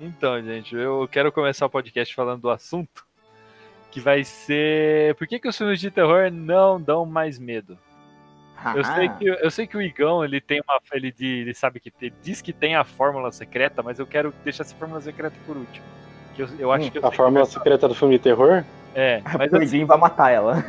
Então, 0.00 0.42
gente, 0.42 0.74
eu 0.74 1.06
quero 1.12 1.30
começar 1.30 1.66
o 1.66 1.70
podcast 1.70 2.14
falando 2.14 2.40
do 2.40 2.50
assunto 2.50 3.04
que 3.90 4.00
vai 4.00 4.24
ser 4.24 5.14
por 5.16 5.26
que, 5.26 5.38
que 5.38 5.48
os 5.48 5.56
filmes 5.56 5.80
de 5.80 5.90
terror 5.90 6.30
não 6.30 6.80
dão 6.80 7.04
mais 7.04 7.38
medo? 7.38 7.76
Eu 8.74 8.84
sei, 8.84 9.08
que, 9.08 9.26
eu 9.26 9.50
sei 9.50 9.66
que 9.66 9.76
o 9.76 9.80
Igão 9.80 10.22
ele 10.22 10.38
tem 10.38 10.60
uma. 10.60 10.78
Ele, 10.92 11.14
ele 11.18 11.54
sabe 11.54 11.80
que 11.80 11.90
ele 12.00 12.12
diz 12.22 12.42
que 12.42 12.52
tem 12.52 12.76
a 12.76 12.84
fórmula 12.84 13.32
secreta, 13.32 13.82
mas 13.82 13.98
eu 13.98 14.06
quero 14.06 14.34
deixar 14.44 14.64
essa 14.64 14.76
fórmula 14.76 15.00
secreta 15.00 15.34
por 15.46 15.56
último. 15.56 15.84
Que 16.34 16.42
eu, 16.42 16.48
eu 16.58 16.72
acho 16.72 16.86
hum, 16.86 16.90
que 16.90 16.98
eu 16.98 17.06
a 17.06 17.10
fórmula 17.10 17.46
que... 17.46 17.52
secreta 17.52 17.88
do 17.88 17.94
filme 17.94 18.18
de 18.18 18.22
terror? 18.22 18.62
É, 18.94 19.22
mas 19.38 19.50
o 19.50 19.56
assim, 19.56 19.86
vai 19.86 19.96
matar 19.96 20.30
ela. 20.30 20.62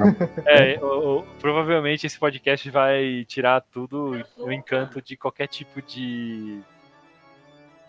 É, 0.46 0.80
provavelmente 1.42 2.08
esse 2.08 2.18
podcast 2.18 2.70
vai 2.70 3.26
tirar 3.28 3.60
tudo 3.60 4.24
o 4.38 4.52
encanto 4.52 5.02
de 5.02 5.18
qualquer 5.18 5.48
tipo 5.48 5.82
de. 5.82 6.62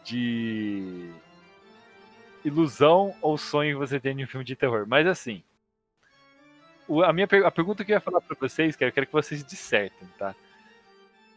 de. 0.04 1.10
Ilusão 2.44 3.14
ou 3.20 3.38
sonho 3.38 3.78
que 3.78 3.86
você 3.86 4.00
tem 4.00 4.18
em 4.18 4.24
um 4.24 4.26
filme 4.26 4.44
de 4.44 4.56
terror. 4.56 4.84
Mas 4.86 5.06
assim, 5.06 5.42
a 7.04 7.12
minha 7.12 7.28
a 7.44 7.50
pergunta 7.50 7.84
que 7.84 7.92
eu 7.92 7.96
ia 7.96 8.00
falar 8.00 8.20
para 8.20 8.36
vocês, 8.38 8.76
que 8.76 8.84
eu 8.84 8.92
quero 8.92 9.06
que 9.06 9.12
vocês 9.12 9.44
dissertem, 9.44 10.08
tá? 10.18 10.34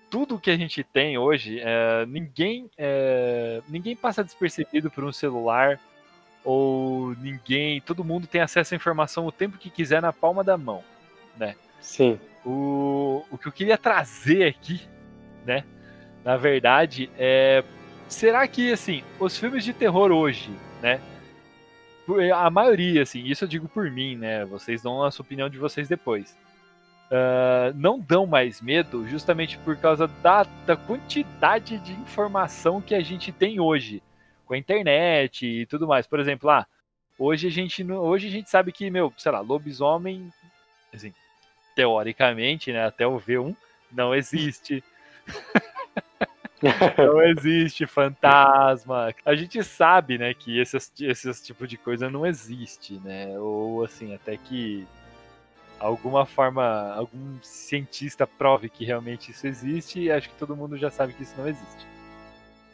Tudo 0.09 0.39
que 0.39 0.51
a 0.51 0.57
gente 0.57 0.83
tem 0.83 1.17
hoje, 1.17 1.59
é, 1.59 2.05
ninguém, 2.05 2.69
é, 2.77 3.61
ninguém 3.67 3.95
passa 3.95 4.23
despercebido 4.23 4.89
por 4.89 5.03
um 5.03 5.11
celular 5.11 5.79
ou 6.43 7.15
ninguém, 7.15 7.81
todo 7.81 8.03
mundo 8.03 8.27
tem 8.27 8.39
acesso 8.39 8.73
à 8.73 8.77
informação 8.77 9.25
o 9.25 9.31
tempo 9.31 9.57
que 9.57 9.69
quiser 9.69 10.01
na 10.01 10.13
palma 10.13 10.43
da 10.43 10.57
mão, 10.57 10.83
né? 11.37 11.55
Sim. 11.81 12.19
O, 12.45 13.25
o 13.31 13.37
que 13.37 13.47
eu 13.47 13.51
queria 13.51 13.77
trazer 13.77 14.47
aqui, 14.47 14.81
né? 15.45 15.63
Na 16.23 16.37
verdade, 16.37 17.09
é 17.17 17.63
será 18.07 18.47
que 18.47 18.71
assim, 18.71 19.03
os 19.19 19.37
filmes 19.37 19.63
de 19.63 19.73
terror 19.73 20.12
hoje, 20.12 20.51
né? 20.85 21.01
a 22.31 22.49
maioria, 22.51 23.01
assim, 23.01 23.23
isso 23.23 23.43
eu 23.43 23.47
digo 23.47 23.67
por 23.67 23.89
mim, 23.89 24.15
né? 24.15 24.45
Vocês 24.45 24.83
dão 24.83 25.03
a 25.03 25.09
sua 25.09 25.23
opinião 25.23 25.49
de 25.49 25.57
vocês 25.57 25.87
depois. 25.87 26.37
Uh, 27.07 27.73
não 27.75 27.99
dão 27.99 28.27
mais 28.27 28.61
medo 28.61 29.07
justamente 29.07 29.57
por 29.59 29.75
causa 29.77 30.07
da, 30.07 30.43
da 30.65 30.75
quantidade 30.75 31.79
de 31.79 31.93
informação 31.93 32.81
que 32.81 32.93
a 32.93 33.01
gente 33.01 33.31
tem 33.31 33.59
hoje 33.59 34.03
com 34.45 34.53
a 34.53 34.57
internet 34.57 35.45
e 35.45 35.65
tudo 35.65 35.87
mais. 35.87 36.05
Por 36.05 36.19
exemplo, 36.19 36.49
ah, 36.51 36.67
hoje 37.17 37.47
a 37.47 37.51
gente 37.51 37.83
hoje 37.91 38.27
a 38.27 38.31
gente 38.31 38.49
sabe 38.49 38.71
que, 38.71 38.89
meu, 38.91 39.11
sei 39.17 39.31
lá, 39.31 39.39
lobisomem, 39.39 40.31
assim, 40.93 41.11
teoricamente, 41.75 42.71
né, 42.71 42.85
até 42.85 43.07
o 43.07 43.19
V1 43.19 43.55
não 43.91 44.13
existe. 44.13 44.83
não 46.98 47.21
existe 47.21 47.85
fantasma. 47.85 49.13
A 49.25 49.35
gente 49.35 49.63
sabe, 49.63 50.17
né, 50.17 50.34
que 50.34 50.59
esses, 50.59 51.41
tipo 51.41 51.67
de 51.67 51.77
coisa 51.77 52.09
não 52.09 52.25
existe, 52.25 52.99
né? 53.03 53.37
Ou 53.37 53.84
assim, 53.84 54.13
até 54.13 54.37
que 54.37 54.87
alguma 55.79 56.25
forma, 56.25 56.93
algum 56.93 57.37
cientista 57.41 58.25
prove 58.25 58.70
que 58.70 58.85
realmente 58.85 59.31
isso 59.31 59.45
existe, 59.45 59.99
e 59.99 60.12
acho 60.12 60.29
que 60.29 60.35
todo 60.35 60.55
mundo 60.55 60.77
já 60.77 60.89
sabe 60.89 61.13
que 61.13 61.23
isso 61.23 61.35
não 61.37 61.47
existe. 61.47 61.85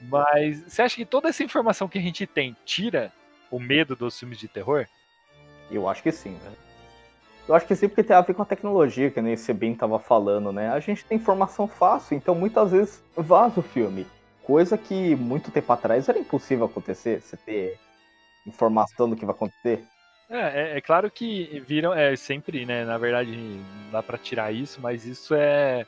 Mas 0.04 0.64
você 0.68 0.82
acha 0.82 0.96
que 0.96 1.06
toda 1.06 1.30
essa 1.30 1.44
informação 1.44 1.88
que 1.88 1.98
a 1.98 2.02
gente 2.02 2.26
tem 2.26 2.56
tira 2.66 3.12
o 3.50 3.60
medo 3.60 3.96
dos 3.96 4.18
filmes 4.18 4.40
de 4.40 4.48
terror? 4.48 4.88
Eu 5.70 5.88
acho 5.90 6.02
que 6.02 6.12
sim, 6.12 6.32
né? 6.32 6.52
Eu 7.52 7.56
acho 7.56 7.68
que 7.68 7.76
sim, 7.76 7.90
porque 7.90 8.02
tem 8.02 8.16
a 8.16 8.22
ver 8.22 8.34
com 8.34 8.44
a 8.44 8.46
tecnologia, 8.46 9.12
que 9.12 9.22
nem 9.22 9.34
esse 9.34 9.54
Ben 9.54 9.76
tava 9.76 10.00
falando, 10.00 10.54
né? 10.54 10.72
A 10.72 10.80
gente 10.80 11.04
tem 11.04 11.18
informação 11.18 11.68
fácil, 11.68 12.16
então 12.16 12.34
muitas 12.34 12.72
vezes 12.72 13.04
vaza 13.14 13.60
o 13.60 13.62
filme. 13.62 14.08
Coisa 14.42 14.78
que 14.78 15.18
muito 15.18 15.52
tempo 15.52 15.74
atrás 15.74 16.08
era 16.08 16.18
impossível 16.18 16.66
acontecer, 16.66 17.22
você 17.22 17.36
ter 17.36 17.78
informação 18.48 19.10
do 19.10 19.18
que 19.18 19.26
vai 19.26 19.36
acontecer. 19.36 19.84
É, 20.30 20.38
é, 20.62 20.78
é 20.78 20.82
claro 20.82 21.12
que 21.12 21.62
viram, 21.68 21.94
é 21.94 22.16
sempre, 22.16 22.66
né? 22.66 22.86
Na 22.86 22.98
verdade, 22.98 23.60
dá 23.92 24.02
para 24.02 24.18
tirar 24.18 24.54
isso, 24.54 24.80
mas 24.80 25.06
isso 25.06 25.36
é, 25.36 25.86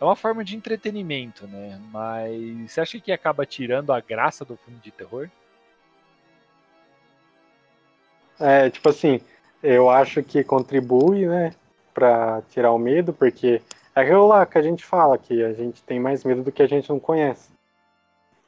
é 0.00 0.04
uma 0.04 0.14
forma 0.14 0.44
de 0.44 0.54
entretenimento, 0.54 1.48
né? 1.48 1.80
Mas 1.90 2.70
você 2.70 2.80
acha 2.80 3.00
que 3.00 3.10
acaba 3.10 3.44
tirando 3.44 3.92
a 3.92 3.98
graça 3.98 4.44
do 4.44 4.56
filme 4.56 4.78
de 4.78 4.92
terror? 4.92 5.28
É, 8.38 8.70
tipo 8.70 8.88
assim, 8.88 9.20
eu 9.62 9.88
acho 9.88 10.22
que 10.22 10.42
contribui, 10.42 11.26
né, 11.26 11.52
para 11.94 12.42
tirar 12.48 12.72
o 12.72 12.78
medo, 12.78 13.12
porque 13.12 13.62
é 13.94 14.00
aquilo 14.00 14.26
lá 14.26 14.44
que 14.46 14.58
a 14.58 14.62
gente 14.62 14.84
fala, 14.84 15.18
que 15.18 15.42
a 15.42 15.52
gente 15.52 15.82
tem 15.82 16.00
mais 16.00 16.24
medo 16.24 16.42
do 16.42 16.50
que 16.50 16.62
a 16.62 16.66
gente 16.66 16.88
não 16.90 16.98
conhece. 16.98 17.50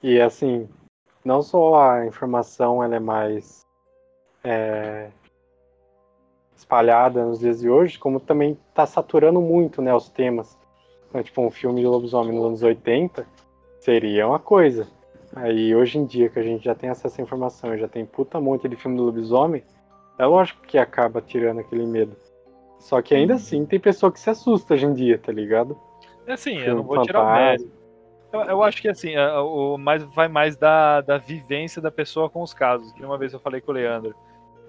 E 0.03 0.21
assim, 0.21 0.69
não 1.25 1.43
só 1.43 1.91
a 1.91 2.07
informação 2.07 2.83
ela 2.83 2.97
é 2.97 3.01
mais 3.01 3.65
é, 4.43 5.11
espalhada 6.57 7.25
nos 7.25 7.41
dias 7.41 7.61
de 7.61 7.69
hoje, 7.69 7.99
como 7.99 8.19
também 8.19 8.59
está 8.71 8.87
saturando 8.87 9.41
muito 9.41 9.81
né, 9.81 9.95
os 9.95 10.09
temas. 10.09 10.59
Então, 11.09 11.23
tipo, 11.23 11.43
um 11.43 11.51
filme 11.51 11.81
de 11.81 11.87
lobisomem 11.87 12.35
nos 12.35 12.45
anos 12.45 12.63
80 12.63 13.27
seria 13.81 14.27
uma 14.27 14.39
coisa. 14.39 14.89
Aí 15.37 15.75
hoje 15.75 15.99
em 15.99 16.05
dia 16.05 16.29
que 16.29 16.39
a 16.39 16.43
gente 16.43 16.65
já 16.65 16.75
tem 16.75 16.89
acesso 16.89 17.21
à 17.21 17.25
informação, 17.25 17.77
já 17.77 17.89
tem 17.89 18.05
puta 18.05 18.41
monte 18.41 18.69
de 18.69 18.77
filme 18.77 18.97
de 18.97 19.03
lobisomem, 19.03 19.63
é 20.19 20.27
lógico 20.27 20.63
que 20.63 20.79
acaba 20.79 21.21
tirando 21.21 21.61
aquele 21.61 21.87
medo. 21.87 22.17
Só 22.79 23.01
que 23.01 23.15
ainda 23.15 23.35
assim 23.35 23.65
tem 23.65 23.81
pessoa 23.81 24.13
que 24.13 24.21
se 24.21 24.29
assusta 24.29 24.75
hoje 24.75 24.87
em 24.87 24.93
dia, 24.93 25.19
tá 25.19 25.33
ligado? 25.33 25.79
É 26.27 26.35
assim, 26.35 26.59
eu 26.59 26.77
não 26.77 26.83
vou 26.83 27.03
tirar 27.03 27.23
o 27.23 27.35
medo. 27.35 27.71
Eu, 28.33 28.41
eu, 28.43 28.63
acho 28.63 28.83
que 28.83 28.89
assim, 28.89 29.15
é, 29.15 29.39
o 29.39 29.79
mais 29.79 30.03
vai 30.03 30.29
mais 30.29 30.57
da, 30.57 31.01
da 31.01 31.17
vivência 31.17 31.81
da 31.81 31.91
pessoa 31.91 32.29
com 32.29 32.43
os 32.43 32.53
casos. 32.53 32.93
Que 32.93 33.05
uma 33.05 33.17
vez 33.17 33.33
eu 33.33 33.41
falei 33.41 33.61
com 33.61 33.71
o 33.71 33.75
Leandro. 33.75 34.15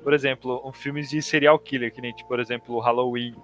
Por 0.03 0.13
exemplo, 0.13 0.61
um 0.63 0.71
filmes 0.71 1.09
de 1.09 1.21
serial 1.21 1.57
killer, 1.57 1.91
que 1.91 1.99
nem, 1.99 2.13
tipo, 2.13 2.29
por 2.29 2.39
exemplo, 2.39 2.79
Halloween, 2.79 3.35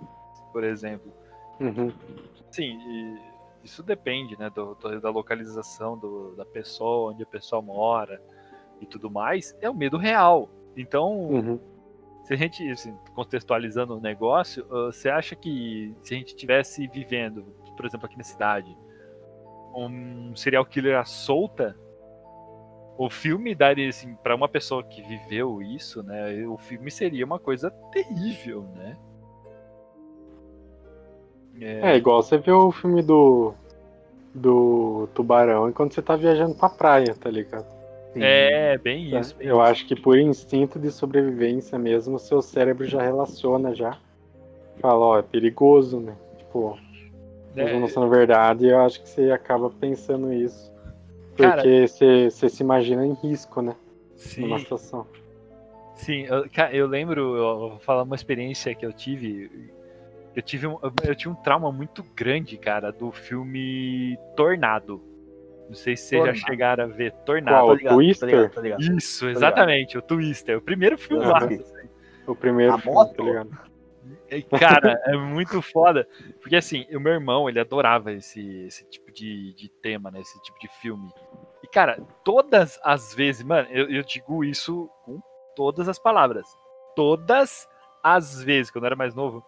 por 0.53 0.63
exemplo. 0.63 1.11
Uhum. 1.59 1.91
Sim, 2.51 3.17
isso 3.63 3.81
depende, 3.81 4.37
né, 4.37 4.49
do, 4.51 4.75
da 5.01 5.09
localização 5.09 5.97
do, 5.97 6.35
da 6.35 6.45
pessoa, 6.45 7.11
onde 7.11 7.23
a 7.23 7.25
pessoa 7.25 7.61
mora 7.61 8.21
e 8.79 8.85
tudo 8.85 9.09
mais. 9.09 9.57
É 9.59 9.69
o 9.69 9.73
medo 9.73 9.97
real. 9.97 10.49
Então, 10.77 11.11
uhum 11.29 11.70
se 12.23 12.33
a 12.33 12.37
gente, 12.37 12.69
assim, 12.69 12.95
contextualizando 13.15 13.97
o 13.97 13.99
negócio, 13.99 14.65
você 14.67 15.09
acha 15.09 15.35
que 15.35 15.95
se 16.03 16.13
a 16.13 16.17
gente 16.17 16.35
tivesse 16.35 16.87
vivendo, 16.87 17.43
por 17.75 17.85
exemplo, 17.85 18.05
aqui 18.05 18.17
na 18.17 18.23
cidade, 18.23 18.75
um 19.75 20.35
serial 20.35 20.65
killer 20.65 20.99
à 20.99 21.05
solta, 21.05 21.75
o 22.97 23.09
filme 23.09 23.55
daria, 23.55 23.89
assim, 23.89 24.13
para 24.15 24.35
uma 24.35 24.47
pessoa 24.47 24.83
que 24.83 25.01
viveu 25.01 25.61
isso, 25.61 26.03
né, 26.03 26.45
o 26.47 26.57
filme 26.57 26.91
seria 26.91 27.25
uma 27.25 27.39
coisa 27.39 27.71
terrível, 27.91 28.63
né? 28.75 28.97
É, 31.59 31.91
é 31.93 31.95
igual 31.97 32.21
você 32.21 32.37
vê 32.37 32.51
o 32.51 32.71
filme 32.71 33.01
do 33.01 33.53
do 34.33 35.09
tubarão 35.13 35.69
enquanto 35.69 35.93
você 35.93 36.01
tá 36.01 36.15
viajando 36.15 36.55
pra 36.55 36.69
praia, 36.69 37.13
tá 37.13 37.29
ligado? 37.29 37.80
Sim. 38.13 38.19
É, 38.21 38.77
bem 38.77 39.17
isso. 39.17 39.35
Bem 39.37 39.47
eu 39.47 39.55
isso. 39.55 39.61
acho 39.61 39.87
que 39.87 39.95
por 39.95 40.17
instinto 40.17 40.77
de 40.77 40.91
sobrevivência 40.91 41.77
mesmo, 41.79 42.15
o 42.15 42.19
seu 42.19 42.41
cérebro 42.41 42.85
já 42.85 43.01
relaciona 43.01 43.73
já. 43.73 43.97
Fala, 44.79 45.05
ó, 45.05 45.19
é 45.19 45.21
perigoso, 45.21 45.99
né? 45.99 46.15
Tipo, 46.37 46.77
é. 47.55 47.79
não 47.79 47.87
sendo 47.87 48.09
verdade, 48.09 48.67
eu 48.67 48.79
acho 48.81 49.01
que 49.01 49.09
você 49.09 49.31
acaba 49.31 49.69
pensando 49.69 50.33
isso. 50.33 50.71
Porque 51.35 51.87
você, 51.87 52.29
você 52.29 52.49
se 52.49 52.63
imagina 52.63 53.05
em 53.05 53.13
risco, 53.13 53.61
né? 53.61 53.75
Sim. 54.15 54.41
Numa 54.41 54.59
situação. 54.59 55.07
Sim, 55.95 56.25
eu, 56.25 56.45
eu 56.71 56.87
lembro, 56.87 57.35
eu 57.35 57.59
vou 57.69 57.79
falar 57.79 58.03
uma 58.03 58.15
experiência 58.15 58.73
que 58.75 58.85
eu 58.85 58.91
tive. 58.91 59.71
Eu 60.35 60.41
tive 60.41 60.65
um, 60.65 60.77
eu 61.03 61.15
tinha 61.15 61.31
um 61.31 61.35
trauma 61.35 61.71
muito 61.71 62.03
grande, 62.15 62.57
cara, 62.57 62.91
do 62.91 63.11
filme 63.11 64.17
Tornado. 64.35 65.01
Não 65.71 65.75
sei 65.77 65.95
se 65.95 66.09
vocês 66.09 66.25
já 66.25 66.33
chegaram 66.33 66.83
a 66.83 66.87
ver 66.87 67.13
Tornado. 67.25 67.65
Qual, 67.65 67.75
ligado, 67.75 67.95
Twister? 67.95 68.29
Tô 68.29 68.35
ligado, 68.35 68.51
tô 68.51 68.61
ligado. 68.61 68.81
Isso, 68.81 69.29
exatamente, 69.29 69.97
o 69.97 70.01
Twister. 70.01 70.57
O 70.57 70.61
primeiro 70.61 70.97
filme 70.97 71.25
lá. 71.25 71.37
Assim. 71.37 71.63
O 72.27 72.35
primeiro 72.35 72.73
a 72.73 72.77
filme, 72.77 72.93
moto? 72.93 73.15
tá 73.15 73.23
ligado? 73.23 73.49
Cara, 74.59 75.01
é 75.05 75.15
muito 75.15 75.61
foda. 75.61 76.05
Porque 76.41 76.57
assim, 76.57 76.85
o 76.93 76.99
meu 76.99 77.13
irmão, 77.13 77.47
ele 77.47 77.57
adorava 77.57 78.11
esse, 78.11 78.65
esse 78.65 78.83
tipo 78.89 79.13
de, 79.13 79.53
de 79.53 79.69
tema, 79.81 80.11
né? 80.11 80.19
Esse 80.19 80.41
tipo 80.41 80.59
de 80.59 80.67
filme. 80.81 81.09
E, 81.63 81.67
cara, 81.67 81.97
todas 82.21 82.77
as 82.83 83.15
vezes, 83.15 83.41
mano, 83.41 83.69
eu, 83.71 83.89
eu 83.89 84.03
digo 84.03 84.43
isso 84.43 84.89
com 85.05 85.21
todas 85.55 85.87
as 85.87 85.97
palavras. 85.97 86.45
Todas 86.97 87.65
as 88.03 88.43
vezes, 88.43 88.69
quando 88.69 88.83
eu 88.83 88.87
era 88.87 88.95
mais 88.97 89.15
novo, 89.15 89.41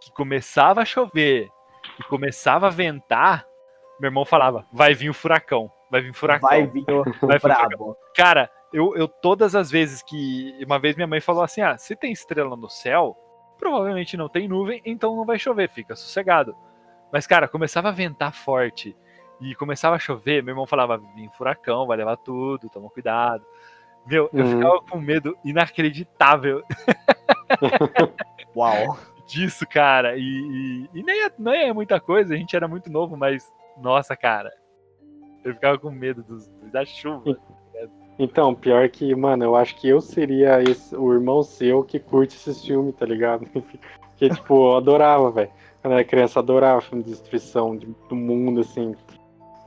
que 0.00 0.10
começava 0.10 0.80
a 0.80 0.86
chover, 0.86 1.50
que 1.98 2.08
começava 2.08 2.68
a 2.68 2.70
ventar, 2.70 3.46
meu 4.04 4.10
irmão 4.10 4.24
falava, 4.24 4.66
vai 4.72 4.92
vir 4.94 5.08
o 5.08 5.14
furacão, 5.14 5.70
vai 5.90 6.00
vir 6.02 6.10
o 6.10 6.14
furacão. 6.14 6.48
Vai 6.48 6.66
vir 6.66 6.84
o, 6.90 7.04
vai 7.26 7.38
brabo. 7.38 7.96
Cara, 8.14 8.50
eu, 8.72 8.94
eu 8.96 9.08
todas 9.08 9.54
as 9.54 9.70
vezes 9.70 10.02
que. 10.02 10.54
Uma 10.66 10.78
vez 10.78 10.94
minha 10.96 11.06
mãe 11.06 11.20
falou 11.20 11.42
assim: 11.42 11.60
ah, 11.62 11.78
se 11.78 11.96
tem 11.96 12.12
estrela 12.12 12.54
no 12.56 12.68
céu, 12.68 13.16
provavelmente 13.58 14.16
não 14.16 14.28
tem 14.28 14.46
nuvem, 14.48 14.82
então 14.84 15.16
não 15.16 15.24
vai 15.24 15.38
chover, 15.38 15.68
fica 15.70 15.96
sossegado. 15.96 16.54
Mas, 17.12 17.26
cara, 17.26 17.46
começava 17.48 17.88
a 17.88 17.92
ventar 17.92 18.32
forte 18.34 18.96
e 19.40 19.54
começava 19.54 19.96
a 19.96 19.98
chover, 19.98 20.42
meu 20.42 20.52
irmão 20.52 20.66
falava, 20.66 20.98
vem 21.14 21.30
furacão, 21.30 21.86
vai 21.86 21.96
levar 21.96 22.16
tudo, 22.16 22.68
toma 22.68 22.90
cuidado. 22.90 23.44
Meu, 24.06 24.28
eu 24.34 24.44
Uhum. 24.44 24.50
ficava 24.50 24.80
com 24.82 24.98
medo 25.00 25.36
inacreditável 25.44 26.62
Uau. 28.54 28.98
disso, 29.26 29.66
cara. 29.66 30.16
E, 30.16 30.20
e- 30.22 30.90
e 30.94 31.02
nem, 31.02 31.24
é, 31.24 31.30
nem 31.38 31.68
é 31.68 31.72
muita 31.72 31.98
coisa, 32.00 32.34
a 32.34 32.36
gente 32.36 32.54
era 32.54 32.68
muito 32.68 32.90
novo, 32.90 33.16
mas 33.16 33.50
nossa, 33.76 34.16
cara. 34.16 34.50
Eu 35.44 35.54
ficava 35.54 35.78
com 35.78 35.90
medo 35.90 36.22
dos, 36.22 36.48
da 36.72 36.84
chuva. 36.84 37.36
Então, 38.18 38.54
pior 38.54 38.88
que, 38.88 39.14
mano, 39.14 39.44
eu 39.44 39.56
acho 39.56 39.74
que 39.76 39.88
eu 39.88 40.00
seria 40.00 40.62
esse- 40.62 40.94
o 40.96 41.12
irmão 41.12 41.42
seu 41.42 41.82
que 41.82 41.98
curte 41.98 42.36
esses 42.36 42.64
filmes, 42.64 42.94
tá 42.94 43.04
ligado? 43.04 43.46
Porque, 44.14 44.30
tipo, 44.30 44.54
eu 44.70 44.76
adorava, 44.76 45.30
velho. 45.30 45.50
Quando 45.82 45.92
eu 45.92 45.98
era 45.98 46.04
criança, 46.08 46.38
eu 46.38 46.42
adorava 46.42 46.80
filme 46.80 47.02
de 47.02 47.10
destruição 47.10 47.76
de- 47.76 47.92
do 48.08 48.14
mundo, 48.14 48.60
assim. 48.60 48.94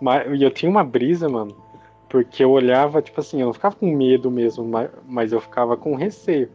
Mas, 0.01 0.25
e 0.39 0.41
eu 0.43 0.49
tinha 0.49 0.69
uma 0.71 0.83
brisa, 0.83 1.27
mano, 1.27 1.55
porque 2.09 2.43
eu 2.43 2.51
olhava, 2.51 3.01
tipo 3.01 3.19
assim, 3.19 3.41
eu 3.41 3.47
não 3.47 3.53
ficava 3.53 3.75
com 3.75 3.87
medo 3.93 4.31
mesmo, 4.31 4.63
mas, 4.63 4.89
mas 5.05 5.33
eu 5.33 5.41
ficava 5.41 5.75
com 5.75 5.95
receio. 5.95 6.49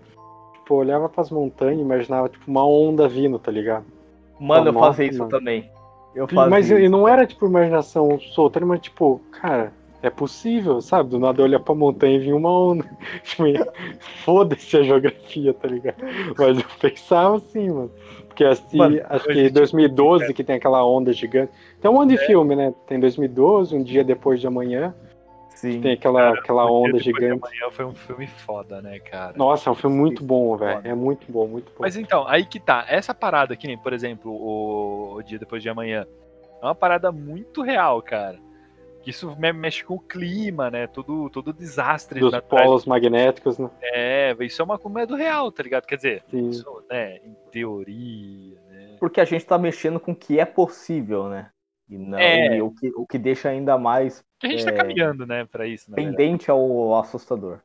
Tipo, 0.55 0.75
eu 0.75 0.79
olhava 0.79 1.09
pras 1.09 1.31
montanhas 1.31 1.79
e 1.79 1.83
imaginava, 1.83 2.29
tipo, 2.31 2.51
uma 2.51 2.67
onda 2.67 3.07
vindo, 3.07 3.39
tá 3.39 3.53
ligado? 3.53 3.85
Mano, 4.41 4.69
eu 4.71 4.73
fazia 4.73 5.07
isso 5.07 5.19
mano. 5.19 5.31
também. 5.31 5.71
Eu 6.15 6.29
fazia 6.29 6.51
Mas 6.51 6.71
e 6.71 6.89
não 6.89 7.09
era, 7.09 7.27
tipo, 7.27 7.47
imaginação 7.47 8.19
solta, 8.21 8.61
mas, 8.61 8.81
tipo, 8.81 9.21
cara, 9.31 9.73
é 10.03 10.11
possível, 10.11 10.81
sabe? 10.81 11.11
Do 11.11 11.19
nada 11.19 11.43
olhar 11.43 11.61
pra 11.61 11.75
montanha 11.75 12.17
e 12.17 12.19
vir 12.19 12.35
uma 12.35 12.51
onda. 12.51 12.85
Tipo, 13.23 13.45
Foda-se 14.25 14.77
a 14.77 14.83
geografia, 14.83 15.55
tá 15.55 15.69
ligado? 15.69 15.97
Mas 16.37 16.59
eu 16.59 16.65
pensava 16.81 17.37
assim, 17.37 17.71
mano. 17.71 17.91
Porque 18.27 18.45
assim, 18.45 18.79
Mano, 18.79 19.01
acho 19.11 19.27
que 19.27 19.45
tipo, 19.45 19.55
2012 19.55 20.35
que 20.35 20.43
tem 20.43 20.57
aquela 20.57 20.85
onda 20.85 21.13
gigante. 21.13 21.53
Tem 21.81 21.91
um 21.91 21.95
monte 21.95 22.11
de 22.11 22.19
filme, 22.19 22.57
né? 22.57 22.75
Tem 22.87 22.99
2012, 22.99 23.77
um 23.77 23.83
dia 23.83 24.03
depois 24.03 24.41
de 24.41 24.47
amanhã. 24.47 24.95
Sim. 25.63 25.81
Tem 25.81 25.93
aquela, 25.93 26.31
aquela 26.35 26.65
O 26.65 26.67
Dia 26.67 26.75
onda 26.75 26.87
Depois 26.87 27.05
de 27.05 27.11
gigante. 27.13 27.47
Amanhã 27.47 27.71
foi 27.71 27.85
um 27.85 27.95
filme 27.95 28.27
foda, 28.27 28.83
né, 28.83 28.99
cara? 28.99 29.33
Nossa, 29.37 29.71
é 29.71 29.73
um 29.73 29.77
filme 29.77 29.95
muito 29.95 30.25
bom, 30.25 30.57
velho. 30.57 30.81
É 30.83 30.93
muito 30.93 31.31
bom, 31.31 31.47
muito 31.47 31.67
bom. 31.67 31.79
Mas 31.79 31.97
então, 31.97 32.27
aí 32.27 32.45
que 32.45 32.59
tá. 32.59 32.85
Essa 32.89 33.15
parada, 33.15 33.55
que 33.57 33.69
nem, 33.69 33.79
por 33.79 33.93
exemplo, 33.93 34.33
o, 34.33 35.15
o 35.15 35.23
Dia 35.23 35.39
Depois 35.39 35.63
de 35.63 35.69
Amanhã, 35.69 36.05
é 36.61 36.65
uma 36.65 36.75
parada 36.75 37.13
muito 37.13 37.63
real, 37.63 38.03
cara. 38.03 38.41
Que 39.05 39.11
Isso 39.11 39.37
me- 39.39 39.53
mexe 39.53 39.85
com 39.85 39.95
o 39.95 40.01
clima, 40.01 40.69
né? 40.69 40.89
Todo, 40.89 41.31
todo 41.31 41.53
desastre. 41.53 42.19
Dos 42.19 42.33
naturais. 42.33 42.67
polos 42.67 42.85
magnéticos, 42.85 43.57
né? 43.57 43.71
É, 43.83 44.37
isso 44.41 44.61
é 44.63 44.65
uma 44.65 44.79
coisa 44.79 45.07
do 45.07 45.15
real, 45.15 45.53
tá 45.53 45.63
ligado? 45.63 45.87
Quer 45.87 45.97
dizer, 45.97 46.25
Sim. 46.29 46.49
isso, 46.49 46.83
né, 46.91 47.19
em 47.25 47.37
teoria, 47.53 48.59
né? 48.69 48.97
Porque 48.99 49.21
a 49.21 49.25
gente 49.25 49.47
tá 49.47 49.57
mexendo 49.57 50.01
com 50.01 50.11
o 50.11 50.17
que 50.17 50.41
é 50.41 50.45
possível, 50.45 51.29
né? 51.29 51.51
E 51.89 51.99
não 51.99 52.19
É. 52.19 52.57
e 52.57 52.63
o, 52.63 52.71
que, 52.71 52.89
o 52.97 53.07
que 53.07 53.19
deixa 53.19 53.49
ainda 53.49 53.77
mais 53.79 54.25
Que 54.41 54.47
a 54.47 54.51
gente 54.51 54.65
tá 54.65 54.71
É. 54.71 54.75
caminhando, 54.75 55.27
né, 55.27 55.45
pra 55.45 55.67
isso, 55.67 55.91
na 55.91 55.97
verdade. 55.97 56.17
pendente 56.17 56.51
ao 56.51 56.99
assustador. 56.99 57.59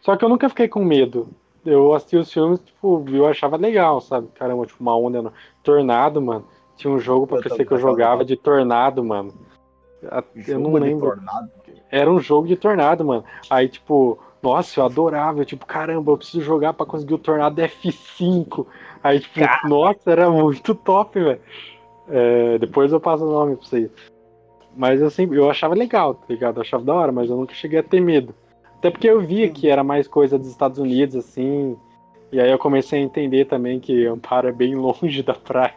Só 0.00 0.16
que 0.16 0.24
eu 0.24 0.28
nunca 0.28 0.48
fiquei 0.48 0.66
com 0.68 0.84
medo. 0.84 1.28
Eu 1.64 1.92
assisti 1.94 2.16
os 2.16 2.32
filmes, 2.32 2.58
tipo, 2.60 3.04
eu 3.12 3.26
achava 3.26 3.56
legal, 3.56 4.00
sabe? 4.00 4.28
Caramba, 4.34 4.64
tipo, 4.66 4.80
uma 4.82 4.96
onda. 4.96 5.20
no- 5.20 5.32
Tornado, 5.62 6.20
mano. 6.22 6.46
Tinha 6.76 6.90
um 6.92 6.98
jogo 6.98 7.26
pra 7.26 7.36
Eu 7.38 7.42
PC 7.42 7.64
que 7.66 7.72
eu 7.72 7.78
jogava 7.78 8.24
de 8.24 8.34
tornado, 8.36 9.04
mano. 9.04 9.34
Eu 10.02 10.10
não 10.58 10.70
Jogo 10.70 10.80
de 10.80 10.84
lembro. 10.86 11.06
tornado. 11.10 11.50
Era 11.90 12.10
um 12.10 12.18
jogo 12.18 12.48
de 12.48 12.56
tornado, 12.56 13.04
mano. 13.04 13.24
Aí, 13.50 13.68
tipo, 13.68 14.18
nossa, 14.42 14.80
eu 14.80 14.86
adorava. 14.86 15.40
Eu, 15.40 15.44
tipo, 15.44 15.66
caramba, 15.66 16.10
eu 16.12 16.16
preciso 16.16 16.40
jogar 16.42 16.72
pra 16.72 16.86
conseguir 16.86 17.12
o 17.14 17.18
tornado 17.18 17.60
F5. 17.60 18.66
Aí, 19.02 19.20
tipo, 19.20 19.38
nossa, 19.68 20.10
era 20.10 20.30
muito 20.30 20.74
top, 20.74 21.20
velho. 21.20 21.40
É, 22.10 22.58
depois 22.58 22.92
eu 22.92 23.00
passo 23.00 23.24
o 23.24 23.32
nome 23.32 23.56
pra 23.56 23.64
vocês. 23.64 23.90
Mas 24.76 25.00
eu 25.00 25.10
sempre, 25.10 25.36
eu 25.38 25.50
achava 25.50 25.74
legal, 25.74 26.14
tá 26.14 26.26
ligado? 26.28 26.56
Eu 26.56 26.62
achava 26.62 26.84
da 26.84 26.94
hora, 26.94 27.12
mas 27.12 27.28
eu 27.28 27.36
nunca 27.36 27.54
cheguei 27.54 27.78
a 27.78 27.82
ter 27.82 28.00
medo. 28.00 28.34
Até 28.78 28.90
porque 28.90 29.08
eu 29.08 29.20
via 29.20 29.50
que 29.50 29.68
era 29.68 29.84
mais 29.84 30.08
coisa 30.08 30.38
dos 30.38 30.48
Estados 30.48 30.78
Unidos, 30.78 31.16
assim. 31.16 31.76
E 32.32 32.40
aí 32.40 32.50
eu 32.50 32.58
comecei 32.58 33.00
a 33.00 33.02
entender 33.02 33.44
também 33.44 33.80
que 33.80 34.06
Amparo 34.06 34.48
é 34.48 34.52
bem 34.52 34.74
longe 34.76 35.22
da 35.22 35.34
praia. 35.34 35.74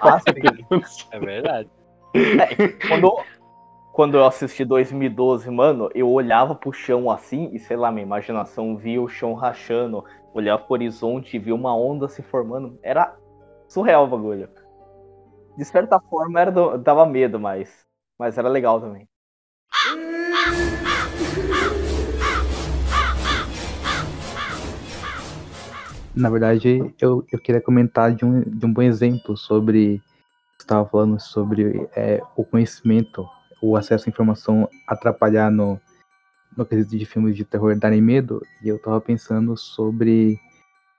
Ah, 0.00 0.20
sim. 0.20 1.06
É 1.10 1.18
verdade. 1.18 1.68
quando, 2.86 3.18
quando 3.92 4.16
eu 4.16 4.24
assisti 4.24 4.64
2012, 4.64 5.50
mano, 5.50 5.90
eu 5.94 6.08
olhava 6.08 6.54
pro 6.54 6.72
chão 6.72 7.10
assim 7.10 7.50
e 7.52 7.58
sei 7.58 7.76
lá, 7.76 7.90
minha 7.90 8.06
imaginação 8.06 8.76
via 8.76 9.02
o 9.02 9.08
chão 9.08 9.34
rachando, 9.34 10.04
olhava 10.32 10.62
pro 10.62 10.74
horizonte 10.74 11.36
e 11.36 11.40
via 11.40 11.54
uma 11.54 11.74
onda 11.74 12.08
se 12.08 12.22
formando. 12.22 12.78
Era 12.82 13.16
surreal 13.66 14.04
o 14.04 14.08
bagulho. 14.08 14.48
De 15.58 15.64
certa 15.64 15.98
forma 15.98 16.40
era 16.40 16.52
do- 16.52 16.78
dava 16.78 17.04
medo, 17.04 17.40
mas, 17.40 17.84
mas 18.16 18.38
era 18.38 18.48
legal 18.48 18.80
também. 18.80 19.08
Na 26.14 26.30
verdade, 26.30 26.94
eu, 27.00 27.26
eu 27.32 27.40
queria 27.40 27.60
comentar 27.60 28.14
de 28.14 28.24
um, 28.24 28.40
de 28.42 28.64
um 28.66 28.72
bom 28.72 28.82
exemplo 28.82 29.36
sobre. 29.36 30.00
Você 30.56 30.62
estava 30.62 30.88
falando 30.88 31.18
sobre 31.18 31.88
é, 31.96 32.22
o 32.36 32.44
conhecimento, 32.44 33.28
o 33.60 33.76
acesso 33.76 34.08
à 34.08 34.10
informação 34.10 34.68
atrapalhar 34.86 35.50
no, 35.50 35.80
no 36.56 36.64
quesito 36.64 36.96
de 36.96 37.04
filmes 37.04 37.34
de 37.34 37.44
terror 37.44 37.76
darem 37.76 38.00
medo. 38.00 38.40
E 38.62 38.68
eu 38.68 38.76
estava 38.76 39.00
pensando 39.00 39.56
sobre 39.56 40.38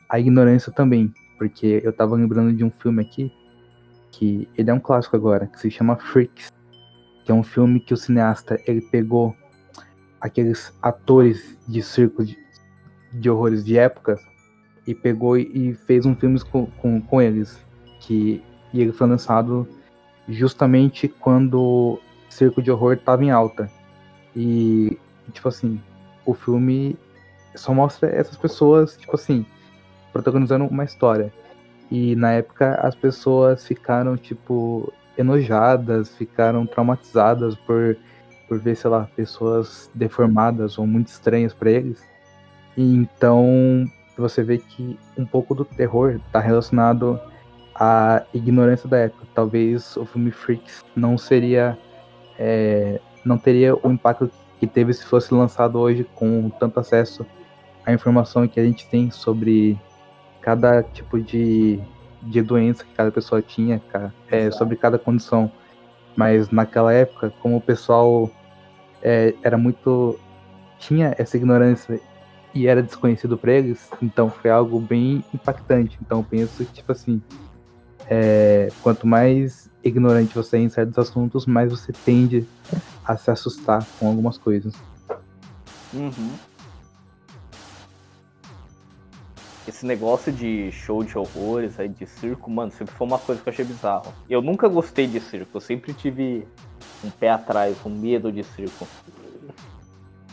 a 0.09 0.19
ignorância 0.19 0.69
também. 0.69 1.13
Porque 1.37 1.79
eu 1.81 1.91
estava 1.91 2.17
lembrando 2.17 2.53
de 2.53 2.65
um 2.65 2.69
filme 2.71 3.01
aqui, 3.01 3.31
que 4.11 4.47
ele 4.57 4.69
é 4.69 4.73
um 4.73 4.79
clássico 4.79 5.15
agora, 5.15 5.47
que 5.47 5.59
se 5.59 5.71
chama 5.71 5.95
Freaks. 5.95 6.51
Que 7.23 7.31
é 7.31 7.35
um 7.35 7.43
filme 7.43 7.79
que 7.79 7.93
o 7.93 7.97
cineasta 7.97 8.59
ele 8.65 8.81
pegou 8.81 9.35
aqueles 10.19 10.73
atores 10.81 11.57
de 11.67 11.81
circo 11.81 12.25
de, 12.25 12.37
de 13.13 13.29
horrores 13.29 13.63
de 13.63 13.77
época 13.77 14.19
e 14.85 14.95
pegou 14.95 15.37
e 15.37 15.73
fez 15.85 16.05
um 16.05 16.15
filme 16.15 16.39
com, 16.39 16.65
com, 16.65 17.01
com 17.01 17.21
eles. 17.21 17.63
Que, 18.01 18.43
e 18.73 18.81
ele 18.81 18.91
foi 18.91 19.07
lançado 19.07 19.67
justamente 20.27 21.07
quando 21.07 21.99
circo 22.29 22.61
de 22.61 22.71
horror 22.71 22.93
estava 22.93 23.23
em 23.23 23.31
alta. 23.31 23.69
E, 24.35 24.97
tipo 25.31 25.47
assim, 25.47 25.81
o 26.25 26.33
filme 26.33 26.97
só 27.55 27.73
mostra 27.73 28.09
essas 28.09 28.37
pessoas, 28.37 28.95
tipo 28.95 29.15
assim, 29.15 29.45
protagonizando 30.11 30.65
uma 30.65 30.83
história. 30.83 31.33
E 31.91 32.15
na 32.15 32.33
época 32.33 32.75
as 32.75 32.95
pessoas 32.95 33.65
ficaram, 33.65 34.15
tipo, 34.15 34.93
enojadas, 35.17 36.15
ficaram 36.15 36.65
traumatizadas 36.65 37.55
por, 37.55 37.97
por 38.47 38.59
ver, 38.59 38.75
sei 38.75 38.89
lá, 38.89 39.09
pessoas 39.15 39.89
deformadas 39.93 40.77
ou 40.77 40.85
muito 40.85 41.07
estranhas 41.07 41.53
para 41.53 41.71
eles. 41.71 42.01
E 42.77 42.95
então 42.95 43.85
você 44.17 44.43
vê 44.43 44.57
que 44.57 44.97
um 45.17 45.25
pouco 45.25 45.55
do 45.55 45.65
terror 45.65 46.19
está 46.25 46.39
relacionado 46.39 47.19
à 47.73 48.23
ignorância 48.33 48.87
da 48.87 48.97
época. 48.97 49.25
Talvez 49.33 49.97
o 49.97 50.05
filme 50.05 50.31
Freaks 50.31 50.83
não 50.95 51.17
seria, 51.17 51.77
é, 52.37 52.99
não 53.25 53.37
teria 53.37 53.75
o 53.75 53.91
impacto 53.91 54.29
que 54.59 54.67
teve 54.67 54.93
se 54.93 55.05
fosse 55.05 55.33
lançado 55.33 55.79
hoje 55.79 56.05
com 56.15 56.49
tanto 56.49 56.79
acesso 56.79 57.25
à 57.85 57.93
informação 57.93 58.47
que 58.47 58.59
a 58.59 58.63
gente 58.63 58.87
tem 58.89 59.09
sobre 59.09 59.79
cada 60.41 60.83
tipo 60.83 61.19
de, 61.19 61.79
de 62.21 62.41
doença 62.41 62.83
que 62.83 62.93
cada 62.93 63.11
pessoa 63.11 63.41
tinha, 63.41 63.79
cara, 63.91 64.13
é, 64.29 64.49
sobre 64.51 64.75
cada 64.75 64.97
condição. 64.97 65.51
Mas 66.15 66.49
naquela 66.49 66.93
época, 66.93 67.31
como 67.41 67.57
o 67.57 67.61
pessoal 67.61 68.29
é, 69.01 69.33
era 69.43 69.57
muito 69.57 70.19
tinha 70.79 71.13
essa 71.17 71.37
ignorância 71.37 71.99
e 72.53 72.67
era 72.67 72.81
desconhecido 72.81 73.37
para 73.37 73.51
eles, 73.51 73.89
então 74.01 74.29
foi 74.29 74.49
algo 74.49 74.79
bem 74.79 75.23
impactante. 75.33 75.97
Então 76.01 76.19
eu 76.19 76.23
penso 76.23 76.65
que, 76.65 76.73
tipo 76.73 76.91
assim, 76.91 77.21
é, 78.09 78.69
quanto 78.81 79.05
mais 79.05 79.69
ignorante 79.83 80.33
você 80.33 80.57
é 80.57 80.61
em 80.61 80.69
certos 80.69 80.97
assuntos, 80.97 81.45
mais 81.45 81.71
você 81.71 81.93
tende 81.93 82.47
a 83.05 83.15
se 83.15 83.29
assustar 83.29 83.85
com 83.99 84.07
algumas 84.07 84.37
coisas. 84.37 84.73
Uhum. 85.93 86.31
Esse 89.69 89.85
negócio 89.85 90.31
de 90.31 90.71
show 90.71 91.03
de 91.03 91.15
horrores 91.15 91.79
aí, 91.79 91.87
de 91.87 92.03
circo, 92.03 92.49
mano, 92.49 92.71
sempre 92.71 92.91
foi 92.95 93.05
uma 93.05 93.19
coisa 93.19 93.39
que 93.39 93.47
eu 93.47 93.53
achei 93.53 93.63
bizarro. 93.63 94.11
Eu 94.27 94.41
nunca 94.41 94.67
gostei 94.67 95.05
de 95.05 95.19
circo, 95.19 95.51
eu 95.57 95.61
sempre 95.61 95.93
tive 95.93 96.43
um 97.03 97.11
pé 97.11 97.29
atrás, 97.29 97.77
um 97.85 97.89
medo 97.91 98.31
de 98.31 98.43
circo. 98.43 98.87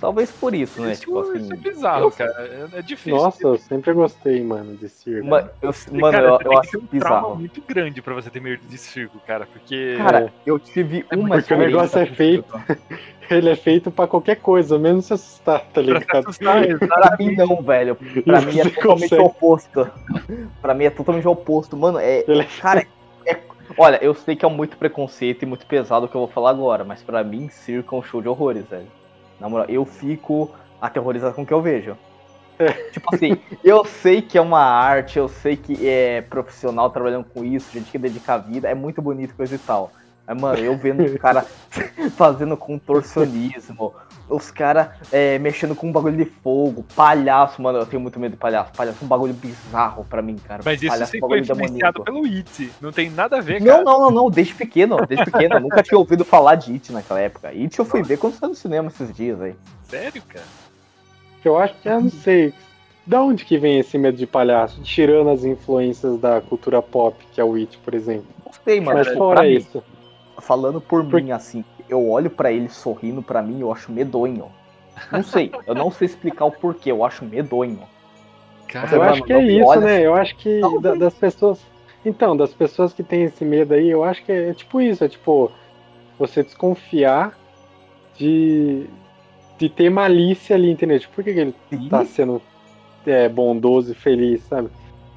Talvez 0.01 0.31
por 0.31 0.55
isso, 0.55 0.81
né? 0.83 0.93
Isso, 0.93 1.01
tipo 1.03 1.19
assim. 1.21 1.39
isso 1.39 1.53
é 1.53 1.57
bizarro, 1.57 2.03
eu- 2.05 2.11
cara. 2.11 2.33
É, 2.75 2.79
é 2.79 2.83
difícil. 2.83 3.17
Nossa, 3.19 3.43
eu 3.47 3.57
sempre 3.59 3.93
gostei, 3.95 4.43
mano, 4.45 4.77
de 4.77 4.89
circo. 4.89 5.27
Ma- 5.27 5.49
eu- 5.63 5.71
E, 5.91 5.99
mano, 5.99 6.13
cara, 6.13 6.27
eu, 6.29 6.53
eu 6.53 6.59
acho 6.59 6.79
um 6.79 6.87
trauma 6.87 7.21
bizarro. 7.21 7.37
muito 7.37 7.63
grande 7.67 8.03
pra 8.03 8.13
você 8.15 8.29
ter 8.29 8.41
medo 8.41 8.61
de 8.69 8.77
circo, 8.79 9.19
cara. 9.27 9.47
Porque. 9.51 9.95
Cara, 9.97 10.33
eu 10.45 10.59
tive 10.59 11.05
É 11.11 11.17
uma 11.17 11.37
porque 11.37 11.55
o 11.55 11.59
negócio 11.59 11.99
é 11.99 12.07
feito. 12.07 12.45
Ele 13.29 13.49
é 13.51 13.57
feito 13.57 13.91
pra 13.91 14.07
qualquer 14.07 14.37
coisa, 14.37 14.79
menos 14.79 15.07
se 15.07 15.15
assustar, 15.15 15.59
tá 15.61 15.67
pra 15.73 15.83
ligado? 15.83 16.29
assustar, 16.29 16.63
Pra 16.79 17.17
mim 17.19 17.35
não, 17.35 17.61
velho. 17.61 17.97
Pra 18.25 18.41
mim 18.41 18.61
é 18.61 18.65
totalmente 18.71 18.83
consegue. 19.09 19.23
oposto. 19.23 19.91
Pra 20.63 20.75
mim 20.75 20.85
é 20.85 20.91
totalmente 20.91 21.27
oposto. 21.27 21.77
Mano, 21.77 21.99
é. 21.99 22.23
Ele 22.29 22.43
é 22.43 22.49
Cara, 22.61 22.87
é- 23.27 23.41
olha, 23.77 23.99
eu 24.05 24.15
sei 24.15 24.37
que 24.37 24.45
é 24.45 24.49
muito 24.49 24.77
preconceito 24.77 25.43
e 25.43 25.47
muito 25.47 25.67
pesado 25.67 26.07
o 26.07 26.09
que 26.09 26.15
eu 26.15 26.21
vou 26.21 26.29
falar 26.29 26.51
agora, 26.51 26.85
mas 26.85 27.03
pra 27.03 27.25
mim, 27.25 27.49
circo 27.49 27.97
é 27.97 27.99
um 27.99 28.03
show 28.03 28.23
de 28.23 28.29
horrores, 28.29 28.65
velho. 28.69 28.87
Na 29.41 29.49
moral, 29.49 29.67
eu 29.69 29.85
fico 29.85 30.55
aterrorizado 30.81 31.35
com 31.35 31.43
o 31.43 31.47
que 31.47 31.53
eu 31.53 31.63
vejo. 31.63 31.97
tipo 32.93 33.15
assim, 33.15 33.37
eu 33.63 33.85
sei 33.85 34.23
que 34.23 34.39
é 34.39 34.41
uma 34.41 34.63
arte, 34.63 35.19
eu 35.19 35.29
sei 35.29 35.57
que 35.57 35.87
é 35.87 36.23
profissional 36.23 36.91
trabalhando 36.91 37.25
com 37.25 37.45
isso, 37.45 37.71
gente 37.71 37.91
que 37.91 37.99
dedica 37.99 38.35
a 38.35 38.39
vida, 38.39 38.69
é 38.69 38.75
muito 38.75 39.03
bonito 39.03 39.37
coisa 39.37 39.55
e 39.55 39.59
tal. 39.59 39.93
Mas, 40.27 40.41
mano, 40.41 40.59
eu 40.59 40.77
vendo 40.77 41.05
os 41.05 41.15
caras 41.17 41.47
fazendo 42.17 42.57
contorcionismo, 42.57 43.95
os 44.29 44.51
caras 44.51 44.89
é, 45.13 45.39
mexendo 45.39 45.75
com 45.77 45.89
um 45.89 45.93
bagulho 45.93 46.17
de 46.17 46.25
fogo, 46.25 46.85
palhaço, 46.97 47.63
mano, 47.63 47.79
eu 47.79 47.87
tenho 47.87 48.03
muito 48.03 48.19
medo 48.19 48.33
de 48.33 48.37
palhaço. 48.37 48.73
Palhaço 48.77 48.99
é 49.01 49.05
um 49.05 49.09
bagulho 49.09 49.33
bizarro 49.35 50.05
pra 50.05 50.21
mim, 50.21 50.37
cara. 50.37 50.63
Mas 50.65 50.83
isso 50.83 50.91
palhaço 50.91 51.03
é 51.03 51.05
um 51.05 51.07
sempre 51.07 51.21
bagulho 51.21 51.47
foi 51.47 51.55
influenciado 51.55 52.05
demoníaco. 52.05 52.27
pelo 52.27 52.37
It. 52.39 52.73
Não 52.81 52.91
tem 52.91 53.09
nada 53.11 53.39
a 53.39 53.41
ver, 53.41 53.61
Não, 53.61 53.67
cara. 53.67 53.85
não, 53.85 54.01
não, 54.01 54.11
não, 54.11 54.31
desde 54.31 54.55
pequeno, 54.55 54.97
desde 55.07 55.25
pequeno. 55.31 55.55
Eu 55.55 55.61
nunca 55.61 55.83
tinha 55.83 55.99
ouvido 55.99 56.25
falar 56.25 56.57
de 56.57 56.73
It 56.73 56.93
naquela 56.93 57.21
época. 57.21 57.49
It 57.49 57.79
eu 57.79 57.85
fui 57.85 58.03
ver 58.03 58.19
quando 58.19 58.35
saiu 58.35 58.51
no 58.51 58.57
cinema 58.57 58.89
esses 58.89 59.15
dias 59.15 59.41
aí. 59.41 59.55
Sério, 59.85 60.23
cara? 60.29 60.45
Eu 61.45 61.57
acho 61.57 61.75
que 61.81 61.89
eu 61.89 62.01
não 62.01 62.11
sei. 62.11 62.53
Da 63.07 63.23
onde 63.23 63.45
que 63.45 63.57
vem 63.57 63.79
esse 63.79 63.97
medo 63.97 64.19
de 64.19 64.27
palhaço? 64.27 64.83
Tirando 64.83 65.31
as 65.31 65.45
influências 65.45 66.19
da 66.19 66.41
cultura 66.41 66.83
pop, 66.83 67.17
que 67.33 67.41
é 67.41 67.45
o 67.45 67.55
It, 67.55 67.79
por 67.79 67.95
exemplo. 67.95 68.27
Não 68.45 68.53
sei, 68.65 68.81
mano. 68.81 68.99
Mas 68.99 69.07
tipo, 69.07 69.19
fora 69.19 69.43
mim, 69.45 69.51
isso. 69.51 69.81
Falando 70.41 70.81
por, 70.81 71.05
Por- 71.05 71.23
mim, 71.23 71.31
assim, 71.31 71.65
eu 71.89 72.09
olho 72.09 72.31
pra 72.31 72.53
ele 72.53 72.69
sorrindo 72.69 73.23
pra 73.23 73.43
mim, 73.43 73.61
eu 73.61 73.73
acho 73.73 73.93
medonho. 73.93 74.51
Não 75.11 75.23
sei, 75.23 75.53
eu 75.67 75.75
não 75.75 75.91
sei 75.91 76.07
explicar 76.07 76.47
o 76.47 76.53
porquê, 76.53 76.91
eu 76.91 77.05
acho 77.05 77.25
medonho. 77.25 77.81
Cara, 78.69 78.97
Eu 78.97 79.03
acho 79.03 79.25
que 79.25 79.33
é 79.33 79.43
isso, 79.43 79.69
olha 79.69 79.81
né? 79.81 80.07
Eu 80.07 80.15
acho 80.15 80.37
que 80.37 80.61
da- 80.81 80.95
das 80.95 81.15
pessoas. 81.15 81.61
Então, 82.05 82.37
das 82.37 82.55
pessoas 82.55 82.93
que 82.93 83.03
têm 83.03 83.25
esse 83.25 83.45
medo 83.45 83.75
aí, 83.75 83.89
eu 83.89 84.05
acho 84.05 84.25
que 84.25 84.33
é, 84.33 84.51
é 84.51 84.55
tipo 84.55 84.81
isso, 84.81 85.05
é 85.05 85.09
tipo 85.09 85.51
você 86.19 86.43
desconfiar 86.43 87.37
de, 88.17 88.87
de 89.59 89.69
ter 89.69 89.91
malícia 89.91 90.57
ali, 90.57 90.71
entendeu? 90.71 90.99
Tipo, 90.99 91.15
por 91.15 91.25
que, 91.25 91.33
que 91.35 91.41
ele 91.41 91.55
Sim. 91.71 91.89
tá 91.89 92.05
sendo 92.05 92.41
é, 93.07 93.29
bondoso 93.29 93.93
e 93.93 93.95
feliz, 93.95 94.43
sabe? 94.45 94.69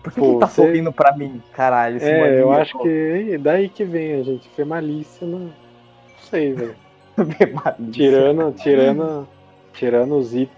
Por 0.03 0.13
que, 0.13 0.19
pô, 0.19 0.25
que 0.25 0.31
ele 0.31 0.39
tá 0.39 0.47
você- 0.47 0.61
sorrindo 0.65 0.93
pra 0.93 1.15
mim, 1.15 1.41
caralho? 1.53 1.97
Esse 1.97 2.05
É, 2.09 2.41
eu 2.41 2.47
maníaco? 2.47 2.61
acho 2.61 2.79
que 2.79 3.31
é 3.33 3.37
daí 3.37 3.69
que 3.69 3.83
vem 3.83 4.13
a 4.15 4.23
gente 4.23 4.47
ter 4.49 4.65
malícia, 4.65 5.27
não, 5.27 5.39
não 5.39 5.53
sei, 6.21 6.53
velho. 6.53 6.75
Tirando, 7.91 8.53
tirando, 8.53 9.27
tirando 9.73 10.17
os, 10.17 10.33
it- 10.33 10.51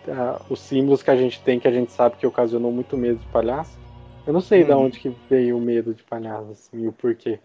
os 0.49 0.59
símbolos 0.59 1.01
que 1.01 1.09
a 1.09 1.15
gente 1.15 1.41
tem, 1.41 1.59
que 1.59 1.67
a 1.67 1.71
gente 1.71 1.91
sabe 1.91 2.17
que 2.17 2.27
ocasionou 2.27 2.71
muito 2.71 2.95
medo 2.95 3.17
de 3.17 3.25
palhaço. 3.27 3.79
Eu 4.27 4.33
não 4.33 4.41
sei 4.41 4.63
de 4.63 4.71
Uhum. 4.71 4.85
onde 4.85 4.99
que 4.99 5.09
veio 5.27 5.57
o 5.57 5.61
medo 5.61 5.93
de 5.95 6.03
palhaço, 6.03 6.51
assim, 6.51 6.83
e 6.83 6.87
o 6.87 6.91
porquê. 6.93 7.39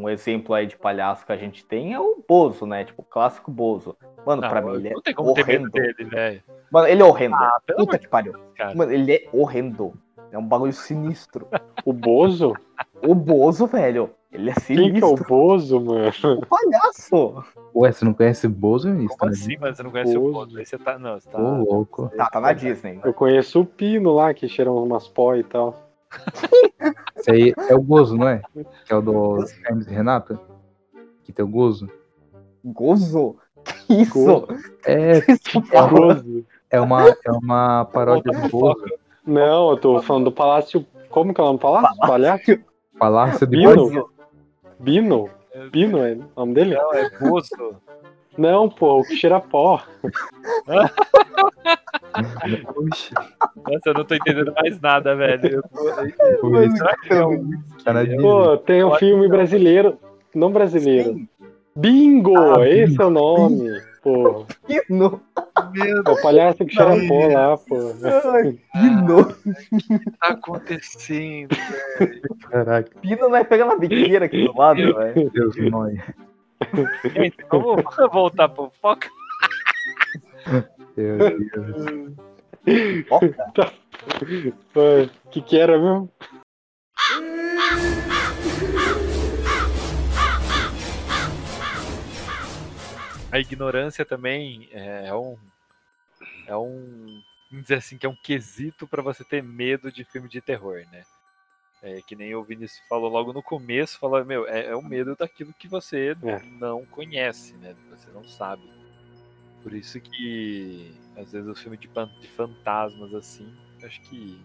Um 0.00 0.08
exemplo 0.08 0.54
aí 0.54 0.66
de 0.66 0.76
palhaço 0.76 1.26
que 1.26 1.32
a 1.32 1.36
gente 1.36 1.64
tem 1.64 1.92
é 1.92 2.00
o 2.00 2.24
Bozo, 2.26 2.64
né? 2.64 2.84
Tipo, 2.84 3.02
o 3.02 3.04
clássico 3.04 3.50
Bozo. 3.50 3.96
Mano, 4.24 4.40
não, 4.42 4.48
pra 4.48 4.60
mim 4.62 4.74
ele 4.76 4.88
é 4.88 4.94
horrendo. 5.18 5.70
dele, 5.70 6.04
velho. 6.04 6.42
Mano, 6.70 6.86
ele 6.88 7.02
é 7.02 7.04
horrendo. 7.04 7.34
Ah, 7.34 7.60
Puta 7.76 7.98
que 7.98 8.08
pariu. 8.08 8.32
Cara. 8.56 8.74
Mano, 8.74 8.90
ele 8.92 9.12
é 9.12 9.28
horrendo. 9.32 9.92
É 10.32 10.38
um 10.38 10.46
bagulho 10.46 10.72
sinistro. 10.72 11.46
O 11.84 11.92
Bozo? 11.92 12.54
O 13.04 13.12
Bozo, 13.12 13.66
velho, 13.66 14.10
ele 14.30 14.50
é 14.50 14.54
Quem 14.54 14.92
que 14.94 15.00
é 15.00 15.04
o 15.04 15.08
sinistro. 15.08 15.24
Bozo, 15.28 15.80
mano? 15.80 16.10
O 16.40 16.46
palhaço. 16.46 17.44
Ué, 17.74 17.90
você 17.90 18.04
não 18.04 18.14
conhece 18.14 18.46
Bozo, 18.46 18.88
Vinícius? 18.88 19.18
Como 19.18 19.32
Tá 19.32 19.36
assim, 19.36 19.56
mano? 19.58 19.74
Você 19.74 19.82
não 19.82 19.90
conhece 19.90 20.16
o 20.16 20.20
Bozo. 20.20 20.32
Bozo? 20.32 20.58
Aí 20.58 20.64
você 20.66 20.78
tá. 20.78 20.96
Não, 20.96 21.18
você 21.18 21.28
tá. 21.28 21.38
Ô, 21.40 21.64
louco. 21.64 22.08
Tá, 22.16 22.30
tá 22.30 22.40
na 22.40 22.52
Disney. 22.52 23.00
Eu 23.04 23.12
conheço 23.12 23.60
o 23.62 23.66
Pino 23.66 24.14
lá, 24.14 24.32
que 24.32 24.48
cheira 24.48 24.70
umas 24.70 25.08
pó 25.08 25.34
e 25.34 25.42
tal. 25.42 25.90
Esse 27.16 27.30
aí 27.32 27.54
é 27.68 27.74
o 27.74 27.82
Gozo, 27.82 28.16
não 28.16 28.28
é? 28.28 28.42
Que 28.86 28.92
é 28.92 28.96
o 28.96 29.02
do 29.02 29.44
Hermes 29.68 29.86
e 29.88 29.90
Renata? 29.90 30.38
Que 31.24 31.32
tem 31.32 31.44
o 31.44 31.48
Gozo. 31.48 31.90
Gozo? 32.64 33.36
Que 33.88 34.02
isso? 34.02 34.14
Gozo. 34.24 34.46
É, 34.86 35.18
Isso 35.18 35.58
É. 35.72 35.86
Bozo. 35.88 36.44
é 36.70 36.80
uma, 36.80 37.08
é 37.08 37.30
uma 37.32 37.84
paródia 37.86 38.30
do 38.30 38.48
Bozo. 38.48 38.84
Não, 39.26 39.70
eu 39.70 39.76
tô 39.76 40.02
falando 40.02 40.24
do 40.24 40.32
Palácio. 40.32 40.84
Como 41.10 41.32
que 41.32 41.40
é 41.40 41.44
o 41.44 41.46
nome 41.46 41.58
do 41.58 41.62
Palácio? 41.62 41.96
Palhaço? 42.00 42.58
Palácio 42.98 43.46
de 43.46 43.56
Bino? 43.56 44.08
Bino? 44.78 45.30
Bino 45.70 45.98
é 45.98 46.14
o 46.14 46.40
nome 46.40 46.54
dele? 46.54 46.74
Não, 46.74 46.94
é 46.94 47.10
Bozo. 47.18 47.76
Não, 48.36 48.68
pô, 48.68 49.00
o 49.00 49.04
que 49.04 49.16
cheira 49.16 49.40
pó. 49.40 49.82
Oxi, 52.76 53.14
Nossa, 53.14 53.80
eu 53.86 53.94
não 53.94 54.04
tô 54.04 54.14
entendendo 54.14 54.54
mais 54.54 54.80
nada, 54.80 55.14
velho. 55.14 55.56
Eu 55.56 55.62
tô... 55.62 56.56
É. 57.86 58.16
Pô, 58.16 58.56
tem 58.58 58.82
um 58.84 58.94
filme 58.94 59.28
brasileiro. 59.28 59.98
Não 60.34 60.50
brasileiro. 60.50 61.12
Sim. 61.14 61.28
Bingo! 61.76 62.38
Ah, 62.38 62.68
esse 62.68 63.00
é 63.00 63.04
o 63.04 63.10
nome. 63.10 63.68
Pô, 64.02 64.46
Pino. 64.66 65.20
Meu 65.70 66.02
é 66.04 66.10
o 66.10 66.22
palhaço 66.22 66.64
que 66.64 66.76
pó 66.76 67.26
lá, 67.28 67.56
pô. 67.58 67.94
Ai, 68.32 68.58
Pino. 68.72 69.26
que 69.34 70.10
tá 70.18 70.28
acontecendo? 70.28 71.56
Caraca, 72.50 72.90
Pino 73.00 73.30
vai 73.30 73.44
pegar 73.44 73.66
na 73.66 73.76
biqueira 73.76 74.26
aqui 74.26 74.46
do 74.46 74.56
lado, 74.56 74.94
velho. 74.94 75.30
Deus 75.30 75.56
nós. 75.70 75.98
Gente, 77.14 77.36
vamos 77.50 77.84
voltar 78.12 78.48
pro 78.48 78.70
foco. 78.80 79.06
Meu 80.96 81.18
Deus. 81.18 82.12
O 84.74 85.30
que 85.30 85.40
que 85.40 85.58
era 85.58 85.78
mesmo? 85.78 86.10
A 93.30 93.38
ignorância 93.38 94.04
também 94.04 94.68
é 94.72 95.12
um. 95.14 95.36
É 96.46 96.56
um. 96.56 97.22
Vamos 97.50 97.64
dizer 97.64 97.76
assim, 97.76 97.98
que 97.98 98.06
é 98.06 98.08
um 98.08 98.16
quesito 98.16 98.86
pra 98.86 99.02
você 99.02 99.22
ter 99.24 99.42
medo 99.42 99.92
de 99.92 100.04
filme 100.04 100.28
de 100.28 100.40
terror, 100.40 100.82
né? 100.90 101.02
É, 101.82 102.00
que 102.02 102.14
nem 102.14 102.34
o 102.34 102.44
Vinícius 102.44 102.80
falou 102.88 103.10
logo 103.10 103.32
no 103.32 103.42
começo, 103.42 103.98
falou, 103.98 104.24
meu, 104.24 104.46
é, 104.46 104.66
é 104.66 104.76
o 104.76 104.82
medo 104.82 105.16
daquilo 105.16 105.52
que 105.52 105.66
você 105.68 106.16
É. 106.22 106.38
não 106.60 106.86
conhece, 106.86 107.54
né? 107.56 107.74
Que 107.74 107.90
você 107.90 108.10
não 108.12 108.24
sabe. 108.24 108.62
Por 109.62 109.72
isso 109.74 110.00
que 110.00 110.94
às 111.16 111.30
vezes 111.32 111.48
o 111.48 111.54
filme 111.54 111.76
de, 111.76 111.88
de 111.88 112.28
fantasmas, 112.28 113.12
assim, 113.14 113.52
acho 113.84 114.00
que 114.02 114.40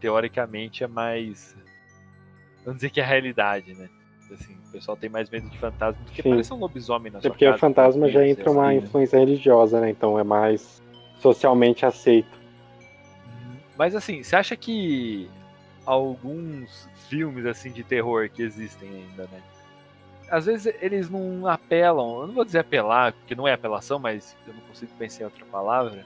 teoricamente 0.00 0.84
é 0.84 0.86
mais. 0.86 1.56
Vamos 2.64 2.76
dizer 2.76 2.90
que 2.90 3.00
é 3.00 3.04
a 3.04 3.06
realidade, 3.06 3.74
né? 3.74 3.88
Assim, 4.32 4.54
o 4.68 4.72
pessoal 4.72 4.96
tem 4.96 5.08
mais 5.08 5.30
medo 5.30 5.48
de 5.48 5.58
fantasma 5.58 6.02
do 6.04 6.10
que 6.12 6.22
Sim. 6.22 6.30
parece 6.30 6.52
um 6.52 6.58
lobisomem 6.58 7.12
na 7.12 7.18
É 7.18 7.22
sua 7.22 7.30
porque 7.30 7.46
o 7.46 7.50
casa, 7.50 7.60
fantasma 7.60 8.08
já 8.08 8.20
assim, 8.20 8.30
entra 8.30 8.50
uma 8.50 8.68
assim. 8.68 8.78
influência 8.78 9.18
religiosa, 9.18 9.80
né? 9.80 9.90
Então 9.90 10.18
é 10.18 10.24
mais 10.24 10.82
socialmente 11.20 11.86
aceito. 11.86 12.38
Mas 13.78 13.94
assim, 13.94 14.22
você 14.22 14.34
acha 14.36 14.56
que 14.56 15.30
alguns 15.84 16.88
filmes 17.08 17.46
assim 17.46 17.70
de 17.70 17.84
terror 17.84 18.28
que 18.28 18.42
existem 18.42 18.88
ainda, 18.88 19.24
né? 19.32 19.40
Às 20.28 20.46
vezes 20.46 20.74
eles 20.80 21.08
não 21.08 21.46
apelam, 21.46 22.22
eu 22.22 22.26
não 22.26 22.34
vou 22.34 22.44
dizer 22.44 22.58
apelar, 22.58 23.12
porque 23.12 23.34
não 23.36 23.46
é 23.46 23.52
apelação, 23.52 23.98
mas 24.00 24.36
eu 24.46 24.54
não 24.54 24.60
consigo 24.62 24.90
pensar 24.98 25.22
em 25.22 25.24
outra 25.26 25.44
palavra. 25.46 26.04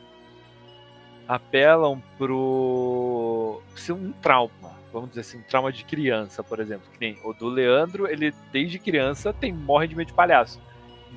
Apelam 1.27 2.03
pro 2.19 3.63
ser 3.77 3.93
um 3.93 4.13
trauma, 4.21 4.73
vamos 4.93 5.11
dizer 5.11 5.21
assim, 5.23 5.39
um 5.39 5.43
trauma 5.43 5.73
de 5.73 5.85
criança, 5.85 6.43
por 6.43 6.61
exemplo. 6.61 6.87
Que 6.93 7.01
nem 7.01 7.19
o 7.25 7.33
do 7.33 7.49
Leandro, 7.49 8.07
ele 8.07 8.33
desde 8.53 8.79
criança 8.79 9.33
tem 9.33 9.53
morre 9.53 9.87
de 9.89 9.95
medo 9.97 10.09
de 10.09 10.13
palhaço. 10.15 10.61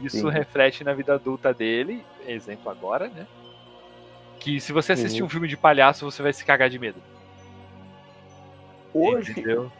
Isso 0.01 0.17
Sim. 0.17 0.29
reflete 0.29 0.83
na 0.83 0.93
vida 0.93 1.13
adulta 1.13 1.53
dele, 1.53 2.03
exemplo 2.27 2.69
agora, 2.71 3.07
né? 3.09 3.27
Que 4.39 4.59
se 4.59 4.73
você 4.73 4.93
assistir 4.93 5.21
Uhum. 5.21 5.27
um 5.27 5.29
filme 5.29 5.47
de 5.47 5.55
palhaço, 5.55 6.03
você 6.09 6.21
vai 6.21 6.33
se 6.33 6.43
cagar 6.43 6.69
de 6.69 6.77
medo. 6.79 6.99
Hoje, 8.93 9.31
Entendeu? 9.31 9.71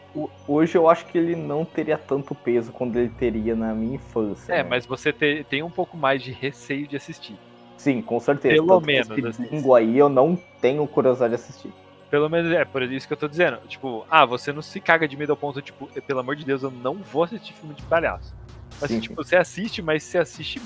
hoje 0.48 0.76
eu 0.76 0.88
acho 0.88 1.06
que 1.06 1.16
ele 1.16 1.36
não 1.36 1.64
teria 1.64 1.96
tanto 1.96 2.34
peso 2.34 2.72
quando 2.72 2.96
ele 2.96 3.10
teria 3.10 3.54
na 3.54 3.72
minha 3.72 3.94
infância. 3.94 4.52
É, 4.52 4.62
né? 4.62 4.68
mas 4.68 4.86
você 4.86 5.12
te- 5.12 5.44
tem 5.48 5.62
um 5.62 5.70
pouco 5.70 5.96
mais 5.96 6.20
de 6.22 6.32
receio 6.32 6.88
de 6.88 6.96
assistir. 6.96 7.36
Sim, 7.76 8.02
com 8.02 8.18
certeza. 8.18 8.54
Pelo 8.54 8.66
Tanto 8.66 8.86
menos, 8.86 9.10
esse 9.10 9.26
assim. 9.42 9.72
aí 9.74 9.96
eu 9.98 10.08
não 10.08 10.36
tenho 10.60 10.84
curiosidade 10.88 11.30
de 11.30 11.34
assistir. 11.42 11.72
Pelo 12.14 12.30
menos 12.30 12.52
é 12.52 12.64
por 12.64 12.80
isso 12.84 13.08
que 13.08 13.12
eu 13.12 13.16
tô 13.16 13.26
dizendo. 13.26 13.58
Tipo, 13.66 14.06
ah, 14.08 14.24
você 14.24 14.52
não 14.52 14.62
se 14.62 14.80
caga 14.80 15.08
de 15.08 15.16
medo 15.16 15.32
ao 15.32 15.36
ponto, 15.36 15.60
tipo, 15.60 15.88
pelo 16.02 16.20
amor 16.20 16.36
de 16.36 16.44
Deus, 16.44 16.62
eu 16.62 16.70
não 16.70 16.94
vou 16.94 17.24
assistir 17.24 17.52
filme 17.52 17.74
de 17.74 17.82
palhaço. 17.82 18.32
Mas, 18.80 18.92
Sim, 18.92 19.00
tipo, 19.00 19.16
você 19.16 19.34
assiste, 19.34 19.82
mas 19.82 20.04
você 20.04 20.18
assiste. 20.18 20.62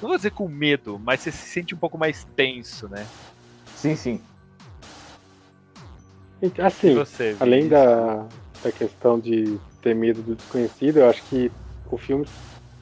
Não 0.00 0.08
vou 0.08 0.16
dizer 0.16 0.32
com 0.32 0.48
medo, 0.48 0.98
mas 0.98 1.20
você 1.20 1.30
se 1.30 1.46
sente 1.46 1.72
um 1.72 1.78
pouco 1.78 1.96
mais 1.96 2.26
tenso, 2.34 2.88
né? 2.88 3.06
sim, 3.76 3.94
sim. 3.94 4.20
Assim, 6.58 6.96
você, 6.96 7.36
além 7.38 7.68
da, 7.68 8.26
da 8.64 8.72
questão 8.72 9.20
de 9.20 9.60
ter 9.80 9.94
medo 9.94 10.20
do 10.20 10.34
desconhecido, 10.34 10.96
eu 10.96 11.08
acho 11.08 11.22
que 11.26 11.48
o 11.88 11.96
filme 11.96 12.26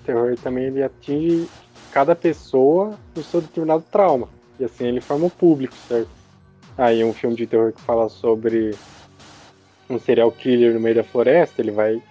terror 0.06 0.34
também 0.42 0.64
ele 0.64 0.82
atinge 0.82 1.46
cada 1.92 2.16
pessoa 2.16 2.98
no 3.14 3.22
seu 3.22 3.42
determinado 3.42 3.84
trauma. 3.92 4.26
E 4.58 4.64
assim 4.64 4.86
ele 4.86 5.02
forma 5.02 5.26
um 5.26 5.30
público, 5.30 5.74
certo? 5.86 6.19
Aí 6.80 7.04
um 7.04 7.12
filme 7.12 7.36
de 7.36 7.46
terror 7.46 7.74
que 7.74 7.80
fala 7.82 8.08
sobre 8.08 8.74
um 9.90 9.98
serial 9.98 10.32
killer 10.32 10.72
no 10.72 10.80
meio 10.80 10.94
da 10.94 11.04
floresta, 11.04 11.60
ele 11.60 11.70
vai 11.70 12.02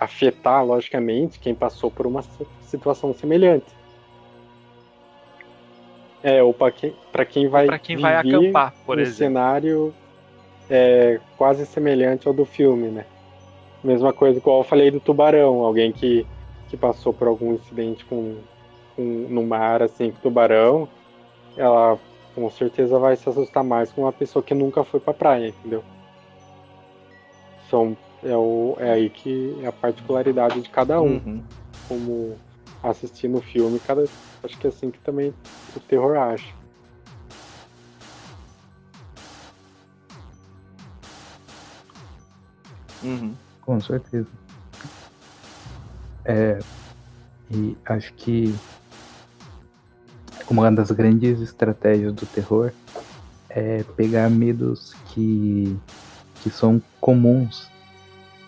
afetar, 0.00 0.66
logicamente, 0.66 1.38
quem 1.38 1.54
passou 1.54 1.92
por 1.92 2.08
uma 2.08 2.22
si- 2.22 2.46
situação 2.62 3.14
semelhante. 3.14 3.66
É, 6.24 6.42
ou 6.42 6.52
pra 6.52 6.72
quem, 6.72 6.92
pra 7.12 7.24
quem 7.24 7.46
vai 7.46 7.66
Pra 7.66 7.78
quem 7.78 7.96
vai 7.96 8.16
acampar, 8.16 8.74
por 8.84 8.98
um 8.98 9.00
exemplo. 9.00 9.16
cenário 9.16 9.94
é, 10.68 11.20
quase 11.38 11.64
semelhante 11.64 12.26
ao 12.26 12.34
do 12.34 12.44
filme, 12.44 12.88
né? 12.88 13.04
Mesma 13.84 14.12
coisa 14.12 14.40
igual 14.40 14.58
eu 14.58 14.64
falei 14.64 14.90
do 14.90 14.98
tubarão, 14.98 15.62
alguém 15.62 15.92
que, 15.92 16.26
que 16.68 16.76
passou 16.76 17.12
por 17.12 17.28
algum 17.28 17.54
incidente 17.54 18.04
com, 18.04 18.38
com 18.96 19.02
no 19.02 19.44
mar 19.46 19.82
assim 19.82 20.10
com 20.10 20.18
tubarão, 20.18 20.88
ela 21.56 21.96
com 22.36 22.50
certeza 22.50 22.98
vai 22.98 23.16
se 23.16 23.26
assustar 23.26 23.64
mais 23.64 23.90
com 23.90 24.02
uma 24.02 24.12
pessoa 24.12 24.42
que 24.42 24.52
nunca 24.52 24.84
foi 24.84 25.00
pra 25.00 25.14
praia, 25.14 25.48
entendeu? 25.48 25.82
São, 27.70 27.96
é, 28.22 28.36
o, 28.36 28.76
é 28.78 28.92
aí 28.92 29.08
que 29.08 29.56
é 29.62 29.66
a 29.66 29.72
particularidade 29.72 30.60
de 30.60 30.68
cada 30.68 31.00
um 31.00 31.16
Uhum. 31.16 31.42
como 31.88 32.38
assistindo 32.82 33.38
o 33.38 33.40
filme, 33.40 33.80
cada, 33.80 34.04
acho 34.44 34.58
que 34.58 34.66
é 34.66 34.70
assim 34.70 34.90
que 34.90 34.98
também 35.00 35.32
o 35.74 35.80
terror 35.80 36.14
acha. 36.18 36.54
Uhum. 43.02 43.34
Com 43.62 43.80
certeza. 43.80 44.28
É, 46.26 46.58
e 47.50 47.76
acho 47.86 48.12
que 48.14 48.54
uma 50.48 50.70
das 50.70 50.90
grandes 50.90 51.40
estratégias 51.40 52.12
do 52.12 52.26
terror 52.26 52.72
é 53.48 53.84
pegar 53.96 54.30
medos 54.30 54.94
que, 55.06 55.76
que 56.42 56.50
são 56.50 56.80
comuns 57.00 57.70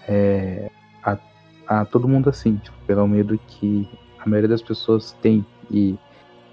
é, 0.06 0.70
a, 1.02 1.18
a 1.66 1.84
todo 1.84 2.08
mundo 2.08 2.30
assim, 2.30 2.56
tipo, 2.56 2.76
pegar 2.86 3.02
o 3.02 3.08
medo 3.08 3.38
que 3.46 3.88
a 4.18 4.28
maioria 4.28 4.48
das 4.48 4.62
pessoas 4.62 5.12
tem 5.20 5.44
e 5.70 5.98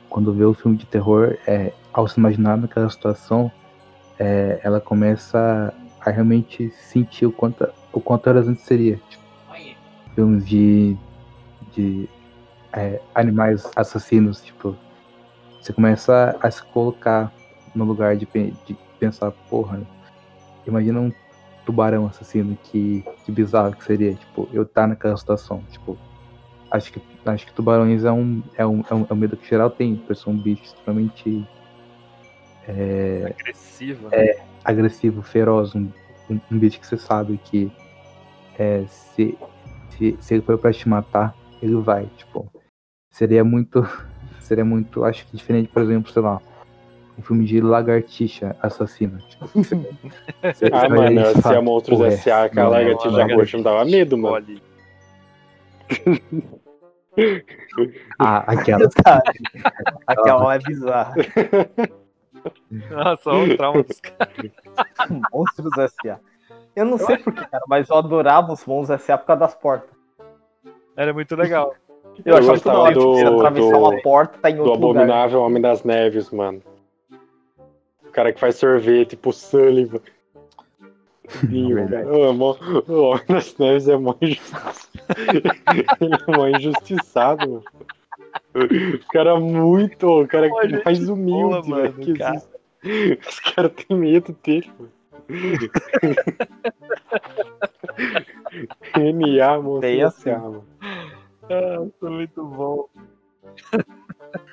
quando 0.09 0.33
vê 0.33 0.45
o 0.45 0.53
filme 0.53 0.77
de 0.77 0.85
terror, 0.85 1.37
é, 1.45 1.73
ao 1.91 2.07
se 2.07 2.19
imaginar 2.19 2.57
naquela 2.57 2.89
situação, 2.89 3.51
é, 4.17 4.59
ela 4.63 4.79
começa 4.79 5.73
a 5.99 6.09
realmente 6.09 6.69
sentir 6.69 7.25
o 7.25 7.31
quanto, 7.31 7.67
o 7.91 7.99
quanto 7.99 8.27
antes 8.29 8.63
seria. 8.63 8.99
Tipo, 9.09 9.23
filmes 10.13 10.45
de, 10.47 10.95
de 11.73 12.09
é, 12.71 13.01
animais 13.13 13.69
assassinos, 13.75 14.41
tipo, 14.41 14.75
você 15.65 15.73
começa 15.73 16.37
a 16.39 16.51
se 16.51 16.63
colocar 16.63 17.33
no 17.73 17.85
lugar 17.85 18.15
de, 18.15 18.27
de 18.27 18.77
pensar, 18.99 19.31
porra, 19.49 19.81
imagina 20.67 20.99
um 20.99 21.11
tubarão 21.65 22.05
assassino, 22.05 22.55
que, 22.65 23.03
que 23.25 23.31
bizarro 23.31 23.75
que 23.75 23.83
seria, 23.83 24.13
tipo, 24.13 24.47
eu 24.53 24.61
estar 24.61 24.85
naquela 24.85 25.17
situação, 25.17 25.63
tipo, 25.71 25.97
acho 26.69 26.93
que, 26.93 27.01
acho 27.25 27.47
que 27.47 27.53
tubarões 27.53 28.03
é 28.03 28.11
um, 28.11 28.43
é 28.55 28.63
um, 28.63 28.83
é 28.87 28.93
um, 28.93 29.07
é 29.09 29.13
um 29.13 29.15
medo 29.15 29.35
que 29.35 29.49
geral 29.49 29.71
tem, 29.71 29.95
por 29.95 30.15
ser 30.15 30.29
um 30.29 30.37
bicho 30.37 30.63
extremamente 30.65 31.43
Agressivo, 33.25 34.09
né? 34.09 34.35
agressivo, 34.63 35.21
feroz, 35.23 35.73
um, 35.73 35.89
um, 36.29 36.39
um 36.51 36.59
bicho 36.59 36.79
que 36.79 36.85
você 36.85 36.97
sabe 36.97 37.39
que 37.43 37.71
é, 38.59 38.85
se, 38.87 39.35
se, 39.89 40.15
se 40.19 40.33
ele 40.35 40.43
for 40.43 40.59
pra 40.59 40.71
te 40.71 40.87
matar, 40.87 41.35
ele 41.59 41.75
vai, 41.77 42.05
tipo, 42.17 42.51
seria 43.09 43.43
muito, 43.43 43.81
seria 44.45 44.65
muito, 44.65 45.03
acho 45.03 45.25
que 45.27 45.35
diferente, 45.37 45.67
por 45.69 45.81
exemplo, 45.81 46.11
sei 46.11 46.21
lá, 46.21 46.39
um 47.17 47.21
filme 47.21 47.45
de 47.45 47.61
lagartixa 47.61 48.55
assassina, 48.61 49.17
tipo, 49.29 49.45
você- 49.47 49.75
você 50.53 50.69
Ah, 50.71 50.87
vai 50.87 51.13
mano, 51.13 51.41
se 51.41 51.47
a 51.55 51.61
Monstros 51.61 51.97
"Porra, 51.97 52.09
S.A., 52.09 52.43
aquela 52.43 52.65
não, 52.65 52.71
lagartixa 52.77 53.35
roxa, 53.35 53.57
não 53.57 53.63
dava 53.63 53.85
medo, 53.85 54.17
mano. 54.17 54.45
Ah, 58.19 58.43
aquela, 58.47 58.89
Aquela 60.07 60.55
é 60.55 60.59
bizarra. 60.59 61.15
Nossa, 62.89 63.29
olha 63.29 63.53
o 63.53 63.57
trauma 63.57 63.83
dos 63.83 63.99
caras. 64.01 64.51
Monstros 65.33 65.77
S.A. 65.77 66.19
Eu 66.75 66.85
não 66.85 66.97
sei 66.97 67.17
porquê, 67.17 67.45
cara, 67.45 67.63
mas 67.69 67.87
eu 67.89 67.95
adorava 67.95 68.51
os 68.51 68.65
Monstros 68.65 69.01
S.A. 69.01 69.17
por 69.17 69.27
causa 69.27 69.39
das 69.39 69.55
portas. 69.55 69.89
Era 70.97 71.13
muito 71.13 71.35
legal. 71.35 71.73
Eu, 72.23 72.33
Eu 72.33 72.37
achava 72.37 72.79
hora, 72.79 72.93
tipo, 72.93 73.05
do- 73.05 73.13
você 73.15 73.25
atravessar 73.25 73.71
do- 73.71 73.77
uma 73.79 74.01
porta, 74.01 74.37
tá 74.41 74.49
em 74.49 74.55
Do 74.55 74.63
outro 74.63 74.87
lugar. 74.87 75.01
Abominável 75.03 75.41
Homem 75.41 75.61
das 75.61 75.83
Neves, 75.83 76.29
mano. 76.31 76.61
O 78.07 78.11
cara 78.11 78.31
que 78.31 78.39
faz 78.39 78.55
sorvete, 78.55 79.09
tipo 79.11 79.33
Sullivan. 79.33 79.99
Vinho, 81.43 81.77
mó- 82.33 82.55
O 82.87 83.01
Homem 83.11 83.25
das 83.27 83.57
Neves 83.57 83.87
é 83.89 83.97
mó 83.97 84.15
injustiçado. 84.21 84.77
Ele 86.01 86.15
é 86.15 86.37
mó 86.37 86.47
injustiçado, 86.47 87.49
mano. 87.49 87.63
O 88.53 89.07
cara 89.11 89.31
é 89.31 89.39
muito. 89.39 90.07
O 90.21 90.27
cara 90.27 90.47
Pô, 90.49 90.61
gente 90.67 90.83
mais 90.85 91.09
humilde, 91.09 91.67
boa, 91.67 91.81
mano, 91.81 91.93
que 91.93 92.13
cara. 92.13 92.35
existe. 92.35 92.55
Os 93.27 93.39
caras 93.39 93.71
têm 93.73 93.97
medo 93.97 94.35
dele, 94.43 94.71
mano. 94.79 94.91
NA, 98.95 99.59
moço. 99.61 99.81
Bem 99.81 100.03
assim. 100.03 100.31
mano. 100.31 100.63
Ah, 101.49 101.85
foi 101.99 102.09
muito 102.09 102.43
bom. 102.45 102.87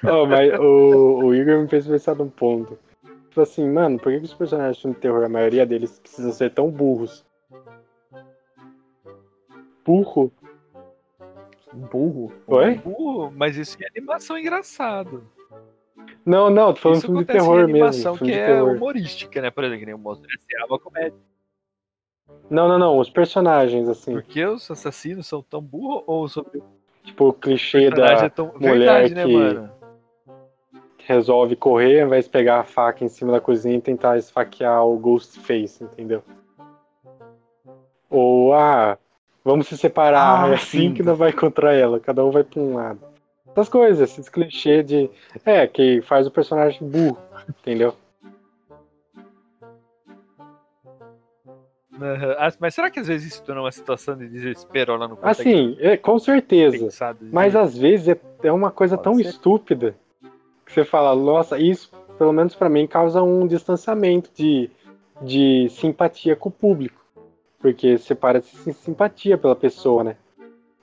Oh, 0.05 0.27
mas 0.27 0.53
o, 0.61 1.25
o 1.25 1.35
Igor 1.35 1.61
me 1.61 1.69
fez 1.69 1.87
pensar 1.87 2.15
num 2.15 2.29
ponto. 2.29 2.79
Tipo 3.29 3.41
assim, 3.41 3.69
mano, 3.69 3.99
por 3.99 4.13
que, 4.13 4.19
que 4.19 4.27
os 4.27 4.35
personagens 4.35 4.77
de 4.77 4.83
filme 4.83 4.95
de 4.95 5.01
terror, 5.01 5.25
a 5.25 5.29
maioria 5.29 5.67
deles 5.67 5.99
precisam 5.99 6.31
ser 6.33 6.53
tão 6.53 6.71
burros? 6.71 7.25
Burro? 9.85 10.33
Burro. 11.73 12.33
Oi? 12.47 12.75
Burro, 12.77 13.33
mas 13.35 13.57
isso 13.57 13.77
é 13.83 13.89
animação 13.89 14.39
engraçado. 14.39 15.25
Não, 16.25 16.51
não, 16.51 16.73
tô 16.75 16.81
falando 16.81 16.99
isso 16.99 17.07
filme 17.07 17.25
de 17.25 17.31
acontece 17.31 17.45
terror 17.47 17.55
em 17.61 17.73
mesmo. 17.73 17.77
animação 17.77 18.17
Filme 18.17 18.33
que 18.33 18.39
de 18.39 18.43
é 18.43 18.47
terror. 18.47 18.77
humorística, 18.77 19.43
né? 19.43 19.51
Por 19.51 19.65
exemplo, 19.65 19.81
que 19.81 19.87
nem 19.87 19.95
o 19.95 19.99
Monstro 19.99 20.29
S.A. 20.31 20.63
é 20.63 20.67
uma 20.67 20.79
comédia. 20.79 21.19
Não, 22.51 22.69
não, 22.69 22.79
não, 22.79 22.99
os 22.99 23.11
personagens, 23.11 23.89
assim. 23.89 24.13
Porque 24.13 24.45
os 24.45 24.71
assassinos 24.71 25.27
são 25.27 25.43
tão 25.43 25.61
burros 25.61 26.05
ou 26.07 26.29
sobre 26.29 26.63
Tipo, 27.05 27.29
o 27.29 27.33
clichê 27.33 27.91
da 27.91 28.13
é 28.13 28.29
tão... 28.29 28.53
mulher 28.59 29.09
Verdade, 29.09 29.15
né, 29.15 29.23
que- 29.25 29.83
que 30.99 31.09
resolve 31.09 31.57
correr, 31.57 32.01
ao 32.01 32.07
invés 32.07 32.27
de 32.27 32.31
pegar 32.31 32.61
a 32.61 32.65
faca 32.65 33.05
em 33.05 33.09
cima 33.09 33.33
da 33.33 33.41
cozinha 33.41 33.77
e 33.77 33.81
tentar 33.81 34.17
esfaquear 34.19 34.87
o 34.87 34.97
Ghostface, 34.97 35.83
entendeu? 35.83 36.23
Ou, 38.09 38.53
ah, 38.55 38.97
vamos 39.45 39.67
se 39.67 39.77
separar, 39.77 40.45
Ah, 40.45 40.49
é 40.49 40.55
assim 40.55 40.89
sim. 40.89 40.95
que 40.95 41.03
não 41.03 41.17
vai 41.17 41.31
encontrar 41.31 41.73
ela, 41.75 41.99
cada 41.99 42.25
um 42.25 42.31
vai 42.31 42.45
pra 42.45 42.61
um 42.61 42.75
lado. 42.75 43.01
Essas 43.51 43.69
coisas, 43.69 44.11
esses 44.11 44.29
clichês 44.29 44.87
de. 44.87 45.11
É, 45.45 45.67
que 45.67 46.01
faz 46.03 46.27
o 46.27 46.31
personagem 46.31 46.87
burro, 46.89 47.19
entendeu? 47.61 47.95
Ah, 52.39 52.53
Mas 52.59 52.75
será 52.75 52.91
que 52.91 53.01
às 53.01 53.07
vezes 53.07 53.33
isso 53.33 53.43
torna 53.43 53.61
uma 53.61 53.73
situação 53.73 54.17
de 54.17 54.29
desespero 54.29 54.97
não 54.99 55.17
consegue 55.17 55.31
Assim, 55.31 55.77
é, 55.81 55.97
com 55.97 56.19
certeza. 56.19 56.89
Mas 57.33 57.57
às 57.57 57.77
vezes 57.77 58.09
é, 58.09 58.21
é 58.43 58.53
uma 58.53 58.71
coisa 58.71 58.97
Pode 58.97 59.05
tão 59.05 59.15
ser. 59.17 59.29
estúpida 59.29 59.95
que 60.65 60.73
você 60.73 60.85
fala, 60.85 61.15
nossa, 61.15 61.59
isso, 61.59 61.91
pelo 62.19 62.33
menos 62.33 62.55
pra 62.55 62.69
mim, 62.69 62.87
causa 62.87 63.23
um 63.23 63.47
distanciamento 63.47 64.31
de, 64.35 64.71
de 65.21 65.69
simpatia 65.71 66.35
com 66.35 66.49
o 66.49 66.53
público. 66.53 67.01
Porque 67.59 67.99
você 67.99 68.15
para 68.15 68.41
de 68.41 68.47
sentir 68.47 68.79
simpatia 68.79 69.39
pela 69.39 69.55
pessoa, 69.55 70.03
né? 70.03 70.17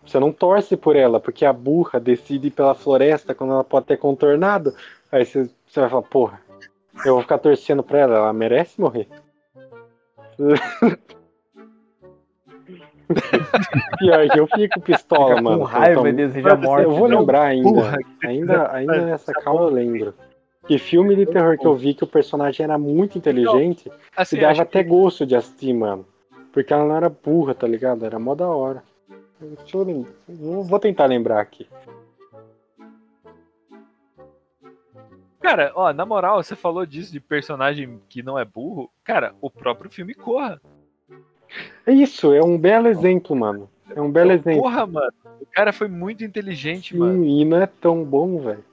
Você 0.06 0.20
não 0.20 0.32
torce 0.32 0.78
por 0.78 0.96
ela, 0.96 1.20
porque 1.20 1.46
a 1.46 1.54
burra 1.54 2.00
decide 2.00 2.48
ir 2.48 2.52
pela 2.52 2.74
floresta 2.74 3.36
quando 3.36 3.54
ela 3.54 3.64
pode 3.64 3.86
ter 3.86 3.98
contornado. 3.98 4.74
Aí 5.12 5.26
você, 5.26 5.50
você 5.68 5.80
vai 5.82 5.90
falar, 5.90 6.04
porra, 6.04 6.42
eu 7.06 7.14
vou 7.14 7.22
ficar 7.22 7.38
torcendo 7.38 7.84
pra 7.84 8.00
ela, 8.00 8.16
ela 8.18 8.34
merece 8.34 8.80
morrer. 8.80 9.08
Pior 13.98 14.30
que 14.30 14.40
eu 14.40 14.48
fico 14.48 14.80
pistola, 14.82 15.30
Fica 15.30 15.42
mano. 15.42 15.58
com 15.60 15.64
raiva 15.64 16.10
e 16.10 16.14
deseja 16.14 16.54
a 16.54 16.56
morte. 16.56 16.84
eu 16.84 16.92
vou 16.92 17.08
não, 17.10 17.20
lembrar 17.22 17.44
ainda. 17.48 17.70
Porra, 17.70 17.98
Ainda, 18.24 18.70
ainda 18.74 19.06
nessa 19.06 19.34
calma 19.34 19.62
eu 19.62 19.70
lembro. 19.70 20.14
Que 20.68 20.78
filme 20.78 21.16
de 21.16 21.26
terror 21.26 21.58
que 21.58 21.66
eu 21.66 21.76
vi 21.76 21.96
que 21.96 22.04
o 22.04 22.08
personagem 22.08 22.64
era 22.64 22.78
muito 22.78 23.18
inteligente 23.18 23.92
assim, 24.16 24.38
e 24.38 24.42
dava 24.42 24.62
até 24.62 24.84
gosto 24.84 25.26
de 25.26 25.36
assistir, 25.36 25.74
mano. 25.74 26.06
Porque 26.54 26.72
ela 26.72 26.86
não 26.86 26.96
era 26.96 27.10
burra, 27.10 27.56
tá 27.56 27.68
ligado? 27.68 28.06
Era 28.06 28.20
mó 28.20 28.36
da 28.36 28.48
hora. 28.48 28.84
Deixa 29.40 29.78
eu 29.78 29.84
lembrar. 29.84 30.12
Não 30.28 30.64
vou 30.64 30.80
tentar 30.80 31.06
lembrar 31.06 31.40
aqui. 31.42 31.68
Cara, 35.50 35.72
ó, 35.76 35.92
na 35.92 36.06
moral, 36.06 36.44
você 36.44 36.56
falou 36.56 36.86
disso 36.86 37.12
de 37.12 37.20
personagem 37.20 38.00
que 38.08 38.22
não 38.22 38.38
é 38.38 38.46
burro. 38.46 38.92
Cara, 39.04 39.34
o 39.42 39.50
próprio 39.50 39.90
filme 39.90 40.14
Corra. 40.14 40.62
É 41.88 41.92
isso, 41.92 42.32
é 42.34 42.44
um 42.44 42.56
belo 42.56 42.88
exemplo, 42.88 43.36
mano. 43.36 43.68
É 43.96 44.00
um 44.00 44.12
belo 44.12 44.32
exemplo. 44.32 44.62
Porra, 44.62 44.86
mano. 44.86 45.12
O 45.42 45.46
cara 45.48 45.74
foi 45.74 45.88
muito 45.88 46.24
inteligente, 46.24 46.94
Sim, 46.94 47.00
mano. 47.00 47.26
e 47.26 47.44
não 47.44 47.58
é 47.60 47.66
tão 47.66 48.04
bom, 48.04 48.38
velho. 48.40 48.64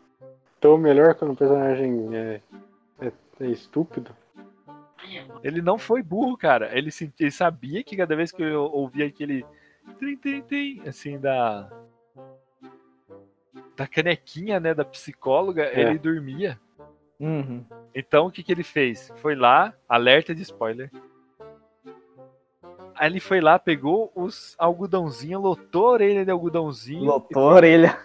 Tão 0.61 0.77
melhor 0.77 1.15
quando 1.15 1.33
o 1.33 1.37
personagem 1.37 2.15
é, 2.15 2.41
é, 3.01 3.12
é 3.41 3.47
estúpido. 3.47 4.11
Ele 5.43 5.62
não 5.62 5.79
foi 5.79 6.03
burro, 6.03 6.37
cara. 6.37 6.77
Ele, 6.77 6.91
se- 6.91 7.11
ele 7.19 7.31
sabia 7.31 7.83
que 7.83 7.97
cada 7.97 8.15
vez 8.15 8.31
que 8.31 8.43
eu 8.43 8.65
ouvia 8.65 9.07
aquele. 9.07 9.47
Tem, 9.99 10.15
tem, 10.17 10.43
tem, 10.43 10.83
assim, 10.87 11.19
da. 11.19 11.71
Da 13.75 13.87
canequinha, 13.87 14.61
né? 14.61 14.75
Da 14.75 14.85
psicóloga, 14.85 15.62
É. 15.65 15.81
ele 15.81 15.99
dormia. 15.99 16.59
Uhum. 17.19 17.65
Então 17.95 18.27
o 18.27 18.31
que, 18.31 18.43
que 18.43 18.53
ele 18.53 18.63
fez? 18.63 19.11
Foi 19.17 19.35
lá, 19.35 19.73
alerta 19.89 20.35
de 20.35 20.43
spoiler. 20.43 20.91
Aí 22.95 23.11
ele 23.11 23.21
foi 23.21 23.41
lá, 23.41 23.59
pegou 23.59 24.11
os 24.15 24.55
algodãozinhos, 24.59 25.43
lotou 25.43 25.89
a 25.89 25.93
orelha 25.93 26.25
de 26.25 26.31
algodãozinho. 26.31 27.05
Lotou 27.05 27.51
a 27.51 27.55
orelha. 27.55 27.99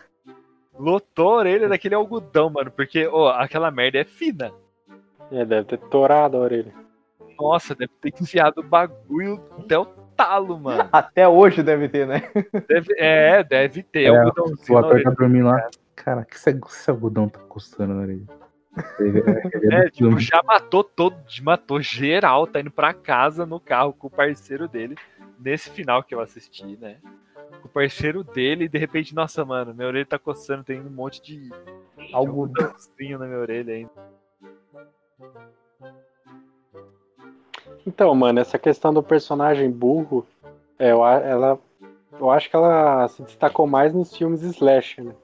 Lotou 0.77 1.29
a 1.29 1.35
orelha 1.37 1.69
daquele 1.69 1.95
algodão, 1.95 2.49
mano. 2.49 2.71
Porque, 2.71 3.07
ó, 3.07 3.29
aquela 3.31 3.71
merda 3.71 3.99
é 3.99 4.03
fina. 4.03 4.51
É, 5.31 5.45
deve 5.45 5.65
ter 5.67 5.77
torado 5.77 6.35
a 6.37 6.41
orelha. 6.41 6.73
Nossa, 7.39 7.73
deve 7.73 7.91
ter 8.01 8.13
enfiado 8.21 8.59
o 8.59 8.63
bagulho 8.63 9.41
até 9.59 9.77
o 9.77 9.85
talo, 10.15 10.59
mano. 10.59 10.87
Até 10.91 11.27
hoje 11.27 11.63
deve 11.63 11.87
ter, 11.89 12.05
né? 12.05 12.29
Deve- 12.67 12.93
é, 12.97 13.43
deve 13.43 13.81
ter 13.83 14.03
É, 14.03 14.07
algodãozinho. 14.09 14.77
O 14.77 14.83
orelha. 14.85 15.03
tá 15.05 15.09
dormindo 15.11 15.47
lá. 15.47 15.69
Cara, 15.95 16.25
que 16.25 16.35
esse, 16.35 16.49
esse 16.49 16.89
algodão 16.91 17.29
tá 17.29 17.39
custando 17.39 17.93
na 17.93 18.01
orelha? 18.01 18.25
Ele 18.99 19.19
É, 19.71 19.83
do 19.85 19.91
tipo, 19.91 20.19
já 20.19 20.41
matou 20.45 20.83
todo, 20.83 21.17
matou 21.41 21.81
geral, 21.81 22.47
tá 22.47 22.59
indo 22.59 22.71
pra 22.71 22.93
casa 22.93 23.45
no 23.45 23.59
carro 23.59 23.93
com 23.93 24.07
o 24.07 24.11
parceiro 24.11 24.67
dele, 24.67 24.95
nesse 25.39 25.69
final 25.69 26.03
que 26.03 26.15
eu 26.15 26.19
assisti, 26.19 26.77
né? 26.77 26.97
Com 27.61 27.67
o 27.67 27.71
parceiro 27.71 28.23
dele, 28.23 28.65
e 28.65 28.69
de 28.69 28.77
repente, 28.77 29.13
nossa, 29.13 29.43
mano, 29.43 29.73
minha 29.73 29.87
orelha 29.87 30.05
tá 30.05 30.17
coçando, 30.17 30.63
tem 30.63 30.79
um 30.79 30.89
monte 30.89 31.21
de 31.21 31.51
de 32.11 32.15
Algodão. 32.15 32.65
algodãozinho 32.65 33.19
na 33.19 33.25
minha 33.25 33.39
orelha 33.39 33.73
ainda. 33.73 33.91
Então, 37.85 38.13
mano, 38.13 38.39
essa 38.39 38.59
questão 38.59 38.93
do 38.93 39.01
personagem 39.01 39.69
burro, 39.69 40.25
é, 40.77 40.89
ela, 40.89 41.59
eu 42.19 42.29
acho 42.29 42.49
que 42.49 42.55
ela 42.55 43.07
se 43.07 43.23
destacou 43.23 43.65
mais 43.65 43.93
nos 43.93 44.15
filmes 44.15 44.41
slasher, 44.41 45.03
né? 45.05 45.15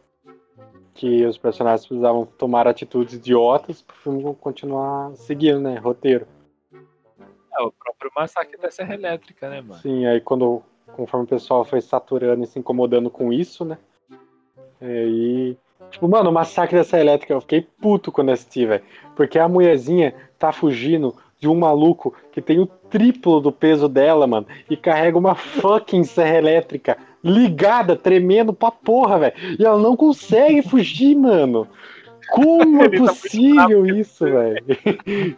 Que 0.98 1.26
os 1.28 1.38
personagens 1.38 1.86
precisavam 1.86 2.26
tomar 2.26 2.68
atitudes 2.68 3.14
idiotas 3.14 3.84
pro 3.84 3.96
filme 3.98 4.36
continuar 4.42 5.16
seguindo, 5.16 5.60
né? 5.60 5.78
Roteiro. 5.78 6.28
É, 6.74 7.62
o 7.62 7.72
próprio 7.72 8.12
massacre 8.16 8.58
da 8.58 8.72
Serra 8.72 8.96
Elétrica, 8.96 9.48
né, 9.48 9.62
mano? 9.62 9.80
Sim, 9.80 10.08
aí 10.08 10.20
quando, 10.20 10.64
conforme 10.96 11.26
o 11.26 11.30
pessoal 11.30 11.64
foi 11.64 11.82
saturando 11.82 12.44
e 12.44 12.48
se 12.48 12.58
incomodando 12.58 13.12
com 13.12 13.32
isso, 13.32 13.64
né? 13.64 13.78
Aí. 14.82 15.56
Tipo, 15.92 16.10
mano, 16.10 16.32
o 16.32 16.34
massacre 16.34 16.76
dessa 16.76 17.00
elétrica, 17.00 17.32
eu 17.32 17.42
fiquei 17.42 17.62
puto 17.62 18.12
quando 18.12 18.32
assisti, 18.32 18.66
velho. 18.66 18.84
Porque 19.16 19.38
a 19.38 19.48
mulherzinha 19.48 20.16
tá 20.40 20.52
fugindo 20.52 21.16
de 21.40 21.48
um 21.48 21.56
maluco 21.56 22.16
que 22.32 22.42
tem 22.42 22.60
o 22.60 22.66
triplo 22.66 23.40
do 23.40 23.52
peso 23.52 23.88
dela, 23.88 24.26
mano, 24.26 24.48
e 24.68 24.76
carrega 24.76 25.16
uma 25.16 25.36
fucking 25.36 26.04
serra 26.04 26.38
elétrica 26.38 26.98
ligada, 27.24 27.96
tremendo 27.96 28.54
pra 28.54 28.72
porra, 28.72 29.20
velho. 29.20 29.34
E 29.60 29.66
ela 29.66 29.80
não 29.80 29.96
consegue 29.96 30.62
fugir, 30.62 31.16
mano. 31.16 31.68
Como 32.30 32.82
é 32.84 32.90
tá 32.90 32.98
possível 32.98 33.86
isso, 33.86 34.26
velho? 34.26 34.64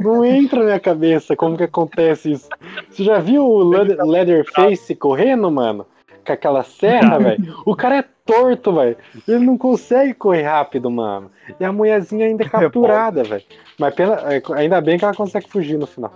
Não 0.00 0.24
entra 0.24 0.60
na 0.60 0.64
minha 0.66 0.80
cabeça 0.80 1.34
como 1.34 1.56
que 1.56 1.64
acontece 1.64 2.30
isso. 2.32 2.48
Você 2.88 3.02
já 3.02 3.18
viu 3.18 3.44
o 3.44 3.62
Leather- 3.64 3.98
Leatherface 4.04 4.94
correndo, 4.94 5.50
mano? 5.50 5.86
Com 6.24 6.32
aquela 6.32 6.62
serra, 6.62 7.18
velho? 7.18 7.54
O 7.64 7.74
cara 7.74 7.96
é 7.98 8.04
torto, 8.24 8.72
velho. 8.74 8.96
Ele 9.26 9.44
não 9.44 9.56
consegue 9.58 10.14
correr 10.14 10.42
rápido, 10.42 10.90
mano. 10.90 11.30
E 11.58 11.64
a 11.64 11.72
mulherzinha 11.72 12.26
ainda 12.26 12.44
é 12.44 12.48
capturada, 12.48 13.24
velho. 13.24 13.42
Mas 13.78 13.94
pela- 13.94 14.22
ainda 14.56 14.80
bem 14.80 14.98
que 14.98 15.04
ela 15.04 15.14
consegue 15.14 15.48
fugir 15.48 15.78
no 15.78 15.86
final. 15.86 16.12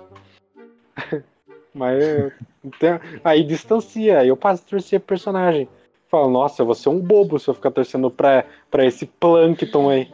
Mas 1.75 2.33
então, 2.65 3.01
aí 3.25 3.45
distancia, 3.45 4.21
aí 4.21 4.29
eu 4.29 4.37
passo 4.37 4.63
a 4.67 4.71
torcer 4.71 5.01
personagem. 5.01 5.69
Falo, 6.09 6.29
nossa, 6.29 6.63
eu 6.63 6.67
vou 6.67 6.75
ser 6.75 6.89
um 6.89 6.99
bobo 6.99 7.39
se 7.39 7.49
eu 7.49 7.55
ficar 7.55 7.71
torcendo 7.71 8.11
pra, 8.11 8.45
pra 8.71 8.85
esse 8.85 9.07
Plankton 9.07 9.91
aí. 9.91 10.13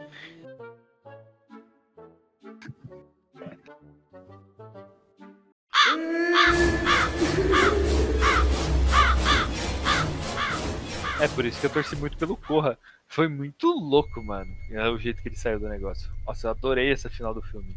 É 11.19 11.27
por 11.29 11.45
isso 11.45 11.59
que 11.59 11.65
eu 11.65 11.71
torci 11.71 11.95
muito 11.95 12.15
pelo 12.15 12.37
Corra. 12.37 12.77
Foi 13.07 13.27
muito 13.27 13.67
louco, 13.67 14.23
mano. 14.23 14.51
É 14.69 14.87
o 14.87 14.99
jeito 14.99 15.19
que 15.21 15.29
ele 15.29 15.35
saiu 15.35 15.59
do 15.59 15.67
negócio. 15.67 16.11
Nossa, 16.27 16.45
eu 16.45 16.51
adorei 16.51 16.91
essa 16.91 17.09
final 17.09 17.33
do 17.33 17.41
filme. 17.41 17.75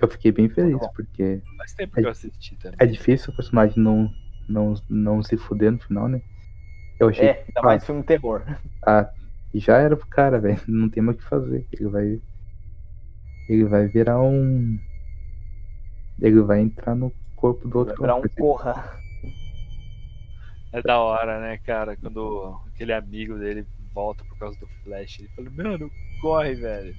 Eu 0.00 0.08
fiquei 0.08 0.30
bem 0.32 0.48
feliz, 0.48 0.78
porque 0.94 1.42
Faz 1.56 1.74
tempo 1.74 1.94
que 1.94 2.00
eu 2.06 2.10
assisti 2.10 2.56
também. 2.56 2.76
é 2.80 2.86
difícil 2.86 3.32
o 3.32 3.36
personagem 3.36 3.82
não, 3.82 4.08
não, 4.48 4.74
não 4.88 5.22
se 5.22 5.36
fuder 5.36 5.72
no 5.72 5.78
final, 5.80 6.08
né? 6.08 6.20
Eu 7.00 7.08
achei 7.08 7.26
É, 7.26 7.44
ainda 7.48 7.62
mais 7.62 7.84
filme 7.84 8.02
terror. 8.04 8.44
ah, 8.86 9.08
já 9.54 9.78
era 9.78 9.96
pro 9.96 10.06
cara, 10.06 10.38
velho. 10.40 10.60
Não 10.68 10.88
tem 10.88 11.02
mais 11.02 11.16
o 11.16 11.20
que 11.20 11.28
fazer. 11.28 11.66
Ele 11.72 11.88
vai. 11.88 12.22
Ele 13.48 13.64
vai 13.64 13.86
virar 13.88 14.20
um. 14.20 14.78
Ele 16.20 16.40
vai 16.42 16.60
entrar 16.60 16.94
no 16.94 17.10
corpo 17.36 17.64
do 17.66 17.70
Vai 17.70 17.78
outro. 17.80 18.02
virar 18.02 18.14
um 18.16 18.20
porque- 18.22 18.40
corra. 18.40 18.98
É 20.72 20.82
da 20.82 20.98
hora, 21.00 21.40
né, 21.40 21.56
cara? 21.58 21.96
Quando 21.96 22.60
aquele 22.74 22.92
amigo 22.92 23.38
dele 23.38 23.66
volta 23.94 24.22
por 24.24 24.36
causa 24.38 24.58
do 24.60 24.66
Flash. 24.84 25.18
Ele 25.20 25.28
fala, 25.34 25.50
mano, 25.50 25.90
corre, 26.20 26.54
velho. 26.56 26.94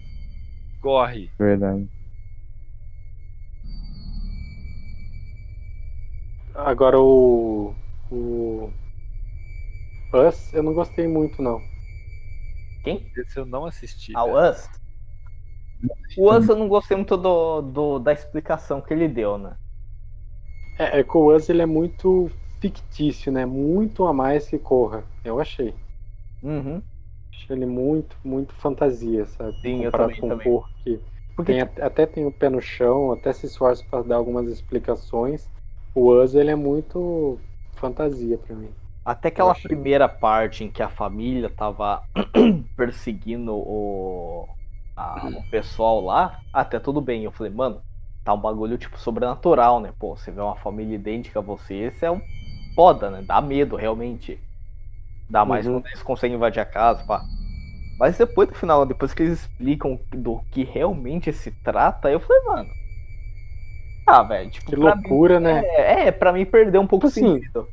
Corre. 0.82 1.30
Verdade. 1.38 1.88
Agora 6.66 7.00
o. 7.00 7.74
O. 8.12 8.70
Us, 10.14 10.54
eu 10.54 10.62
não 10.62 10.74
gostei 10.74 11.08
muito, 11.08 11.42
não. 11.42 11.64
Quem? 12.84 13.10
Esse 13.16 13.40
eu 13.40 13.46
não 13.46 13.66
assisti. 13.66 14.14
Ah, 14.16 14.26
o. 14.26 14.36
Us. 14.38 14.70
O 16.16 16.32
Us 16.32 16.48
eu 16.50 16.56
não 16.56 16.68
gostei 16.68 16.96
muito 16.98 17.18
do, 17.18 17.62
do- 17.62 18.00
da 18.00 18.14
explicação 18.14 18.82
que 18.82 18.94
ele 18.94 19.08
deu, 19.08 19.38
né? 19.38 19.58
É, 20.80 21.00
é 21.00 21.04
que 21.04 21.16
o 21.18 21.32
Us 21.36 21.48
ele 21.50 21.62
é 21.62 21.66
muito 21.66 22.32
fictício, 22.60 23.32
né? 23.32 23.46
Muito 23.46 24.06
a 24.06 24.14
mais 24.14 24.48
que 24.48 24.58
Corra. 24.58 25.04
Eu 25.24 25.40
achei. 25.40 25.76
Uhum. 26.42 26.84
Achei 27.34 27.56
ele 27.56 27.66
muito, 27.66 28.16
muito 28.24 28.54
fantasia, 28.54 29.26
sabe? 29.26 29.58
Sim, 29.62 29.84
eu 29.84 29.92
Comparado 29.92 30.12
também, 30.12 30.22
com 30.22 30.30
também. 30.30 30.54
Corra, 30.60 30.70
que 30.84 31.00
Porque 31.36 31.52
tem, 31.52 31.62
at- 31.62 31.80
até 31.82 32.06
tem 32.06 32.26
o 32.26 32.32
pé 32.32 32.50
no 32.50 32.62
chão, 32.62 33.12
até 33.12 33.34
se 33.34 33.48
esforça 33.48 33.84
para 33.84 34.04
dar 34.04 34.18
algumas 34.18 34.48
explicações. 34.48 35.50
O 35.94 36.12
Us 36.20 36.34
ele 36.34 36.50
é 36.50 36.56
muito 36.56 37.40
fantasia 37.76 38.40
pra 38.40 38.56
mim. 38.56 38.74
até 39.04 39.30
aquela 39.30 39.56
primeira 39.56 40.08
parte 40.10 40.64
em 40.64 40.72
que 40.72 40.84
a 40.84 40.90
família 40.90 41.50
tava 41.50 42.04
perseguindo 42.76 43.54
o, 43.56 44.48
a- 44.96 45.30
o 45.34 45.44
pessoal 45.44 46.02
lá, 46.02 46.42
até 46.54 46.80
tudo 46.80 47.02
bem. 47.02 47.24
Eu 47.24 47.32
falei, 47.32 47.52
mano, 47.52 47.84
tá 48.24 48.34
um 48.34 48.42
bagulho 48.42 48.78
tipo 48.78 48.98
sobrenatural, 49.00 49.80
né? 49.82 49.94
Pô, 49.98 50.16
você 50.16 50.32
vê 50.32 50.42
uma 50.42 50.56
família 50.56 50.96
idêntica 50.96 51.40
a 51.40 51.42
você, 51.42 51.76
esse 51.76 52.06
é 52.06 52.12
um 52.12 52.22
foda, 52.76 53.10
né? 53.12 53.22
Dá 53.24 53.42
medo, 53.42 53.76
realmente. 53.76 54.44
Dá 55.30 55.46
mais 55.46 55.68
Uhum. 55.68 55.70
quando 55.70 55.88
eles 55.88 56.04
conseguem 56.04 56.38
invadir 56.38 56.62
a 56.62 56.66
casa, 56.66 57.04
pá. 57.06 57.26
Mas 58.00 58.18
depois 58.18 58.50
do 58.50 58.56
final, 58.56 58.86
depois 58.86 59.14
que 59.14 59.24
eles 59.24 59.42
explicam 59.42 60.00
do 60.12 60.42
que 60.52 60.64
realmente 60.66 61.34
se 61.34 61.52
trata, 61.52 62.12
eu 62.12 62.20
falei, 62.22 62.44
mano. 62.46 62.76
Ah, 64.10 64.24
velho, 64.24 64.50
tipo, 64.50 64.72
Que 64.72 64.76
pra 64.78 64.96
mim- 64.96 65.02
loucura, 65.04 65.40
né? 65.40 65.60
é, 65.66 66.08
é, 66.08 66.12
pra 66.12 66.34
mim 66.34 66.46
perdeu 66.46 66.82
um 66.82 66.88
pouco 66.88 67.06
o 67.08 67.10
Tipo 67.12 67.26
assim, 67.26 67.36
sentido. 67.40 67.70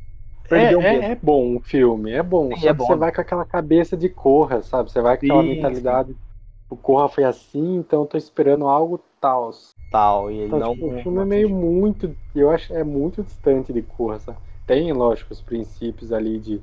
É, 0.51 0.77
um 0.77 0.83
é, 0.83 1.13
é 1.13 1.15
bom 1.17 1.57
o 1.57 1.61
filme, 1.61 2.13
é 2.13 2.23
bom. 2.23 2.51
Sim, 2.51 2.61
só 2.61 2.69
é 2.69 2.73
que 2.73 2.79
bom. 2.79 2.87
você 2.87 2.95
vai 2.95 3.11
com 3.13 3.21
aquela 3.21 3.45
cabeça 3.45 3.97
de 3.97 4.09
Corra, 4.09 4.63
sabe? 4.63 4.91
Você 4.91 5.01
vai 5.01 5.17
com 5.17 5.25
aquela 5.25 5.43
Sim, 5.43 5.55
mentalidade. 5.55 6.17
O 6.69 6.77
Corra 6.77 7.09
foi 7.09 7.25
assim, 7.25 7.77
então 7.77 8.03
eu 8.03 8.07
tô 8.07 8.17
esperando 8.17 8.67
algo 8.67 9.01
tal. 9.21 9.51
Tal, 9.91 10.31
e 10.31 10.45
Então, 10.45 10.59
não. 10.61 10.75
tipo, 10.75 10.87
o 10.87 11.03
filme 11.03 11.17
não 11.17 11.23
é 11.23 11.27
meio 11.27 11.49
muito. 11.49 12.15
Eu 12.35 12.51
acho 12.51 12.73
é 12.75 12.85
muito 12.85 13.23
distante 13.23 13.73
de 13.73 13.83
Corra, 13.83 14.19
sabe? 14.19 14.39
Tem, 14.67 14.93
lógico, 14.93 15.33
os 15.33 15.41
princípios 15.41 16.13
ali 16.13 16.39
de, 16.39 16.61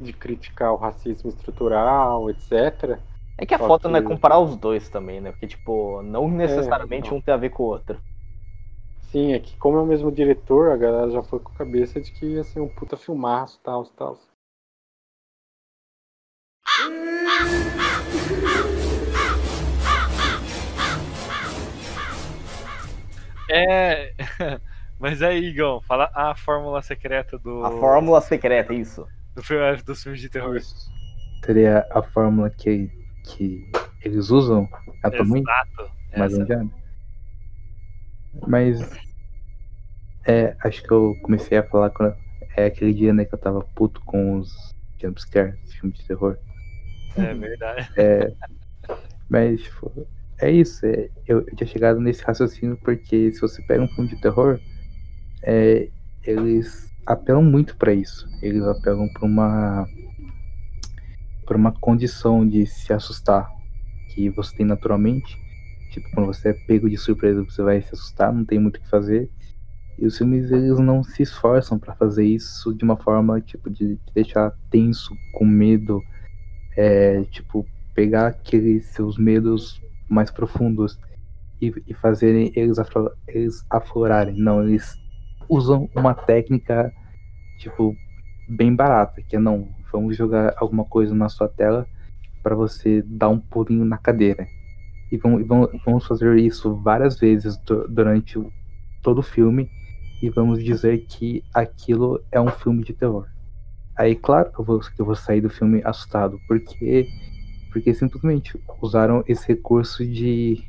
de 0.00 0.12
criticar 0.12 0.72
o 0.72 0.76
racismo 0.76 1.28
estrutural, 1.28 2.30
etc. 2.30 2.98
É 3.36 3.44
que 3.44 3.54
a 3.54 3.58
Só 3.58 3.66
foto 3.68 3.88
não 3.88 3.98
é 3.98 4.00
que- 4.02 4.08
comparar 4.08 4.38
os 4.38 4.56
dois 4.56 4.88
também, 4.88 5.20
né? 5.20 5.32
Porque, 5.32 5.46
tipo, 5.48 6.02
não 6.02 6.28
necessariamente 6.28 7.06
então. 7.08 7.18
um 7.18 7.20
tem 7.20 7.34
a 7.34 7.36
ver 7.36 7.50
com 7.50 7.64
o 7.64 7.66
outro. 7.66 8.00
Sim, 9.12 9.34
é 9.34 9.38
que 9.38 9.54
como 9.58 9.76
é 9.76 9.82
o 9.82 9.84
mesmo 9.84 10.10
diretor, 10.10 10.72
a 10.72 10.76
galera 10.78 11.10
já 11.10 11.22
foi 11.22 11.38
com 11.38 11.52
a 11.52 11.56
cabeça 11.56 12.00
de 12.00 12.10
que 12.10 12.24
ia 12.24 12.42
ser 12.42 12.60
um 12.60 12.68
puta 12.68 12.96
filmaço, 12.96 13.60
tal, 13.62 13.84
tal. 13.84 14.18
É. 23.50 24.14
Mas 24.98 25.20
aí, 25.20 25.44
Igão, 25.44 25.82
fala 25.82 26.10
a 26.14 26.34
fórmula 26.34 26.80
secreta 26.80 27.38
do. 27.38 27.66
A 27.66 27.70
fórmula 27.72 28.18
secreta, 28.22 28.72
isso. 28.72 29.06
do 29.34 29.42
filme, 29.42 29.76
dos 29.82 30.02
filmes 30.02 30.22
de 30.22 30.30
terror. 30.30 30.58
Seria 31.44 31.86
a 31.90 32.02
fórmula 32.02 32.48
que, 32.48 32.88
que 33.26 33.70
eles 34.02 34.30
usam 34.30 34.66
atualmente, 35.02 35.46
Exato. 35.46 35.92
mas 36.16 36.32
Essa. 36.32 36.56
não. 36.56 36.81
Mas 38.46 38.80
é, 40.26 40.56
acho 40.64 40.82
que 40.82 40.90
eu 40.90 41.16
comecei 41.22 41.58
a 41.58 41.62
falar 41.62 41.90
quando 41.90 42.14
é 42.56 42.66
aquele 42.66 42.92
dia 42.92 43.12
né, 43.12 43.24
que 43.24 43.34
eu 43.34 43.38
tava 43.38 43.62
puto 43.74 44.00
com 44.04 44.38
os 44.38 44.74
jumpscares, 45.00 45.72
filme 45.74 45.94
de 45.94 46.04
terror. 46.06 46.36
É 47.16 47.34
verdade. 47.34 47.90
É, 47.96 48.32
Mas, 49.28 49.62
tipo, 49.62 50.06
é 50.38 50.50
isso. 50.50 50.84
É, 50.86 51.08
eu, 51.26 51.40
eu 51.40 51.56
tinha 51.56 51.66
chegado 51.66 52.00
nesse 52.00 52.22
raciocínio 52.22 52.78
porque 52.82 53.32
se 53.32 53.40
você 53.40 53.62
pega 53.62 53.82
um 53.82 53.88
filme 53.88 54.10
de 54.10 54.20
terror, 54.20 54.60
é, 55.42 55.88
eles 56.24 56.90
apelam 57.06 57.42
muito 57.42 57.76
para 57.76 57.92
isso. 57.92 58.28
Eles 58.40 58.62
apelam 58.62 59.08
para 59.12 59.24
uma 59.26 59.86
para 61.44 61.56
uma 61.56 61.72
condição 61.72 62.46
de 62.46 62.64
se 62.66 62.92
assustar 62.92 63.50
que 64.10 64.30
você 64.30 64.56
tem 64.56 64.64
naturalmente. 64.64 65.41
Tipo, 65.92 66.10
quando 66.10 66.26
você 66.26 66.48
é 66.48 66.52
pego 66.54 66.88
de 66.88 66.96
surpresa, 66.96 67.44
você 67.44 67.62
vai 67.62 67.82
se 67.82 67.92
assustar, 67.92 68.32
não 68.32 68.46
tem 68.46 68.58
muito 68.58 68.78
o 68.78 68.80
que 68.80 68.88
fazer. 68.88 69.30
E 69.98 70.06
os 70.06 70.16
filmes 70.16 70.50
eles 70.50 70.78
não 70.78 71.04
se 71.04 71.22
esforçam 71.22 71.78
para 71.78 71.94
fazer 71.94 72.24
isso 72.24 72.74
de 72.74 72.82
uma 72.82 72.96
forma 72.96 73.40
tipo 73.42 73.68
de 73.68 73.98
deixar 74.14 74.52
tenso, 74.70 75.14
com 75.34 75.44
medo, 75.44 76.02
é, 76.74 77.22
tipo 77.24 77.66
pegar 77.94 78.28
aqueles 78.28 78.86
seus 78.86 79.18
medos 79.18 79.82
mais 80.08 80.30
profundos 80.30 80.98
e, 81.60 81.70
e 81.86 81.92
fazerem 81.92 82.50
eles, 82.56 82.78
aflor, 82.78 83.14
eles 83.28 83.62
aflorarem. 83.68 84.34
Não, 84.34 84.66
eles 84.66 84.96
usam 85.46 85.90
uma 85.94 86.14
técnica 86.14 86.90
tipo 87.58 87.94
bem 88.48 88.74
barata, 88.74 89.20
que 89.22 89.36
é 89.36 89.38
não, 89.38 89.68
vamos 89.92 90.16
jogar 90.16 90.54
alguma 90.56 90.86
coisa 90.86 91.14
na 91.14 91.28
sua 91.28 91.48
tela 91.48 91.86
para 92.42 92.56
você 92.56 93.02
dar 93.02 93.28
um 93.28 93.38
pulinho 93.38 93.84
na 93.84 93.98
cadeira. 93.98 94.48
E 95.12 95.18
vamos, 95.18 95.46
vamos 95.84 96.06
fazer 96.06 96.38
isso 96.38 96.74
várias 96.76 97.20
vezes 97.20 97.60
durante 97.90 98.40
todo 99.02 99.18
o 99.18 99.22
filme 99.22 99.68
e 100.22 100.30
vamos 100.30 100.64
dizer 100.64 101.04
que 101.06 101.44
aquilo 101.52 102.18
é 102.32 102.40
um 102.40 102.48
filme 102.48 102.82
de 102.82 102.94
terror. 102.94 103.26
Aí, 103.94 104.16
claro 104.16 104.50
que 104.50 104.58
eu 104.58 104.64
vou, 104.64 104.80
que 104.80 104.98
eu 104.98 105.04
vou 105.04 105.14
sair 105.14 105.42
do 105.42 105.50
filme 105.50 105.82
assustado, 105.84 106.40
porque, 106.48 107.06
porque 107.70 107.92
simplesmente 107.92 108.58
usaram 108.80 109.22
esse 109.28 109.46
recurso 109.46 110.02
de 110.02 110.64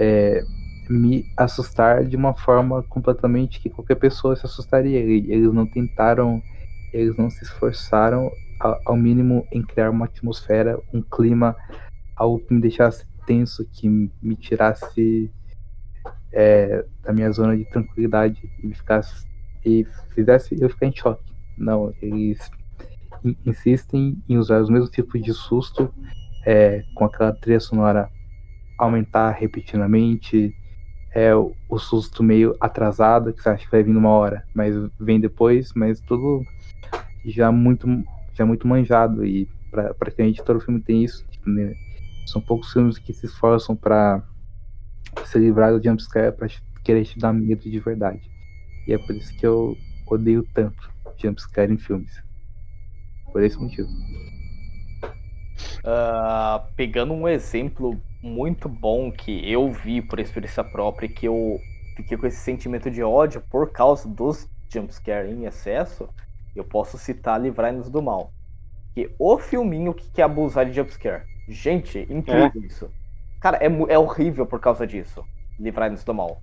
é, 0.00 0.42
me 0.88 1.26
assustar 1.36 2.02
de 2.04 2.16
uma 2.16 2.32
forma 2.32 2.82
completamente 2.84 3.60
que 3.60 3.68
qualquer 3.68 3.96
pessoa 3.96 4.36
se 4.36 4.46
assustaria. 4.46 5.00
Eles 5.00 5.52
não 5.52 5.66
tentaram, 5.66 6.42
eles 6.94 7.14
não 7.14 7.28
se 7.28 7.44
esforçaram 7.44 8.30
ao 8.86 8.96
mínimo 8.96 9.46
em 9.52 9.62
criar 9.62 9.90
uma 9.90 10.06
atmosfera, 10.06 10.80
um 10.94 11.02
clima, 11.02 11.54
algo 12.16 12.38
que 12.38 12.54
me 12.54 12.60
deixasse 12.60 13.09
tenso, 13.30 13.64
que 13.64 13.88
me 13.88 14.34
tirasse 14.34 15.30
é, 16.32 16.84
da 17.00 17.12
minha 17.12 17.30
zona 17.30 17.56
de 17.56 17.64
tranquilidade 17.66 18.42
e 18.60 18.66
me 18.66 18.74
ficasse 18.74 19.24
e 19.64 19.86
fizesse 20.12 20.60
eu 20.60 20.68
ficar 20.68 20.86
em 20.86 20.96
choque. 20.96 21.32
Não, 21.56 21.94
eles 22.02 22.50
insistem 23.46 24.20
em 24.28 24.36
usar 24.36 24.60
os 24.60 24.68
mesmos 24.68 24.90
tipos 24.90 25.22
de 25.22 25.32
susto 25.32 25.94
é, 26.44 26.82
com 26.96 27.04
aquela 27.04 27.32
trilha 27.32 27.60
sonora 27.60 28.10
aumentar 28.76 29.30
repetidamente, 29.30 30.52
é 31.14 31.34
o, 31.34 31.54
susto 31.78 32.22
meio 32.22 32.56
atrasado, 32.58 33.32
que 33.32 33.42
você 33.42 33.50
acha 33.50 33.64
que 33.64 33.70
vai 33.70 33.82
vir 33.82 33.92
numa 33.92 34.10
hora, 34.10 34.44
mas 34.54 34.74
vem 34.98 35.20
depois, 35.20 35.72
mas 35.74 36.00
tudo 36.00 36.42
já 37.24 37.52
muito 37.52 37.86
já 38.32 38.46
muito 38.46 38.66
manjado 38.66 39.24
e 39.24 39.46
praticamente 39.98 40.42
todo 40.42 40.60
filme 40.60 40.80
tem 40.80 41.04
isso. 41.04 41.26
Tipo, 41.30 41.50
né? 41.50 41.74
São 42.30 42.40
poucos 42.40 42.72
filmes 42.72 42.96
que 42.96 43.12
se 43.12 43.26
esforçam 43.26 43.74
para 43.74 44.22
se 45.24 45.38
livrar 45.38 45.72
do 45.72 45.82
jumpscare 45.82 46.30
para 46.30 46.48
querer 46.84 47.04
te 47.04 47.18
dar 47.18 47.32
medo 47.32 47.68
de 47.68 47.80
verdade. 47.80 48.30
E 48.86 48.92
é 48.92 48.98
por 48.98 49.16
isso 49.16 49.36
que 49.36 49.44
eu 49.44 49.76
odeio 50.06 50.46
tanto 50.54 50.90
jumpscare 51.16 51.72
em 51.72 51.78
filmes. 51.78 52.22
Por 53.32 53.42
esse 53.42 53.58
motivo. 53.58 53.88
Uh, 55.80 56.72
pegando 56.76 57.12
um 57.12 57.26
exemplo 57.26 58.00
muito 58.22 58.68
bom 58.68 59.10
que 59.10 59.50
eu 59.50 59.72
vi 59.72 60.00
por 60.00 60.20
experiência 60.20 60.62
própria 60.62 61.06
e 61.06 61.12
que 61.12 61.26
eu 61.26 61.58
fiquei 61.96 62.16
com 62.16 62.26
esse 62.26 62.38
sentimento 62.38 62.90
de 62.90 63.02
ódio 63.02 63.42
por 63.50 63.72
causa 63.72 64.08
dos 64.08 64.48
jumpscare 64.72 65.30
em 65.30 65.46
excesso, 65.46 66.08
eu 66.54 66.62
posso 66.62 66.96
citar 66.96 67.40
Livrai-nos 67.40 67.90
do 67.90 68.00
Mal. 68.00 68.32
Que 68.94 69.12
o 69.18 69.36
filminho 69.38 69.92
que 69.92 70.08
quer 70.10 70.22
abusar 70.22 70.64
de 70.64 70.72
jumpscare. 70.72 71.29
Gente, 71.50 72.06
incrível 72.08 72.62
é. 72.62 72.66
isso. 72.66 72.90
Cara, 73.40 73.58
é, 73.58 73.66
é 73.66 73.98
horrível 73.98 74.46
por 74.46 74.60
causa 74.60 74.86
disso. 74.86 75.24
Livrai-nos 75.58 76.04
do 76.04 76.14
Mal. 76.14 76.40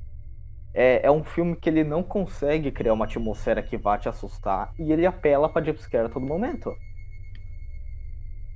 É, 0.73 1.05
é 1.05 1.11
um 1.11 1.23
filme 1.23 1.55
que 1.55 1.69
ele 1.69 1.83
não 1.83 2.03
consegue 2.03 2.71
criar 2.71 2.93
uma 2.93 3.05
atmosfera 3.05 3.63
que 3.63 3.77
vá 3.77 3.97
te 3.97 4.09
assustar 4.09 4.73
e 4.77 4.91
ele 4.91 5.05
apela 5.05 5.49
pra 5.49 5.63
jumpscare 5.63 6.05
a 6.05 6.09
todo 6.09 6.25
momento. 6.25 6.75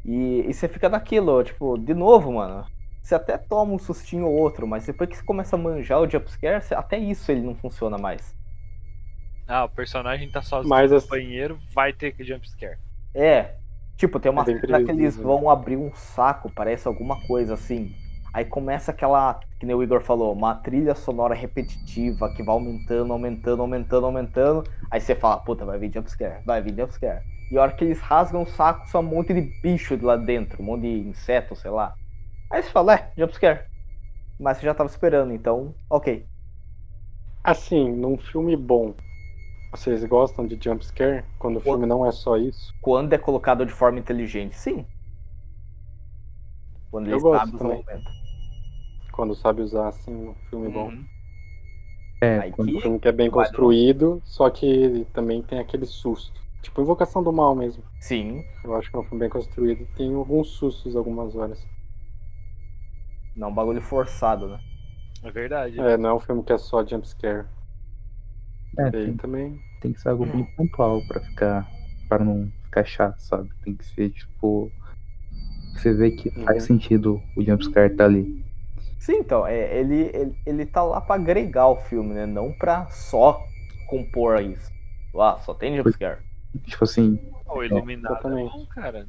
E, 0.06 0.46
e 0.48 0.54
você 0.54 0.68
fica 0.68 0.90
daquilo, 0.90 1.44
tipo, 1.44 1.78
de 1.78 1.94
novo, 1.94 2.34
mano. 2.34 2.66
Você 3.02 3.16
até 3.16 3.38
toma 3.38 3.74
um 3.74 3.80
sustinho 3.80 4.28
ou 4.28 4.34
outro, 4.34 4.68
mas 4.68 4.86
depois 4.86 5.10
que 5.10 5.18
você 5.18 5.24
começa 5.24 5.56
a 5.56 5.60
manjar 5.60 6.00
o 6.00 6.10
jumpscare, 6.10 6.64
até 6.76 6.98
isso 6.98 7.32
ele 7.32 7.42
não 7.42 7.56
funciona 7.56 7.98
mais. 7.98 8.36
Ah, 9.48 9.66
o 9.66 9.70
personagem 9.70 10.30
tá 10.30 10.42
sozinho 10.42 10.70
mas, 10.70 10.92
no 10.92 11.02
banheiro, 11.02 11.60
vai 11.74 11.92
ter 11.92 12.12
que 12.12 12.24
jumpscare. 12.24 12.78
É. 13.14 13.56
Tipo, 14.02 14.20
tem 14.20 14.32
uma 14.32 14.46
é 14.46 14.52
cena 14.60 14.82
que 14.82 14.92
eles 14.92 15.16
vão 15.18 15.50
abrir 15.50 15.78
um 15.78 15.94
saco, 15.94 16.50
parece 16.50 16.88
alguma 16.88 17.18
coisa 17.18 17.54
assim. 17.54 17.96
Aí 18.34 18.46
começa 18.46 18.92
aquela, 18.92 19.40
que 19.60 19.66
nem 19.66 19.76
o 19.76 19.84
Igor 19.84 20.02
falou, 20.02 20.34
uma 20.34 20.56
trilha 20.56 20.96
sonora 20.96 21.36
repetitiva 21.36 22.30
que 22.30 22.42
vai 22.42 22.56
aumentando, 22.56 23.14
aumentando, 23.14 23.62
aumentando, 23.62 24.06
aumentando. 24.08 24.64
Aí 24.90 25.00
você 25.02 25.16
fala, 25.16 25.40
puta, 25.40 25.66
vai 25.66 25.78
vir 25.78 25.94
jumpscare, 25.94 26.42
vai 26.46 26.62
vir 26.64 26.76
jumpscare. 26.76 27.22
E 27.52 27.58
a 27.58 27.62
hora 27.62 27.74
que 27.74 27.84
eles 27.86 28.00
rasgam 28.02 28.42
o 28.44 28.46
saco, 28.48 28.90
só 28.90 29.00
um 29.02 29.04
monte 29.04 29.34
de 29.34 29.42
bicho 29.62 29.96
lá 30.04 30.16
dentro, 30.18 30.62
um 30.64 30.66
monte 30.66 30.82
de 30.84 31.08
inseto, 31.10 31.56
sei 31.56 31.70
lá. 31.72 31.96
Aí 32.52 32.64
você 32.64 32.70
fala, 32.72 32.96
é, 32.96 33.14
jumpscare. 33.18 33.66
Mas 34.40 34.58
você 34.60 34.66
já 34.68 34.76
tava 34.76 34.90
esperando, 34.90 35.34
então, 35.34 35.76
ok. 35.90 36.28
Assim, 37.44 37.92
num 37.92 38.18
filme 38.18 38.56
bom, 38.58 38.96
vocês 39.72 40.04
gostam 40.04 40.46
de 40.46 40.60
jumpscare? 40.62 41.24
Quando 41.40 41.58
o 41.58 41.62
filme 41.62 41.86
não 41.86 42.06
é 42.06 42.12
só 42.12 42.38
isso? 42.38 42.74
Quando 42.82 43.14
é 43.14 43.18
colocado 43.18 43.66
de 43.66 43.72
forma 43.72 44.00
inteligente, 44.00 44.56
sim. 44.56 44.86
Quando 46.92 47.10
Eu 47.10 47.22
gosto 47.22 47.58
também. 47.58 47.84
Quando 49.14 49.34
sabe 49.34 49.62
usar 49.62 49.88
assim 49.88 50.14
um 50.14 50.36
filme 50.50 50.68
uhum. 50.68 50.74
bom. 50.74 51.04
É, 52.20 52.52
um 52.60 52.80
filme 52.80 53.00
que 53.00 53.08
é 53.08 53.12
bem 53.12 53.32
construído, 53.32 54.22
só 54.26 54.50
que 54.50 55.08
também 55.14 55.42
tem 55.42 55.58
aquele 55.58 55.86
susto. 55.86 56.40
Tipo 56.62 56.82
Invocação 56.82 57.24
do 57.24 57.34
Mal 57.34 57.56
mesmo. 57.56 57.84
Sim. 58.00 58.46
Eu 58.64 58.76
acho 58.76 58.92
que 58.92 58.96
é 58.96 59.00
um 59.00 59.04
filme 59.04 59.22
bem 59.22 59.30
construído. 59.30 59.88
Tem 59.96 60.14
alguns 60.14 60.50
sustos 60.50 60.96
algumas 60.96 61.36
horas. 61.36 61.68
Não, 63.36 63.50
um 63.50 63.54
bagulho 63.54 63.82
forçado, 63.82 64.50
né? 64.50 64.60
É 65.24 65.32
verdade. 65.32 65.80
É, 65.80 65.98
não 65.98 66.10
é 66.10 66.14
um 66.14 66.20
filme 66.20 66.44
que 66.44 66.54
é 66.54 66.58
só 66.58 66.86
jumpscare. 66.86 67.48
É, 68.78 68.90
tem, 68.90 69.18
também. 69.18 69.60
Tem 69.82 69.94
que 69.94 70.02
ser 70.02 70.10
algo 70.10 70.26
bem 70.26 70.44
pontual 70.56 71.02
pra 71.08 71.20
ficar. 71.20 71.68
para 72.08 72.24
não 72.24 72.52
ficar 72.64 72.86
chato, 72.86 73.20
sabe? 73.20 73.50
Tem 73.64 73.76
que 73.76 73.86
ser, 73.86 74.10
tipo. 74.10 74.72
Você 75.74 75.94
vê 75.94 76.12
que 76.12 76.30
uhum. 76.38 76.46
faz 76.46 76.64
sentido 76.64 77.22
o 77.36 77.44
jumpscare 77.44 77.96
tá 77.96 78.06
ali. 78.06 78.44
Sim, 79.00 79.18
então, 79.18 79.48
é, 79.48 79.80
ele, 79.80 80.12
ele, 80.14 80.36
ele 80.46 80.66
tá 80.66 80.84
lá 80.84 81.02
pra 81.02 81.16
agregar 81.16 81.68
o 81.68 81.78
filme, 81.78 82.14
né? 82.14 82.26
Não 82.26 82.52
pra 82.52 82.86
só 82.88 83.44
compor 83.88 84.42
isso. 84.42 84.72
Ah, 85.18 85.40
só 85.44 85.54
tem 85.54 85.76
jumpscare. 85.78 86.20
Tipo 86.66 86.84
assim. 86.84 87.20
O 87.48 87.64
Iluminado 87.64 88.28
é 88.28 88.44
bom, 88.44 88.66
cara. 88.68 89.08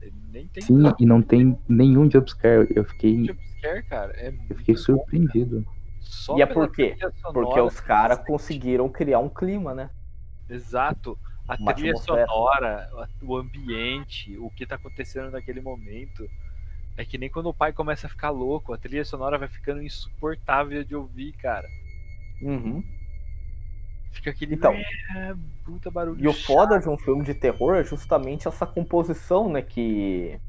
Ele 0.00 0.14
nem 0.32 0.46
tem. 0.48 0.62
Sim, 0.62 0.82
e 0.98 1.06
não 1.06 1.20
tem 1.20 1.58
nenhum 1.68 2.10
jumpscare. 2.10 2.66
Eu 2.74 2.84
fiquei. 2.84 3.26
Jumpscare, 3.26 3.82
cara. 3.84 4.12
É 4.16 4.32
eu 4.48 4.56
fiquei 4.56 4.76
surpreendido. 4.76 5.66
Só 6.06 6.38
e 6.38 6.42
é 6.42 6.46
por 6.46 6.70
quê? 6.70 6.96
Porque 7.32 7.60
os 7.60 7.80
caras 7.80 8.18
conseguiram 8.20 8.88
criar 8.88 9.18
um 9.18 9.28
clima, 9.28 9.74
né? 9.74 9.90
Exato. 10.48 11.18
A 11.48 11.56
Uma 11.56 11.74
trilha 11.74 11.90
atmosfera. 11.92 12.26
sonora, 12.26 12.90
o 13.22 13.36
ambiente, 13.36 14.36
o 14.38 14.50
que 14.50 14.66
tá 14.66 14.76
acontecendo 14.76 15.30
naquele 15.30 15.60
momento. 15.60 16.28
É 16.96 17.04
que 17.04 17.18
nem 17.18 17.28
quando 17.28 17.48
o 17.48 17.54
pai 17.54 17.72
começa 17.72 18.06
a 18.06 18.10
ficar 18.10 18.30
louco, 18.30 18.72
a 18.72 18.78
trilha 18.78 19.04
sonora 19.04 19.36
vai 19.36 19.48
ficando 19.48 19.82
insuportável 19.82 20.82
de 20.82 20.94
ouvir, 20.94 21.32
cara. 21.32 21.68
Uhum. 22.40 22.82
Fica 24.12 24.30
aquele 24.30 24.54
então, 24.54 24.72
é, 24.72 25.34
puta 25.64 25.90
barulho. 25.90 26.22
E 26.22 26.26
o 26.26 26.32
foda 26.32 26.78
de 26.78 26.88
um 26.88 26.96
filme 26.96 27.22
de 27.22 27.34
terror 27.34 27.76
é 27.76 27.84
justamente 27.84 28.48
essa 28.48 28.66
composição, 28.66 29.48
né? 29.50 29.60
Que. 29.60 30.40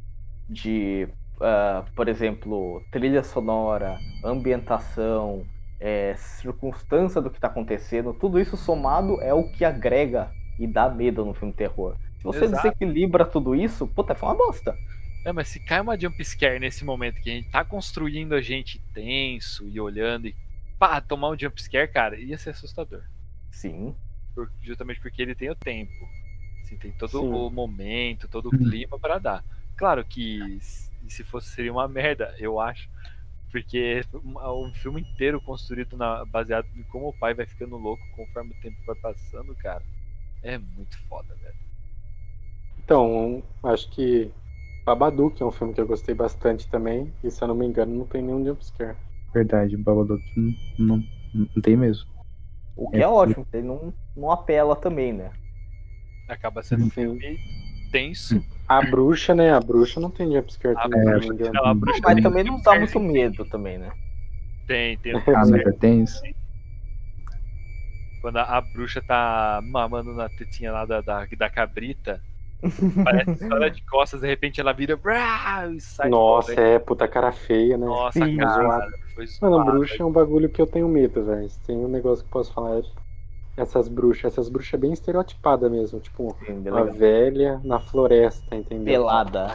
De. 0.48 1.10
Uh, 1.38 1.86
por 1.96 2.08
exemplo, 2.08 2.84
trilha 2.92 3.24
sonora, 3.24 4.00
ambientação, 4.24 5.46
é, 5.80 6.16
circunstância 6.16 7.22
do 7.22 7.30
que 7.30 7.40
tá 7.40 7.48
acontecendo, 7.48 8.14
tudo 8.14 8.40
isso 8.40 8.58
somado 8.58 9.22
é 9.22 9.34
o 9.34 9.48
que 9.52 9.64
agrega 9.64 10.32
e 10.60 10.66
dá 10.66 10.90
medo 10.90 11.24
no 11.24 11.34
filme 11.34 11.54
terror. 11.54 11.96
Se 12.18 12.24
você 12.24 12.46
Exato. 12.46 12.64
desequilibra 12.64 13.26
tudo 13.26 13.54
isso, 13.54 13.88
puta, 13.88 14.16
foi 14.16 14.30
uma 14.30 14.36
bosta. 14.36 14.76
É, 15.24 15.32
mas 15.32 15.48
se 15.50 15.60
cai 15.60 15.82
uma 15.82 16.00
jump 16.00 16.24
scare 16.24 16.60
nesse 16.60 16.84
momento 16.84 17.22
que 17.22 17.30
a 17.30 17.34
gente 17.34 17.50
tá 17.50 17.64
construindo 17.64 18.34
a 18.34 18.42
gente 18.42 18.82
tenso 18.94 19.68
e 19.68 19.80
olhando 19.80 20.28
e 20.28 20.36
pá, 20.80 21.00
tomar 21.02 21.30
um 21.30 21.38
jump 21.38 21.62
scare, 21.62 21.88
cara, 21.88 22.20
ia 22.20 22.38
ser 22.38 22.52
assustador. 22.52 23.04
Sim. 23.52 23.96
Por, 24.34 24.50
justamente 24.62 25.00
porque 25.00 25.22
ele 25.22 25.36
tem 25.36 25.50
o 25.50 25.56
tempo. 25.56 26.08
Assim, 26.64 26.78
tem 26.78 26.92
todo 26.92 27.20
Sim. 27.20 27.30
o 27.30 27.50
momento, 27.50 28.28
todo 28.28 28.48
o 28.48 28.52
clima 28.52 28.98
para 29.00 29.20
dar. 29.20 29.44
Claro 29.76 30.04
que 30.04 30.60
E 31.08 31.12
se 31.12 31.24
fosse, 31.24 31.50
seria 31.50 31.72
uma 31.72 31.88
merda, 31.88 32.36
eu 32.38 32.60
acho. 32.60 32.90
Porque 33.50 34.02
um 34.14 34.74
filme 34.74 35.02
inteiro 35.02 35.40
construído 35.42 35.96
na, 35.96 36.26
baseado 36.26 36.68
em 36.76 36.84
como 36.84 37.08
o 37.08 37.14
pai 37.14 37.34
vai 37.34 37.46
ficando 37.46 37.78
louco 37.78 38.04
conforme 38.14 38.52
o 38.52 38.62
tempo 38.62 38.78
vai 38.86 38.96
passando, 38.96 39.56
cara. 39.56 39.82
É 40.44 40.58
muito 40.58 40.98
foda, 41.08 41.34
velho. 41.36 41.56
Então, 42.84 43.42
acho 43.64 43.90
que 43.92 44.30
Babadook 44.86 45.42
é 45.42 45.46
um 45.46 45.52
filme 45.52 45.74
que 45.74 45.80
eu 45.80 45.88
gostei 45.88 46.14
bastante 46.14 46.68
também. 46.68 47.12
E 47.24 47.32
se 47.32 47.42
eu 47.42 47.48
não 47.48 47.56
me 47.56 47.66
engano, 47.66 47.96
não 47.96 48.06
tem 48.06 48.22
nenhum 48.22 48.44
jumpscare. 48.46 48.98
Verdade, 49.34 49.78
Babadook 49.78 50.22
não, 50.36 50.54
não, 50.78 51.04
não 51.34 51.62
tem 51.62 51.78
mesmo. 51.78 52.06
O 52.76 52.90
que 52.90 52.98
é, 52.98 53.02
é 53.02 53.08
ótimo, 53.08 53.48
ele 53.54 53.66
não, 53.66 53.94
não 54.16 54.30
apela 54.30 54.76
também, 54.76 55.14
né? 55.14 55.32
Acaba 56.28 56.62
sendo 56.62 56.86
um 56.86 56.90
filme 56.90 57.40
tenso. 57.92 58.44
A 58.68 58.82
bruxa, 58.82 59.34
né? 59.34 59.54
A 59.54 59.60
bruxa 59.60 60.00
não 60.00 60.12
tem 60.12 60.32
jumpscare 60.32 60.76
também. 60.76 61.00
É, 61.00 61.52
não, 61.54 61.66
a 61.66 61.74
bruxa 61.74 62.02
mas 62.04 62.22
também 62.22 62.44
não 62.44 62.62
dá 62.62 62.78
muito 62.78 63.00
medo 63.00 63.46
também, 63.46 63.78
né? 63.78 63.92
Tem, 64.68 64.98
tem. 64.98 65.14
Ah, 65.28 65.44
é 65.56 65.72
tenso. 65.72 66.22
Quando 68.22 68.38
a, 68.38 68.44
a, 68.44 68.62
bruxa 68.62 69.02
tá 69.02 69.62
mamando 69.64 70.14
na 70.14 70.28
tetinha 70.28 70.72
lá 70.72 70.86
da, 70.86 71.00
da, 71.00 71.26
da 71.38 71.50
cabrita, 71.50 72.20
parece 73.06 73.32
história 73.32 73.70
de 73.70 73.82
costas, 73.86 74.20
de 74.22 74.28
repente 74.28 74.60
ela 74.60 74.74
vira 74.74 75.00
e 75.74 75.80
sai. 75.80 76.10
Nossa, 76.10 76.60
é, 76.60 76.78
puta 76.78 77.08
cara 77.08 77.32
feia, 77.32 77.78
né? 77.78 77.86
Nossa, 77.86 78.26
Sim, 78.26 78.36
cara. 78.36 78.90
Foi 79.16 79.26
Mano, 79.42 79.64
bruxa 79.66 80.04
é 80.04 80.06
um 80.06 80.12
bagulho 80.12 80.50
que 80.50 80.62
eu 80.62 80.68
tenho 80.68 80.90
medo, 80.90 81.24
velho. 81.24 81.48
Tem 81.66 81.78
um 81.78 81.88
negócio 81.88 82.24
que 82.24 82.30
eu 82.30 82.34
posso 82.34 82.54
falar. 82.54 82.82
Essas 83.58 83.88
bruxas, 83.88 84.32
essas 84.34 84.50
bruxas 84.50 84.80
bem 84.80 84.94
estereotipadas 84.94 85.70
mesmo. 85.72 86.00
Tipo, 86.00 86.38
Sim, 86.46 86.70
uma 86.70 86.86
velha 86.86 87.60
na 87.64 87.80
floresta, 87.80 88.56
entendeu? 88.56 89.02
Pelada. 89.02 89.54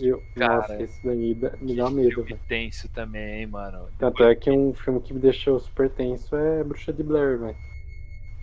Eu, 0.00 0.22
cara, 0.36 0.56
nossa, 0.58 0.82
isso 0.82 1.00
daí 1.04 1.36
me 1.60 1.76
dá 1.76 1.90
medo, 1.90 2.22
velho. 2.22 2.40
tenso 2.48 2.88
também, 2.88 3.44
mano. 3.46 3.88
Tanto 3.98 4.22
é 4.22 4.34
que 4.34 4.50
um 4.50 4.72
filme 4.72 5.00
que 5.00 5.12
me 5.12 5.20
deixou 5.20 5.58
super 5.58 5.90
tenso 5.90 6.34
é 6.34 6.64
Bruxa 6.64 6.92
de 6.92 7.02
Blair, 7.02 7.38
velho. 7.38 7.56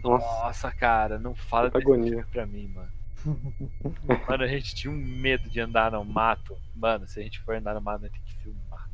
Nossa. 0.04 0.26
nossa, 0.44 0.72
cara, 0.72 1.18
não 1.18 1.34
fala 1.34 1.70
desse 1.70 1.86
filme 1.86 2.24
pra 2.32 2.46
mim, 2.46 2.68
mano. 2.68 3.00
Mano, 4.30 4.44
a 4.44 4.48
gente 4.48 4.74
tinha 4.76 4.92
um 4.92 4.96
medo 4.96 5.50
de 5.50 5.60
andar 5.60 5.92
no 5.92 6.06
mato. 6.06 6.56
Mano, 6.74 7.06
se 7.06 7.20
a 7.20 7.24
gente 7.24 7.40
for 7.42 7.56
andar 7.56 7.74
no 7.74 7.82
mato, 7.82 8.04
nós 8.04 8.12
tem 8.12 8.22
que 8.22 8.38
filmar. 8.42 8.90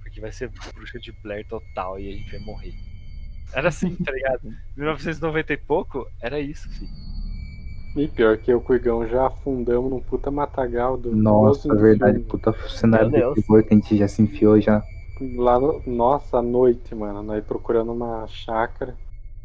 Porque 0.00 0.20
vai 0.20 0.30
ser 0.30 0.48
bruxa 0.74 1.00
de 1.00 1.10
Blair 1.10 1.46
total 1.48 1.98
e 1.98 2.08
a 2.08 2.12
gente 2.12 2.30
vai 2.30 2.40
morrer. 2.40 2.74
Era 3.52 3.68
assim, 3.68 3.94
tá 3.96 4.10
ligado? 4.12 4.48
1990 4.76 5.52
e 5.52 5.56
pouco, 5.56 6.06
era 6.20 6.40
isso, 6.40 6.68
filho. 6.70 6.90
E 7.94 8.08
pior 8.08 8.38
que 8.38 8.52
o 8.54 8.60
Cuigão 8.60 9.06
já 9.06 9.26
afundamos 9.26 9.90
num 9.90 10.00
puta 10.00 10.30
matagal 10.30 10.96
do. 10.96 11.14
Nossa, 11.14 11.70
é 11.70 11.76
verdade, 11.76 12.14
filme. 12.14 12.28
puta 12.28 12.54
cenário 12.68 13.10
do 13.10 13.34
terror 13.34 13.62
que 13.62 13.74
a 13.74 13.76
gente 13.76 13.96
já 13.98 14.08
se 14.08 14.22
enfiou 14.22 14.58
já. 14.60 14.82
Lá 15.36 15.60
no, 15.60 15.82
nossa, 15.86 16.38
à 16.38 16.42
noite, 16.42 16.94
mano, 16.94 17.22
nós 17.22 17.44
procurando 17.44 17.92
uma 17.92 18.26
chácara, 18.26 18.96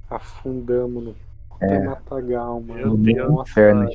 afundamos 0.09 1.03
no 1.03 1.15
puta 1.49 1.65
é. 1.65 1.83
matagal, 1.83 2.61
mano. 2.61 2.95
Meu 2.95 2.97
Deus, 2.97 3.29
nossa, 3.29 3.51
inferno, 3.51 3.89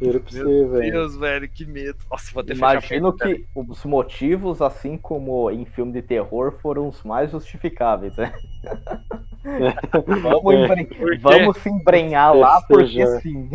Juro 0.00 0.20
pra 0.20 0.30
você, 0.30 0.42
velho. 0.42 0.70
Meu 0.70 0.90
Deus, 0.92 1.16
velho, 1.16 1.48
que 1.48 1.66
medo. 1.66 1.98
Nossa, 2.10 2.32
vou 2.32 2.42
ter 2.42 2.56
Imagino 2.56 3.12
que 3.12 3.44
os 3.54 3.84
motivos, 3.84 4.62
assim 4.62 4.96
como 4.96 5.50
em 5.50 5.66
filme 5.66 5.92
de 5.92 6.00
terror, 6.00 6.52
foram 6.62 6.88
os 6.88 7.02
mais 7.02 7.30
justificáveis, 7.30 8.16
né? 8.16 8.32
vamos, 10.22 10.54
embren... 10.54 10.88
vamos 11.20 11.56
se 11.58 11.68
embrenhar 11.68 12.34
lá 12.34 12.62
porque 12.62 13.06
sim. 13.20 13.50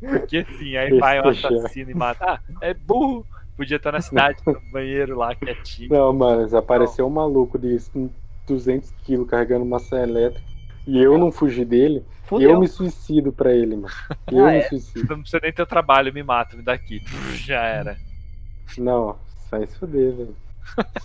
Porque 0.00 0.44
sim, 0.56 0.76
aí 0.76 0.96
vai 0.98 1.20
o 1.20 1.28
assassino 1.28 1.90
e 1.90 1.94
mata. 1.94 2.24
Ah, 2.24 2.40
é 2.60 2.74
burro. 2.74 3.26
Podia 3.56 3.76
estar 3.76 3.90
na 3.90 4.00
cidade, 4.00 4.40
no 4.46 4.60
banheiro 4.70 5.16
lá, 5.18 5.34
quietinho. 5.34 5.88
Não, 5.90 6.12
mano, 6.12 6.56
apareceu 6.56 7.08
um 7.08 7.10
maluco 7.10 7.58
de 7.58 7.76
200 8.46 8.92
quilos 9.02 9.28
carregando 9.28 9.64
uma 9.64 9.80
serra 9.80 10.04
elétrica 10.04 10.57
e 10.88 10.98
eu 10.98 11.18
não 11.18 11.30
fugi 11.30 11.66
dele. 11.66 12.02
Fudeu. 12.24 12.52
Eu 12.52 12.60
me 12.60 12.66
suicido 12.66 13.30
pra 13.30 13.52
ele, 13.52 13.76
mano. 13.76 13.92
Eu 14.32 14.46
ah, 14.46 14.52
me 14.52 14.56
é? 14.56 14.68
suicido. 14.68 15.06
Não 15.06 15.20
precisa 15.20 15.40
nem 15.42 15.52
ter 15.52 15.66
trabalho, 15.66 16.14
me 16.14 16.22
mata, 16.22 16.56
me 16.56 16.62
dá 16.62 16.72
aqui. 16.72 17.02
Já 17.34 17.62
era. 17.62 17.98
Não, 18.78 19.18
sai 19.50 19.66
se 19.66 19.76
fuder, 19.78 20.14
velho. 20.14 20.36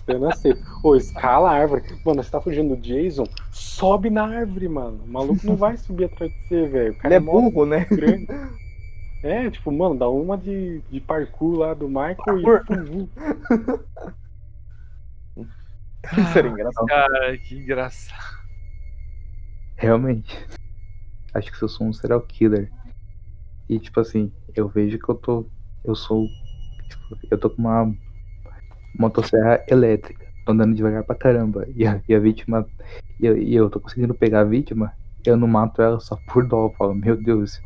Eu 0.08 0.19
não 0.19 0.32
sei. 0.32 0.56
Ô, 0.82 0.96
escala 0.96 1.52
a 1.52 1.56
árvore. 1.56 1.84
Mano, 2.06 2.24
você 2.24 2.32
tá 2.32 2.39
fugindo 2.39 2.78
do 2.78 2.82
Jason? 2.82 3.26
Sobe 3.52 4.10
na 4.10 4.26
árvore, 4.26 4.69
mano. 4.69 5.04
O 5.04 5.08
maluco 5.08 5.46
não 5.46 5.58
vai 5.58 5.76
subir 5.76 6.06
atrás 6.06 6.32
de 6.32 6.48
você, 6.48 6.65
velho. 6.65 6.96
Ele 7.04 7.13
é, 7.13 7.17
é 7.17 7.19
burro, 7.19 7.65
né? 7.65 7.86
Grande. 7.91 8.28
É, 9.22 9.50
tipo, 9.50 9.69
mano, 9.69 9.96
dá 9.96 10.08
uma 10.08 10.38
de, 10.38 10.80
de 10.89 11.02
parkour 11.02 11.58
lá 11.58 11.74
do 11.74 11.89
Michael 11.89 12.15
parkour. 12.15 12.63
e. 15.36 15.43
Seria 16.32 16.52
engraçado. 16.52 16.86
Cara, 16.86 17.38
que 17.38 17.56
engraçado. 17.56 18.43
Realmente. 19.84 20.48
Acho 21.34 21.52
que 21.52 21.62
eu 21.62 21.67
sou 21.67 21.88
um 21.88 21.93
serial 21.93 22.22
killer. 22.22 22.72
E 23.67 23.78
tipo 23.80 24.00
assim, 24.00 24.32
eu 24.56 24.67
vejo 24.67 24.98
que 24.98 25.10
eu 25.10 25.15
tô. 25.15 25.46
Eu 25.84 25.93
sou. 25.93 26.26
Tipo, 26.88 27.28
eu 27.30 27.38
tô 27.38 27.50
com 27.50 27.62
uma 27.62 27.93
motosserra 28.98 29.63
elétrica. 29.67 30.26
Tô 30.46 30.54
andando 30.54 30.76
devagar 30.76 31.04
pra 31.04 31.15
caramba. 31.15 31.67
E 31.76 31.86
a, 31.86 32.02
e 32.08 32.15
a 32.15 32.19
vítima. 32.19 32.65
E 33.19 33.26
eu, 33.26 33.38
e 33.38 33.54
eu 33.54 33.69
tô 33.69 33.80
conseguindo 33.80 34.13
pegar 34.13 34.41
a 34.41 34.46
vítima. 34.46 34.93
Eu 35.26 35.36
não 35.36 35.48
mato 35.48 35.82
ela 35.82 36.00
só 36.00 36.17
por 36.28 36.48
dó. 36.48 36.67
Eu 36.67 36.74
falo, 36.78 36.96
meu 36.96 37.17
Deus, 37.17 37.62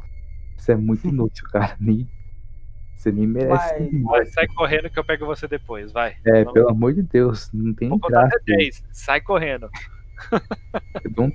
isso 0.57 0.71
é 0.71 0.75
muito 0.75 1.05
inútil, 1.09 1.47
cara. 1.51 1.75
Nem, 1.79 2.07
você 2.95 3.11
nem 3.11 3.27
merece. 3.27 3.73
Vai, 3.73 3.89
vai, 4.03 4.25
sai 4.25 4.47
correndo 4.47 4.89
que 4.89 4.97
eu 4.97 5.03
pego 5.03 5.25
você 5.25 5.47
depois, 5.47 5.91
vai. 5.91 6.15
É, 6.25 6.43
Vamos. 6.43 6.53
pelo 6.53 6.69
amor 6.69 6.93
de 6.93 7.03
Deus, 7.03 7.51
não 7.53 7.73
tem 7.73 7.89
Vou 7.89 7.99
graça. 7.99 8.35
Até 8.35 8.55
10. 8.55 8.83
Sai 8.91 9.21
correndo. 9.21 9.69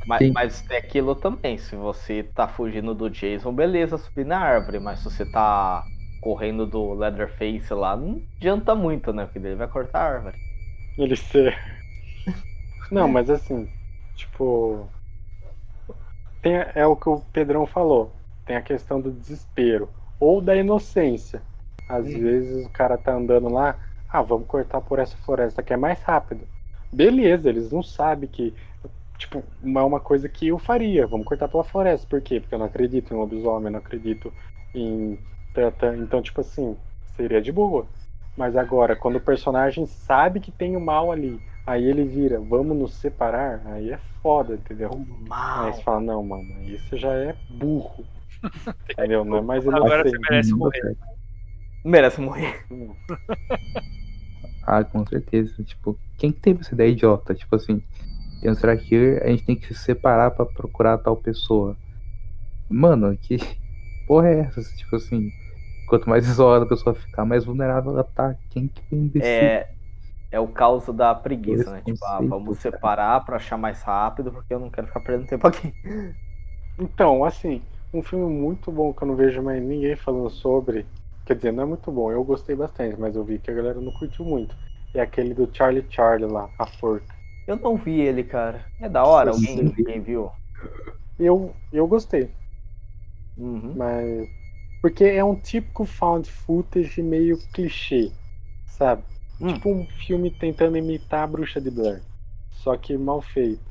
Mas, 0.07 0.31
mas 0.31 0.71
é 0.71 0.79
aquilo 0.79 1.14
também, 1.14 1.57
se 1.59 1.77
você 1.77 2.23
tá 2.23 2.49
fugindo 2.49 2.95
do 2.95 3.09
Jason, 3.09 3.53
beleza, 3.53 3.99
subir 3.99 4.27
na 4.27 4.38
árvore, 4.38 4.79
mas 4.79 4.99
se 4.99 5.05
você 5.05 5.25
tá 5.25 5.85
correndo 6.21 6.66
do 6.66 6.95
Leatherface 6.95 7.73
lá, 7.75 7.97
não 7.97 8.23
adianta 8.37 8.75
muito, 8.75 9.12
né? 9.12 9.25
Porque 9.25 9.38
ele 9.38 9.57
vai 9.57 9.68
cortar 9.68 10.01
a 10.01 10.14
árvore. 10.14 10.37
Ele 10.97 11.16
ser. 11.16 11.59
Não, 12.90 13.09
mas 13.09 13.29
assim, 13.29 13.68
tipo. 14.14 14.87
Tem, 16.40 16.55
é 16.75 16.87
o 16.87 16.97
que 16.97 17.09
o 17.09 17.21
Pedrão 17.33 17.66
falou. 17.66 18.12
Tem 18.45 18.57
a 18.57 18.62
questão 18.62 19.01
do 19.01 19.11
desespero. 19.11 19.88
Ou 20.21 20.40
da 20.40 20.55
inocência. 20.55 21.42
Às 21.88 22.07
Sim. 22.07 22.21
vezes 22.21 22.66
o 22.66 22.71
cara 22.71 22.97
tá 22.97 23.14
andando 23.14 23.49
lá, 23.49 23.77
ah, 24.09 24.23
vamos 24.23 24.47
cortar 24.47 24.81
por 24.81 24.99
essa 24.99 25.16
floresta 25.16 25.62
que 25.62 25.73
é 25.73 25.77
mais 25.77 26.01
rápido. 26.03 26.47
Beleza, 26.92 27.49
eles 27.49 27.73
não 27.73 27.83
sabem 27.83 28.29
que 28.29 28.55
tipo, 29.23 29.43
é 29.65 29.83
uma 29.83 30.01
coisa 30.01 30.29
que 30.29 30.49
eu 30.49 30.59
faria. 30.59 31.07
Vamos 31.07 31.27
cortar 31.27 31.49
pela 31.49 31.65
floresta. 31.65 32.07
Por 32.07 32.21
quê? 32.21 32.41
Porque 32.41 32.55
eu 32.55 32.59
não 32.59 32.67
acredito 32.67 33.13
em 33.13 33.17
lobisomem, 33.17 33.67
eu 33.67 33.73
não 33.73 33.79
acredito 33.79 34.33
em. 34.75 35.19
Então, 35.99 36.23
tipo 36.23 36.41
assim, 36.41 36.77
seria 37.17 37.41
de 37.41 37.53
boa. 37.53 37.87
Mas 38.37 38.57
agora, 38.57 38.97
quando 38.97 39.17
o 39.17 39.21
personagem 39.21 39.87
sabe 39.87 40.41
que 40.41 40.51
tem 40.51 40.77
o 40.77 40.81
mal 40.81 41.13
ali, 41.13 41.39
aí 41.67 41.85
ele 41.85 42.05
vira, 42.05 42.41
vamos 42.41 42.77
nos 42.77 42.95
separar, 42.95 43.61
aí 43.67 43.91
é 43.91 43.99
foda, 44.23 44.55
entendeu? 44.55 44.91
Mal. 45.29 45.67
Aí 45.67 45.75
você 45.75 45.83
fala, 45.83 46.01
não, 46.01 46.23
mano, 46.23 46.51
isso 46.67 46.97
já 46.97 47.13
é 47.13 47.37
burro. 47.51 48.07
entendeu? 48.91 49.25
Não 49.25 49.39
é 49.39 49.43
mais 49.43 49.69
Agora 49.69 50.09
você 50.09 50.19
merece 50.19 50.55
morrer. 50.55 50.97
Merece 51.85 52.21
morrer. 52.21 52.65
ah, 54.63 54.83
com 54.83 55.05
certeza. 55.07 55.63
Tipo, 55.63 55.99
quem 56.17 56.33
que 56.33 56.40
teve 56.40 56.61
essa 56.61 56.75
ideia 56.75 56.90
idiota? 56.90 57.35
Tipo 57.35 57.57
assim, 57.57 57.83
tem 58.43 58.55
serial 58.55 58.79
killer, 58.79 59.23
a 59.23 59.29
gente 59.29 59.45
tem 59.45 59.57
que 59.57 59.73
se 59.73 59.85
separar 59.85 60.33
para 60.33 60.45
procurar 60.45 60.99
tal 60.99 61.17
pessoa. 61.17 61.77
Mano, 62.69 63.17
que 63.17 63.37
porra 64.07 64.29
é 64.29 64.40
essa? 64.40 64.61
Tipo 64.77 64.97
assim, 64.97 65.31
quanto 65.88 66.09
mais 66.09 66.27
isolada 66.29 66.65
a 66.65 66.69
pessoa 66.69 66.95
ficar, 66.95 67.25
mais 67.25 67.45
vulnerável 67.45 67.93
ela 67.93 68.05
tá. 68.05 68.35
Quem 68.51 68.69
que 68.69 68.83
tem 68.83 69.07
desse... 69.07 69.27
É, 69.27 69.69
é 70.31 70.40
o 70.40 70.49
caos 70.49 70.87
da 70.87 71.15
preguiça, 71.15 71.71
né? 71.71 71.83
Tipo, 71.85 72.05
ah, 72.05 72.21
vamos 72.21 72.59
separar 72.59 73.25
para 73.25 73.37
achar 73.37 73.57
mais 73.57 73.83
rápido, 73.83 74.33
porque 74.33 74.53
eu 74.53 74.59
não 74.59 74.71
quero 74.71 74.88
ficar 74.88 75.01
perdendo 75.01 75.29
tempo 75.29 75.47
aqui. 75.47 75.73
Então, 76.79 77.25
assim, 77.25 77.63
um 77.95 78.03
filme 78.03 78.33
muito 78.33 78.73
bom 78.73 78.93
que 78.93 79.03
eu 79.03 79.09
não 79.09 79.15
vejo 79.15 79.43
mais 79.43 79.63
ninguém 79.63 79.95
falando 79.95 80.31
sobre. 80.31 80.87
Quer 81.25 81.37
dizer, 81.37 81.53
não 81.53 81.63
é 81.63 81.67
muito 81.67 81.93
bom, 81.93 82.11
eu 82.11 82.25
gostei 82.25 82.57
bastante, 82.57 82.99
mas 82.99 83.15
eu 83.15 83.23
vi 83.23 83.38
que 83.38 83.51
a 83.51 83.55
galera 83.55 83.81
não 83.81 83.93
curtiu 83.93 84.25
muito. 84.25 84.57
É 84.95 85.01
aquele 85.01 85.33
do 85.33 85.49
Charlie 85.53 85.87
Charlie 85.88 86.31
lá, 86.31 86.51
A 86.59 86.67
Forca. 86.67 87.21
Eu 87.47 87.57
não 87.57 87.77
vi 87.77 88.01
ele, 88.01 88.23
cara. 88.23 88.65
É 88.81 88.88
da 88.88 89.05
hora? 89.05 89.31
Alguém, 89.31 89.75
alguém 89.77 90.01
viu? 90.01 90.31
Eu, 91.19 91.55
eu 91.73 91.87
gostei. 91.87 92.31
Uhum. 93.37 93.75
Mas. 93.77 94.29
Porque 94.81 95.05
é 95.05 95.23
um 95.23 95.37
típico 95.37 95.85
found 95.85 96.29
footage 96.29 97.01
meio 97.03 97.38
clichê, 97.53 98.11
sabe? 98.65 99.05
Hum. 99.40 99.55
Tipo 99.55 99.71
um 99.71 99.87
filme 99.87 100.31
tentando 100.31 100.77
imitar 100.77 101.23
a 101.23 101.27
bruxa 101.27 101.61
de 101.61 101.71
Blair. 101.71 102.03
Só 102.51 102.77
que 102.77 102.97
mal 102.97 103.21
feito. 103.21 103.63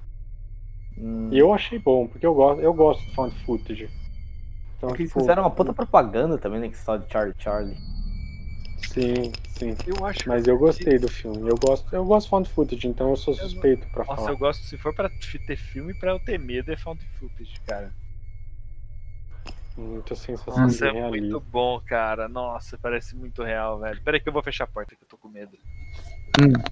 Hum. 0.97 1.29
E 1.31 1.37
eu 1.37 1.53
achei 1.53 1.79
bom, 1.79 2.07
porque 2.07 2.25
eu 2.25 2.33
gosto, 2.33 2.61
eu 2.61 2.73
gosto 2.73 3.05
de 3.05 3.15
found 3.15 3.35
footage. 3.45 3.89
Então, 4.77 4.89
é 4.89 4.93
tipo, 4.93 5.01
eles 5.01 5.13
fizeram 5.13 5.43
uma 5.43 5.51
puta 5.51 5.73
propaganda 5.73 6.37
também, 6.37 6.59
né? 6.59 6.69
Que 6.69 6.77
só 6.77 6.97
de 6.97 7.11
Charlie 7.11 7.35
Charlie. 7.37 7.77
Sim, 8.81 9.31
sim. 9.45 9.75
Eu 9.85 10.05
acho 10.05 10.27
Mas 10.27 10.47
eu 10.47 10.57
gostei 10.57 10.97
do 10.99 11.07
filme. 11.07 11.49
Eu 11.49 11.57
gosto, 11.57 11.93
eu 11.95 12.03
gosto 12.03 12.25
de 12.25 12.29
found 12.29 12.49
footage, 12.49 12.87
então 12.87 13.09
eu 13.09 13.15
sou 13.15 13.33
suspeito 13.33 13.87
pra 13.87 14.03
Nossa, 14.03 14.15
falar. 14.21 14.31
eu 14.31 14.37
gosto. 14.37 14.63
Se 14.65 14.77
for 14.77 14.93
pra 14.93 15.09
f- 15.19 15.39
ter 15.39 15.55
filme 15.55 15.93
pra 15.93 16.11
eu 16.11 16.19
ter 16.19 16.37
medo, 16.37 16.71
é 16.71 16.75
found 16.75 17.05
footage, 17.05 17.59
cara. 17.65 17.93
Muita 19.77 20.15
sensação 20.15 20.63
Nossa, 20.63 20.77
de 20.77 20.87
é 20.89 20.91
realismo. 20.91 21.31
muito 21.31 21.39
bom, 21.39 21.79
cara. 21.79 22.27
Nossa, 22.27 22.77
parece 22.77 23.15
muito 23.15 23.43
real, 23.43 23.79
velho. 23.79 24.01
Pera 24.01 24.17
aí 24.17 24.21
que 24.21 24.27
eu 24.27 24.33
vou 24.33 24.43
fechar 24.43 24.65
a 24.65 24.67
porta 24.67 24.95
que 24.95 25.03
eu 25.03 25.07
tô 25.07 25.17
com 25.17 25.29
medo. 25.29 25.57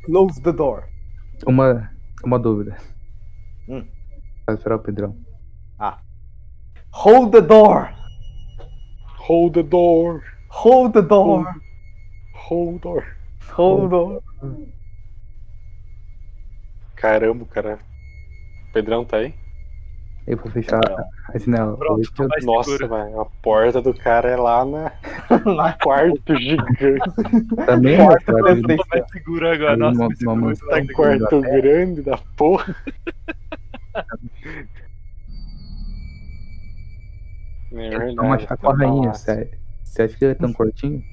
Close 0.03 0.41
the 0.41 0.51
door. 0.51 0.87
Uma, 1.45 1.89
uma 2.23 2.37
dúvida. 2.37 2.77
Hum. 3.67 3.87
Vai 4.45 4.55
esperar 4.55 4.75
o 4.75 4.79
Pedrão. 4.79 5.17
Hold 6.91 7.31
the 7.31 7.41
door. 7.41 7.93
Hold 9.27 9.53
the 9.53 9.63
door! 9.63 10.23
Hold 10.47 10.93
the 10.93 11.01
door. 11.01 11.43
Hold 11.43 11.68
the 12.49 12.79
door! 12.79 13.05
Hold 13.53 13.89
door. 13.91 14.21
Caramba, 16.95 17.45
cara. 17.45 17.79
O 18.69 18.73
Pedrão 18.73 19.05
tá 19.05 19.17
aí? 19.17 19.33
Eu 20.27 20.37
vou 20.37 20.51
fechar 20.51 20.79
a 21.33 21.37
janela. 21.39 21.75
Mais 22.29 22.45
Nossa, 22.45 22.77
velho. 22.87 23.19
A 23.21 23.25
porta 23.41 23.81
do 23.81 23.93
cara 23.95 24.29
é 24.29 24.35
lá 24.35 24.63
na 24.63 24.91
na 25.55 25.73
quarto 25.73 26.35
gigante. 26.37 26.97
Também 27.65 27.95
é 27.95 28.05
Quarto 28.05 28.25
cara, 28.25 28.43
presidente. 28.43 28.77
Tô 28.77 28.85
mais 28.97 29.11
seguro 29.11 29.49
agora. 29.49 29.77
Nossa, 29.77 29.99
uma- 30.01 30.33
uma- 30.33 30.35
muito 30.35 30.59
Tá 30.59 30.71
mais 30.71 30.91
quarto 30.91 31.41
grande 31.41 32.01
da 32.03 32.17
porra. 32.37 32.75
É 37.71 37.89
verdade. 37.89 38.15
Vamos 38.15 38.43
achar 38.43 38.57
com 38.57 38.69
a 38.69 38.71
tá 38.71 38.77
rainha, 38.77 39.07
lá. 39.07 39.13
sério. 39.13 39.49
Você 39.83 40.01
acha 40.03 40.15
que 40.17 40.25
ele 40.25 40.31
é 40.33 40.35
tão 40.35 40.53
curtinho? 40.53 41.03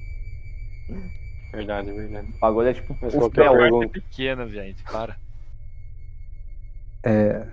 Verdade, 1.57 1.91
verdade. 1.91 2.27
O 2.35 2.39
bagulho 2.39 2.67
é 2.67 2.73
tipo 2.73 2.95
Mas 3.01 3.15
um 3.15 3.17
qual 3.17 3.31
que 3.31 3.41
é 3.41 3.45
é 3.45 3.49
pergunta? 3.49 3.89
pequena, 3.89 4.47
gente. 4.47 4.83
Para. 4.83 5.17
É. 7.03 7.47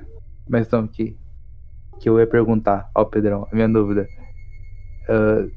Mas 0.46 0.66
então, 0.66 0.86
que, 0.86 1.16
que 1.98 2.06
eu 2.06 2.20
ia 2.20 2.26
perguntar 2.26 2.90
ao 2.94 3.06
Pedrão, 3.06 3.48
a 3.50 3.54
minha 3.54 3.66
dúvida. 3.66 4.06
Ah, 5.08 5.48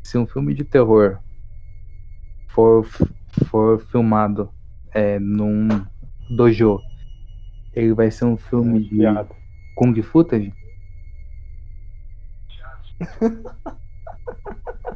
se 0.00 0.16
um 0.16 0.28
filme 0.28 0.54
de 0.54 0.62
terror 0.62 1.18
for, 2.46 2.84
for 3.48 3.80
filmado 3.80 4.48
é, 4.92 5.18
num 5.18 5.66
dojo, 6.30 6.80
ele 7.72 7.94
vai 7.94 8.12
ser 8.12 8.26
um 8.26 8.36
filme 8.36 8.84
de 8.84 8.96
Piada. 8.96 9.34
Kung 9.74 10.00
Footage? 10.02 10.52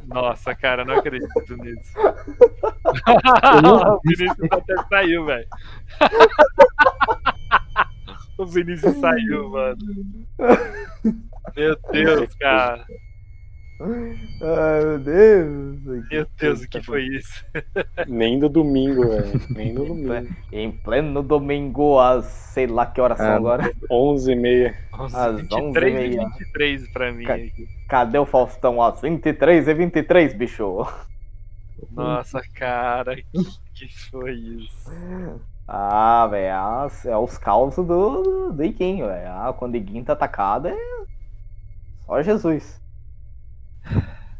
Nossa, 0.07 0.55
cara, 0.55 0.85
não 0.85 0.95
acredito 0.95 1.57
nisso. 1.57 1.93
o 3.63 3.99
Vinícius 4.05 4.47
até 4.51 4.75
saiu, 4.89 5.25
velho. 5.25 5.47
o 8.37 8.45
Vinícius 8.45 8.95
saiu, 8.97 9.49
mano. 9.49 9.77
Meu 11.55 11.77
Deus, 11.91 12.35
cara. 12.35 12.85
Ai, 13.79 14.83
meu 14.83 14.99
Deus. 14.99 15.83
Meu 16.09 16.27
Deus, 16.39 16.61
o 16.61 16.69
que 16.69 16.81
foi 16.81 17.03
isso? 17.03 17.45
Nem 18.07 18.39
do 18.39 18.49
domingo, 18.49 19.07
velho. 19.07 19.41
Nem 19.49 19.73
do 19.73 19.85
domingo. 19.85 20.27
Em 20.51 20.71
pleno 20.71 21.21
domingo, 21.21 21.99
às 21.99 22.25
sei 22.25 22.65
lá 22.65 22.87
que 22.87 22.99
horas 22.99 23.17
são 23.19 23.27
Ah, 23.27 23.35
agora. 23.35 23.71
11 23.89 24.31
e 24.31 24.35
meia. 24.35 24.75
Nossa, 24.91 25.27
Às 25.27 25.41
23 25.41 26.15
e 26.15 26.17
11h30. 26.17 26.29
23 26.39 26.89
pra 26.91 27.11
mim 27.11 27.23
Ca-. 27.23 27.37
Cadê 27.87 28.17
o 28.17 28.25
Faustão? 28.25 28.81
Às 28.81 28.99
23 29.01 29.67
e 29.67 29.73
23, 29.73 30.33
bicho. 30.33 30.87
Nossa, 31.91 32.41
cara, 32.55 33.15
que, 33.15 33.23
que 33.75 34.09
foi 34.09 34.33
isso? 34.33 34.91
Ah, 35.67 36.25
velho, 36.27 36.47
é 37.05 37.17
os 37.17 37.37
causos 37.37 37.85
do, 37.85 38.51
do 38.51 38.63
Iguinho, 38.63 39.05
velho. 39.05 39.27
Ah, 39.29 39.53
quando 39.55 39.75
o 39.75 39.77
Iguinho 39.77 40.03
tá 40.03 40.13
atacado 40.13 40.69
é 40.69 40.77
só 42.07 42.21
Jesus. 42.23 42.81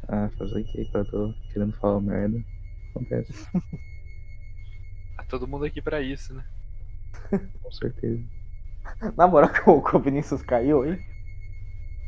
Ah, 0.08 0.30
fazer 0.38 0.62
o 0.62 0.64
que 0.64 0.86
que 0.86 0.98
eu 0.98 1.06
tô 1.06 1.34
querendo 1.52 1.74
falar 1.74 2.00
merda? 2.00 2.42
Acontece, 2.92 3.34
Tá 5.18 5.24
todo 5.28 5.48
mundo 5.48 5.66
aqui 5.66 5.82
pra 5.82 6.02
isso, 6.02 6.34
né? 6.34 6.46
com 7.62 7.72
certeza. 7.72 8.24
Na 9.18 9.28
moral 9.28 9.50
que 9.52 9.70
o, 9.70 9.82
que 9.82 9.96
o 9.96 10.00
Vinícius 10.00 10.42
caiu 10.42 10.84
aí. 10.84 11.00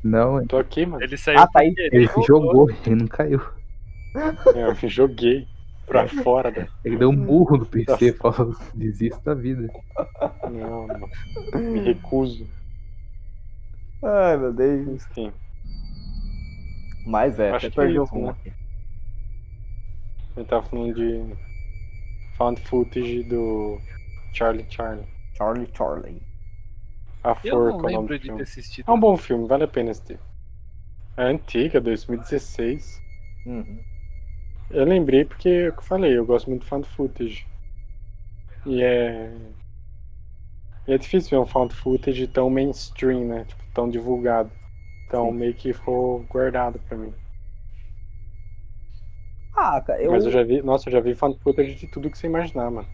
Não, 0.03 0.45
Tô 0.47 0.57
aqui, 0.57 0.85
mano. 0.85 1.03
Ele 1.03 1.17
saiu 1.17 1.39
Ah, 1.39 1.47
tá 1.47 1.59
aí. 1.59 1.73
ele 1.77 2.07
jogou, 2.25 2.69
ele 2.69 2.95
não 2.95 3.07
caiu. 3.07 3.41
Eu 4.55 4.73
joguei 4.89 5.45
pra 5.85 6.07
fora 6.07 6.51
da. 6.51 6.67
Ele 6.83 6.97
deu 6.97 7.09
um 7.09 7.15
murro 7.15 7.57
no 7.57 7.65
PC 7.65 8.09
e 8.09 8.13
falou: 8.13 8.55
desista 8.73 9.19
da 9.23 9.33
vida. 9.33 9.67
Não, 10.49 10.87
não. 10.87 11.09
Me 11.59 11.79
recuso. 11.81 12.47
Ai, 14.03 14.37
meu 14.37 14.53
Deus. 14.53 14.87
Enfim. 14.87 15.33
Mas 17.09 17.39
é, 17.39 17.51
Acho 17.51 17.67
até 17.67 17.69
que 17.71 17.75
perdi 17.75 17.99
o 17.99 18.05
rumo 18.05 18.27
né? 18.27 18.31
aqui. 18.31 18.53
Ele 20.35 20.45
tava 20.47 20.63
falando 20.67 20.95
de 20.95 21.37
found 22.37 22.59
footage 22.59 23.23
do 23.23 23.79
Charlie 24.33 24.65
Charlie. 24.69 25.07
Charlie 25.35 25.65
Charlie. 25.73 26.21
A 27.23 27.33
Eu 27.43 27.51
Forca, 27.51 27.77
não 27.81 27.85
o 27.87 27.89
nome 27.89 28.09
lembro 28.09 28.09
do 28.09 28.19
de 28.19 28.25
filme. 28.25 28.37
ter 28.37 28.43
assistido. 28.43 28.87
É 28.87 28.91
um 28.91 28.99
bom 28.99 29.15
filme, 29.17 29.47
vale 29.47 29.63
a 29.63 29.67
pena 29.69 29.91
assistir. 29.91 30.19
É 31.15 31.23
antiga, 31.23 31.79
2016. 31.79 32.99
Uhum. 33.45 33.85
Eu 34.71 34.83
lembrei 34.85 35.25
porque, 35.25 35.47
é 35.49 35.69
o 35.69 35.73
que 35.73 35.79
eu 35.79 35.83
falei, 35.83 36.17
eu 36.17 36.25
gosto 36.25 36.49
muito 36.49 36.63
de 36.63 36.67
found 36.69 36.87
footage. 36.87 37.45
E 38.65 38.81
é. 38.81 39.31
E 40.85 40.91
é 40.91 40.97
difícil 40.97 41.29
ver 41.29 41.37
um 41.41 41.47
found 41.47 41.73
footage 41.73 42.27
tão 42.27 42.49
mainstream, 42.49 43.25
né? 43.25 43.45
Tipo, 43.45 43.63
tão 43.73 43.89
divulgado. 43.89 44.51
Então 45.09 45.31
Sim. 45.31 45.37
meio 45.37 45.53
que 45.55 45.73
ficou 45.73 46.19
guardado 46.29 46.77
pra 46.77 46.95
mim. 46.95 47.11
Ah, 49.55 49.81
cara, 49.81 49.99
eu, 50.01 50.11
Mas 50.11 50.23
eu 50.23 50.31
já 50.31 50.43
vi. 50.43 50.61
Nossa, 50.61 50.87
eu 50.87 50.93
já 50.93 50.99
vi 50.99 51.15
footage 51.15 51.73
de 51.73 51.87
tudo 51.87 52.11
que 52.11 52.17
você 52.17 52.27
imaginar, 52.27 52.69
mano. 52.69 52.87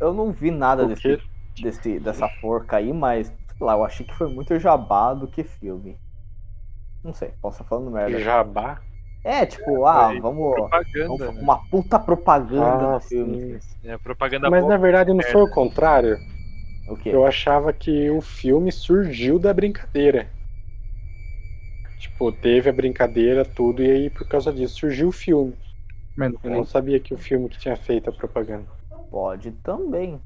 eu 0.00 0.12
não 0.12 0.32
vi 0.32 0.50
nada 0.50 0.84
desse, 0.86 1.22
desse, 1.56 2.00
dessa 2.00 2.28
forca 2.28 2.76
aí, 2.78 2.92
mas, 2.92 3.28
sei 3.28 3.36
lá, 3.66 3.74
eu 3.74 3.84
achei 3.84 4.04
que 4.04 4.12
foi 4.12 4.28
muito 4.28 4.58
jabá 4.58 5.14
do 5.14 5.28
que 5.28 5.44
filme. 5.44 5.96
Não 7.02 7.14
sei, 7.14 7.32
posso 7.40 7.62
estar 7.62 7.64
falando 7.64 7.90
merda. 7.92 8.18
Jabá. 8.18 8.82
É, 9.22 9.46
tipo, 9.46 9.86
ah, 9.86 10.08
Foi 10.08 10.20
vamos. 10.20 10.54
Propaganda, 10.54 11.06
vamos- 11.06 11.34
né? 11.36 11.42
Uma 11.42 11.56
puta 11.56 11.98
propaganda 11.98 12.86
Ah, 12.86 12.98
do 12.98 13.00
filme. 13.00 13.38
sim. 13.38 13.88
É, 13.88 13.96
propaganda 13.98 14.50
Mas 14.50 14.62
boa. 14.62 14.72
na 14.72 14.76
verdade 14.76 15.12
não 15.14 15.22
foi 15.22 15.42
o 15.42 15.48
contrário. 15.48 16.20
O 16.86 16.96
quê? 16.96 17.10
Eu 17.10 17.24
achava 17.24 17.72
que 17.72 18.10
o 18.10 18.20
filme 18.20 18.72
surgiu 18.72 19.38
da 19.38 19.54
brincadeira. 19.54 20.28
Tipo, 22.02 22.32
teve 22.32 22.68
a 22.68 22.72
brincadeira, 22.72 23.44
tudo, 23.44 23.80
e 23.80 23.88
aí 23.88 24.10
por 24.10 24.26
causa 24.26 24.52
disso 24.52 24.74
surgiu 24.74 25.06
o 25.06 25.12
filme. 25.12 25.56
Mas 26.16 26.34
Eu 26.42 26.50
não 26.50 26.64
sabia 26.64 26.98
que 26.98 27.14
o 27.14 27.16
filme 27.16 27.48
que 27.48 27.56
tinha 27.56 27.76
feito 27.76 28.10
a 28.10 28.12
propaganda. 28.12 28.66
Pode 29.08 29.52
também. 29.52 30.20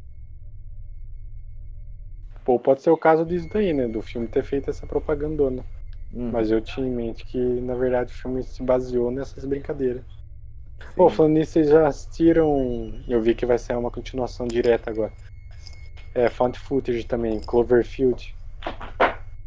Pô, 2.42 2.58
pode 2.58 2.80
ser 2.80 2.88
o 2.88 2.96
caso 2.96 3.26
disso 3.26 3.46
daí, 3.52 3.74
né? 3.74 3.86
Do 3.86 4.00
filme 4.00 4.26
ter 4.26 4.42
feito 4.42 4.70
essa 4.70 4.86
propagandona. 4.86 5.66
Hum, 6.10 6.30
Mas 6.32 6.50
eu 6.50 6.62
tinha 6.62 6.86
em 6.86 6.90
mente 6.90 7.26
que, 7.26 7.36
na 7.36 7.74
verdade, 7.74 8.10
o 8.10 8.16
filme 8.16 8.42
se 8.42 8.62
baseou 8.62 9.10
nessas 9.10 9.44
brincadeiras. 9.44 10.02
Pô, 10.96 11.10
falando 11.10 11.34
nisso, 11.34 11.52
vocês 11.52 11.68
já 11.68 11.86
assistiram. 11.86 13.04
Eu 13.06 13.20
vi 13.20 13.34
que 13.34 13.44
vai 13.44 13.58
ser 13.58 13.76
uma 13.76 13.90
continuação 13.90 14.46
direta 14.46 14.90
agora. 14.90 15.12
É, 16.14 16.30
Found 16.30 16.58
Footage 16.58 17.04
também, 17.04 17.38
Cloverfield. 17.38 18.34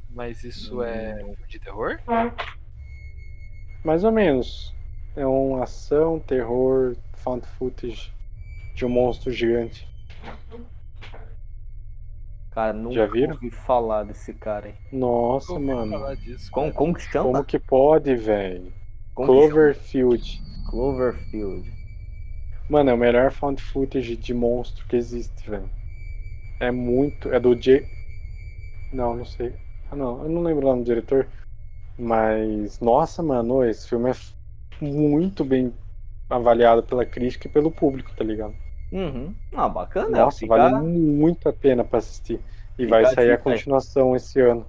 Mas 0.10 0.44
isso 0.44 0.82
é 0.84 1.16
filme 1.18 1.36
de 1.48 1.60
terror? 1.60 2.00
Mais 3.84 4.04
ou 4.04 4.12
menos. 4.12 4.74
É 5.16 5.26
uma 5.26 5.64
ação, 5.64 6.20
terror, 6.20 6.96
Found 7.18 7.46
Footage 7.46 8.12
de 8.76 8.86
um 8.86 8.90
monstro 8.90 9.32
gigante. 9.32 9.88
Cara, 12.52 12.74
nunca 12.74 12.96
Já 12.96 13.06
viram? 13.06 13.34
ouvi 13.36 13.52
falar 13.52 14.04
desse 14.04 14.34
cara 14.34 14.68
aí. 14.68 14.74
Nossa, 14.92 15.54
Ouvi 15.54 15.66
mano. 15.66 15.92
falar 15.92 16.16
disso, 16.16 16.52
Como, 16.52 16.68
cara. 16.68 16.78
como 16.78 16.94
que 16.96 17.02
chama? 17.02 17.24
Como 17.32 17.46
que 17.46 17.60
pode, 17.60 18.16
velho? 18.16 18.74
Como 19.14 19.28
que 19.28 19.34
chama? 19.34 19.50
Cloverfield. 19.52 20.42
Cloverfield. 20.70 21.74
Mano, 22.70 22.90
é 22.90 22.94
o 22.94 22.98
melhor 22.98 23.32
found 23.32 23.62
footage 23.62 24.16
de 24.16 24.34
monstro 24.34 24.86
que 24.88 24.96
existe, 24.96 25.50
velho. 25.50 25.70
É 26.60 26.72
muito. 26.72 27.30
É 27.34 27.40
do 27.40 27.56
J. 27.56 27.86
Não, 28.92 29.16
não 29.16 29.26
sei. 29.26 29.54
Ah, 29.92 29.96
não. 29.96 30.24
Eu 30.24 30.30
não 30.30 30.42
lembro 30.42 30.66
o 30.66 30.70
nome 30.70 30.84
do 30.84 30.86
diretor. 30.86 31.28
Mas. 31.98 32.80
Nossa, 32.80 33.22
mano, 33.24 33.64
esse 33.64 33.88
filme 33.88 34.12
é 34.12 34.16
muito 34.84 35.44
bem 35.44 35.74
avaliado 36.30 36.84
pela 36.84 37.06
crítica 37.06 37.48
e 37.48 37.52
pelo 37.52 37.72
público, 37.72 38.12
tá 38.16 38.24
ligado? 38.24 38.56
Uhum. 38.92 39.36
Ah, 39.54 39.68
bacana. 39.70 40.26
Nossa, 40.26 40.40
fica... 40.40 40.48
vale 40.48 40.76
muito 40.88 41.50
a 41.50 41.54
pena 41.54 41.84
pra 41.84 42.00
assistir. 42.00 42.40
E 42.78 42.84
Fica 42.84 42.90
vai 42.90 43.04
a 43.04 43.08
sair 43.08 43.32
a 43.32 43.38
continuação 43.38 44.16
esse 44.16 44.40
ano. 44.40 44.66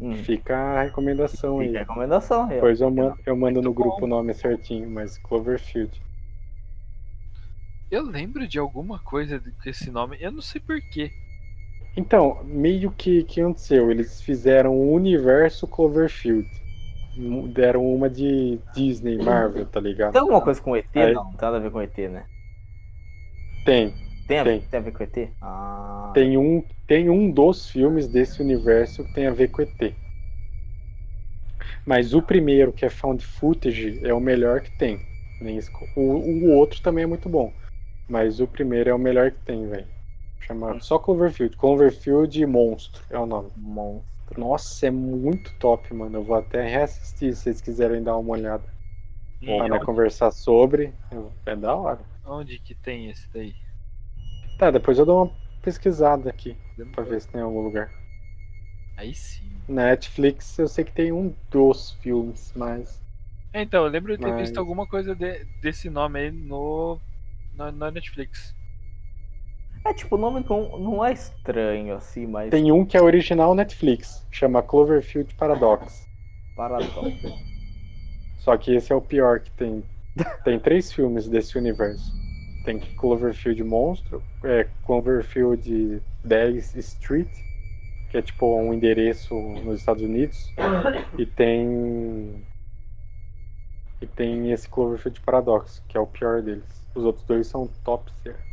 Hum, 0.00 0.14
Fica 0.16 0.56
a 0.56 0.82
recomendação 0.82 1.58
fica 1.58 1.78
a 1.78 1.80
aí. 1.80 1.84
recomendação. 1.86 2.48
aí, 2.48 2.48
ó. 2.48 2.54
Depois 2.54 2.80
eu 2.80 2.90
mando, 2.90 3.18
eu 3.26 3.36
mando 3.36 3.62
no 3.62 3.72
bom. 3.72 3.82
grupo 3.82 4.04
o 4.04 4.08
nome 4.08 4.32
certinho, 4.34 4.90
mas 4.90 5.18
Cloverfield. 5.18 6.00
Eu 7.90 8.04
lembro 8.04 8.48
de 8.48 8.58
alguma 8.58 8.98
coisa 8.98 9.38
com 9.38 9.68
esse 9.68 9.90
nome, 9.90 10.16
eu 10.18 10.32
não 10.32 10.40
sei 10.40 10.60
porquê. 10.60 11.12
Então, 11.96 12.42
meio 12.44 12.90
que 12.90 13.24
que 13.24 13.40
aconteceu? 13.40 13.90
Eles 13.90 14.22
fizeram 14.22 14.74
o 14.74 14.92
universo 14.92 15.66
Cloverfield. 15.66 16.48
Deram 17.48 17.86
uma 17.94 18.08
de 18.08 18.58
Disney, 18.74 19.18
Marvel, 19.18 19.66
tá 19.66 19.78
ligado? 19.78 20.12
Tem 20.12 20.20
alguma 20.20 20.40
coisa 20.40 20.60
com 20.60 20.74
ET? 20.74 20.86
Aí- 20.94 21.12
Não, 21.12 21.24
não 21.24 21.32
tem 21.32 21.40
nada 21.42 21.56
a 21.58 21.60
ver 21.60 21.70
com 21.70 21.82
ET, 21.82 22.08
né? 22.08 22.24
Tem. 23.64 23.92
Tem 24.26 24.38
a, 24.38 24.44
Tem. 24.44 24.60
tem 24.60 24.80
a 24.80 24.82
ver 24.82 24.92
com 24.92 25.02
ET? 25.02 25.30
Ah. 25.42 26.10
Tem 26.14 26.38
um, 26.38 26.64
tem 26.86 27.10
um 27.10 27.30
dos 27.30 27.68
filmes 27.68 28.08
desse 28.08 28.40
universo 28.40 29.04
que 29.04 29.12
tem 29.12 29.26
a 29.26 29.30
ver 29.30 29.48
com 29.48 29.60
ET. 29.60 29.94
Mas 31.84 32.14
o 32.14 32.22
primeiro, 32.22 32.72
que 32.72 32.84
é 32.86 32.88
Found 32.88 33.24
Footage, 33.24 34.00
é 34.02 34.14
o 34.14 34.20
melhor 34.20 34.60
que 34.60 34.70
tem. 34.70 34.98
O, 35.94 36.00
o 36.00 36.50
outro 36.52 36.80
também 36.80 37.04
é 37.04 37.06
muito 37.06 37.28
bom. 37.28 37.52
Mas 38.08 38.40
o 38.40 38.46
primeiro 38.46 38.88
é 38.90 38.94
o 38.94 38.98
melhor 38.98 39.30
que 39.30 39.40
tem, 39.40 39.66
velho. 39.68 39.88
Chama 40.46 40.80
só 40.80 40.98
Cloverfield. 40.98 41.56
Cloverfield 41.56 42.46
Monstro 42.46 43.02
é 43.10 43.18
o 43.18 43.26
nome. 43.26 43.50
Monstro. 43.56 44.10
Nossa, 44.36 44.86
é 44.86 44.90
muito 44.90 45.52
top, 45.58 45.92
mano. 45.94 46.18
Eu 46.18 46.24
vou 46.24 46.36
até 46.36 46.66
reassistir 46.66 47.34
se 47.34 47.42
vocês 47.42 47.60
quiserem 47.60 48.02
dar 48.02 48.16
uma 48.16 48.32
olhada. 48.32 48.64
Pra 49.44 49.68
né, 49.68 49.74
onde, 49.74 49.84
conversar 49.84 50.30
sobre. 50.30 50.92
É 51.44 51.54
da 51.56 51.74
hora. 51.74 52.00
onde 52.24 52.58
que 52.58 52.74
tem 52.74 53.10
esse 53.10 53.28
daí? 53.32 53.54
Tá, 54.58 54.70
depois 54.70 54.98
eu 54.98 55.04
dou 55.04 55.24
uma 55.24 55.32
pesquisada 55.62 56.30
aqui 56.30 56.54
pra 56.76 56.84
Demorou. 56.84 57.04
ver 57.06 57.20
se 57.20 57.28
tem 57.28 57.40
em 57.40 57.44
algum 57.44 57.60
lugar. 57.60 57.90
Aí 58.96 59.14
sim. 59.14 59.50
Na 59.68 59.86
Netflix 59.86 60.58
eu 60.58 60.68
sei 60.68 60.84
que 60.84 60.92
tem 60.92 61.12
um 61.12 61.34
dos 61.50 61.92
filmes, 62.02 62.52
mas. 62.56 63.02
É, 63.52 63.62
Então, 63.62 63.84
eu 63.84 63.90
lembro 63.90 64.16
de 64.16 64.22
ter 64.22 64.30
Mas- 64.30 64.40
visto 64.42 64.58
alguma 64.58 64.86
coisa 64.86 65.14
de- 65.14 65.44
desse 65.60 65.90
nome 65.90 66.18
aí 66.20 66.30
no, 66.30 66.98
na, 67.54 67.70
na 67.70 67.90
Netflix. 67.90 68.54
É 69.84 69.92
tipo, 69.92 70.14
o 70.14 70.18
nome 70.18 70.44
não, 70.48 70.78
não 70.78 71.04
é 71.04 71.12
estranho 71.12 71.96
assim, 71.96 72.26
mas. 72.26 72.50
Tem 72.50 72.70
um 72.70 72.84
que 72.84 72.96
é 72.96 73.02
original 73.02 73.54
Netflix, 73.54 74.26
chama 74.30 74.62
Cloverfield 74.62 75.34
Paradox. 75.34 76.08
Paradoxo. 76.54 77.32
Só 78.38 78.56
que 78.56 78.74
esse 78.74 78.92
é 78.92 78.96
o 78.96 79.00
pior 79.00 79.40
que 79.40 79.50
tem. 79.52 79.82
Tem 80.44 80.58
três 80.58 80.92
filmes 80.92 81.26
desse 81.26 81.56
universo. 81.56 82.12
Tem 82.64 82.78
Cloverfield 82.78 83.64
Monstro, 83.64 84.22
é 84.44 84.68
Cloverfield 84.84 86.02
10 86.22 86.76
Street, 86.76 87.30
que 88.10 88.18
é 88.18 88.22
tipo 88.22 88.46
um 88.54 88.72
endereço 88.74 89.34
nos 89.34 89.80
Estados 89.80 90.02
Unidos, 90.02 90.52
e 91.18 91.26
tem 91.26 92.44
e 94.00 94.06
tem 94.06 94.52
esse 94.52 94.68
Cloverfield 94.68 95.20
Paradox, 95.22 95.82
que 95.88 95.96
é 95.96 96.00
o 96.00 96.06
pior 96.06 96.42
deles. 96.42 96.84
Os 96.94 97.04
outros 97.04 97.24
dois 97.24 97.46
são 97.46 97.68
top 97.84 98.12
tier. 98.22 98.51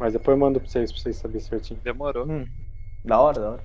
Mas 0.00 0.14
depois 0.14 0.34
eu 0.34 0.40
mando 0.40 0.58
pra 0.58 0.66
vocês, 0.66 0.90
pra 0.90 0.98
vocês 0.98 1.16
saberem 1.16 1.40
certinho. 1.40 1.78
Demorou. 1.80 2.26
Hum, 2.26 2.48
da 3.04 3.20
hora, 3.20 3.38
da 3.38 3.50
hora. 3.50 3.62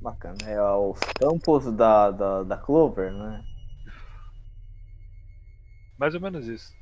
Bacana. 0.00 0.38
É 0.46 0.62
os 0.62 0.98
campos 1.20 1.70
da, 1.70 2.10
da, 2.10 2.42
da 2.42 2.56
Clover, 2.56 3.12
né? 3.12 3.44
Mais 5.98 6.14
ou 6.14 6.20
menos 6.22 6.46
isso. 6.46 6.74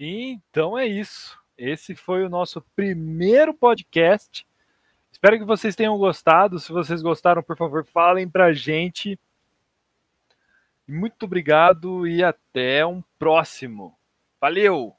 Então 0.00 0.78
é 0.78 0.86
isso. 0.86 1.38
Esse 1.58 1.94
foi 1.94 2.24
o 2.24 2.30
nosso 2.30 2.62
primeiro 2.74 3.52
podcast. 3.52 4.46
Espero 5.12 5.38
que 5.38 5.44
vocês 5.44 5.76
tenham 5.76 5.98
gostado. 5.98 6.58
Se 6.58 6.72
vocês 6.72 7.02
gostaram, 7.02 7.42
por 7.42 7.58
favor, 7.58 7.84
falem 7.84 8.26
pra 8.26 8.54
gente. 8.54 9.20
Muito 10.86 11.24
obrigado 11.24 12.06
e 12.06 12.24
até 12.24 12.86
um 12.86 13.02
próximo. 13.18 13.97
Valeu! 14.40 14.97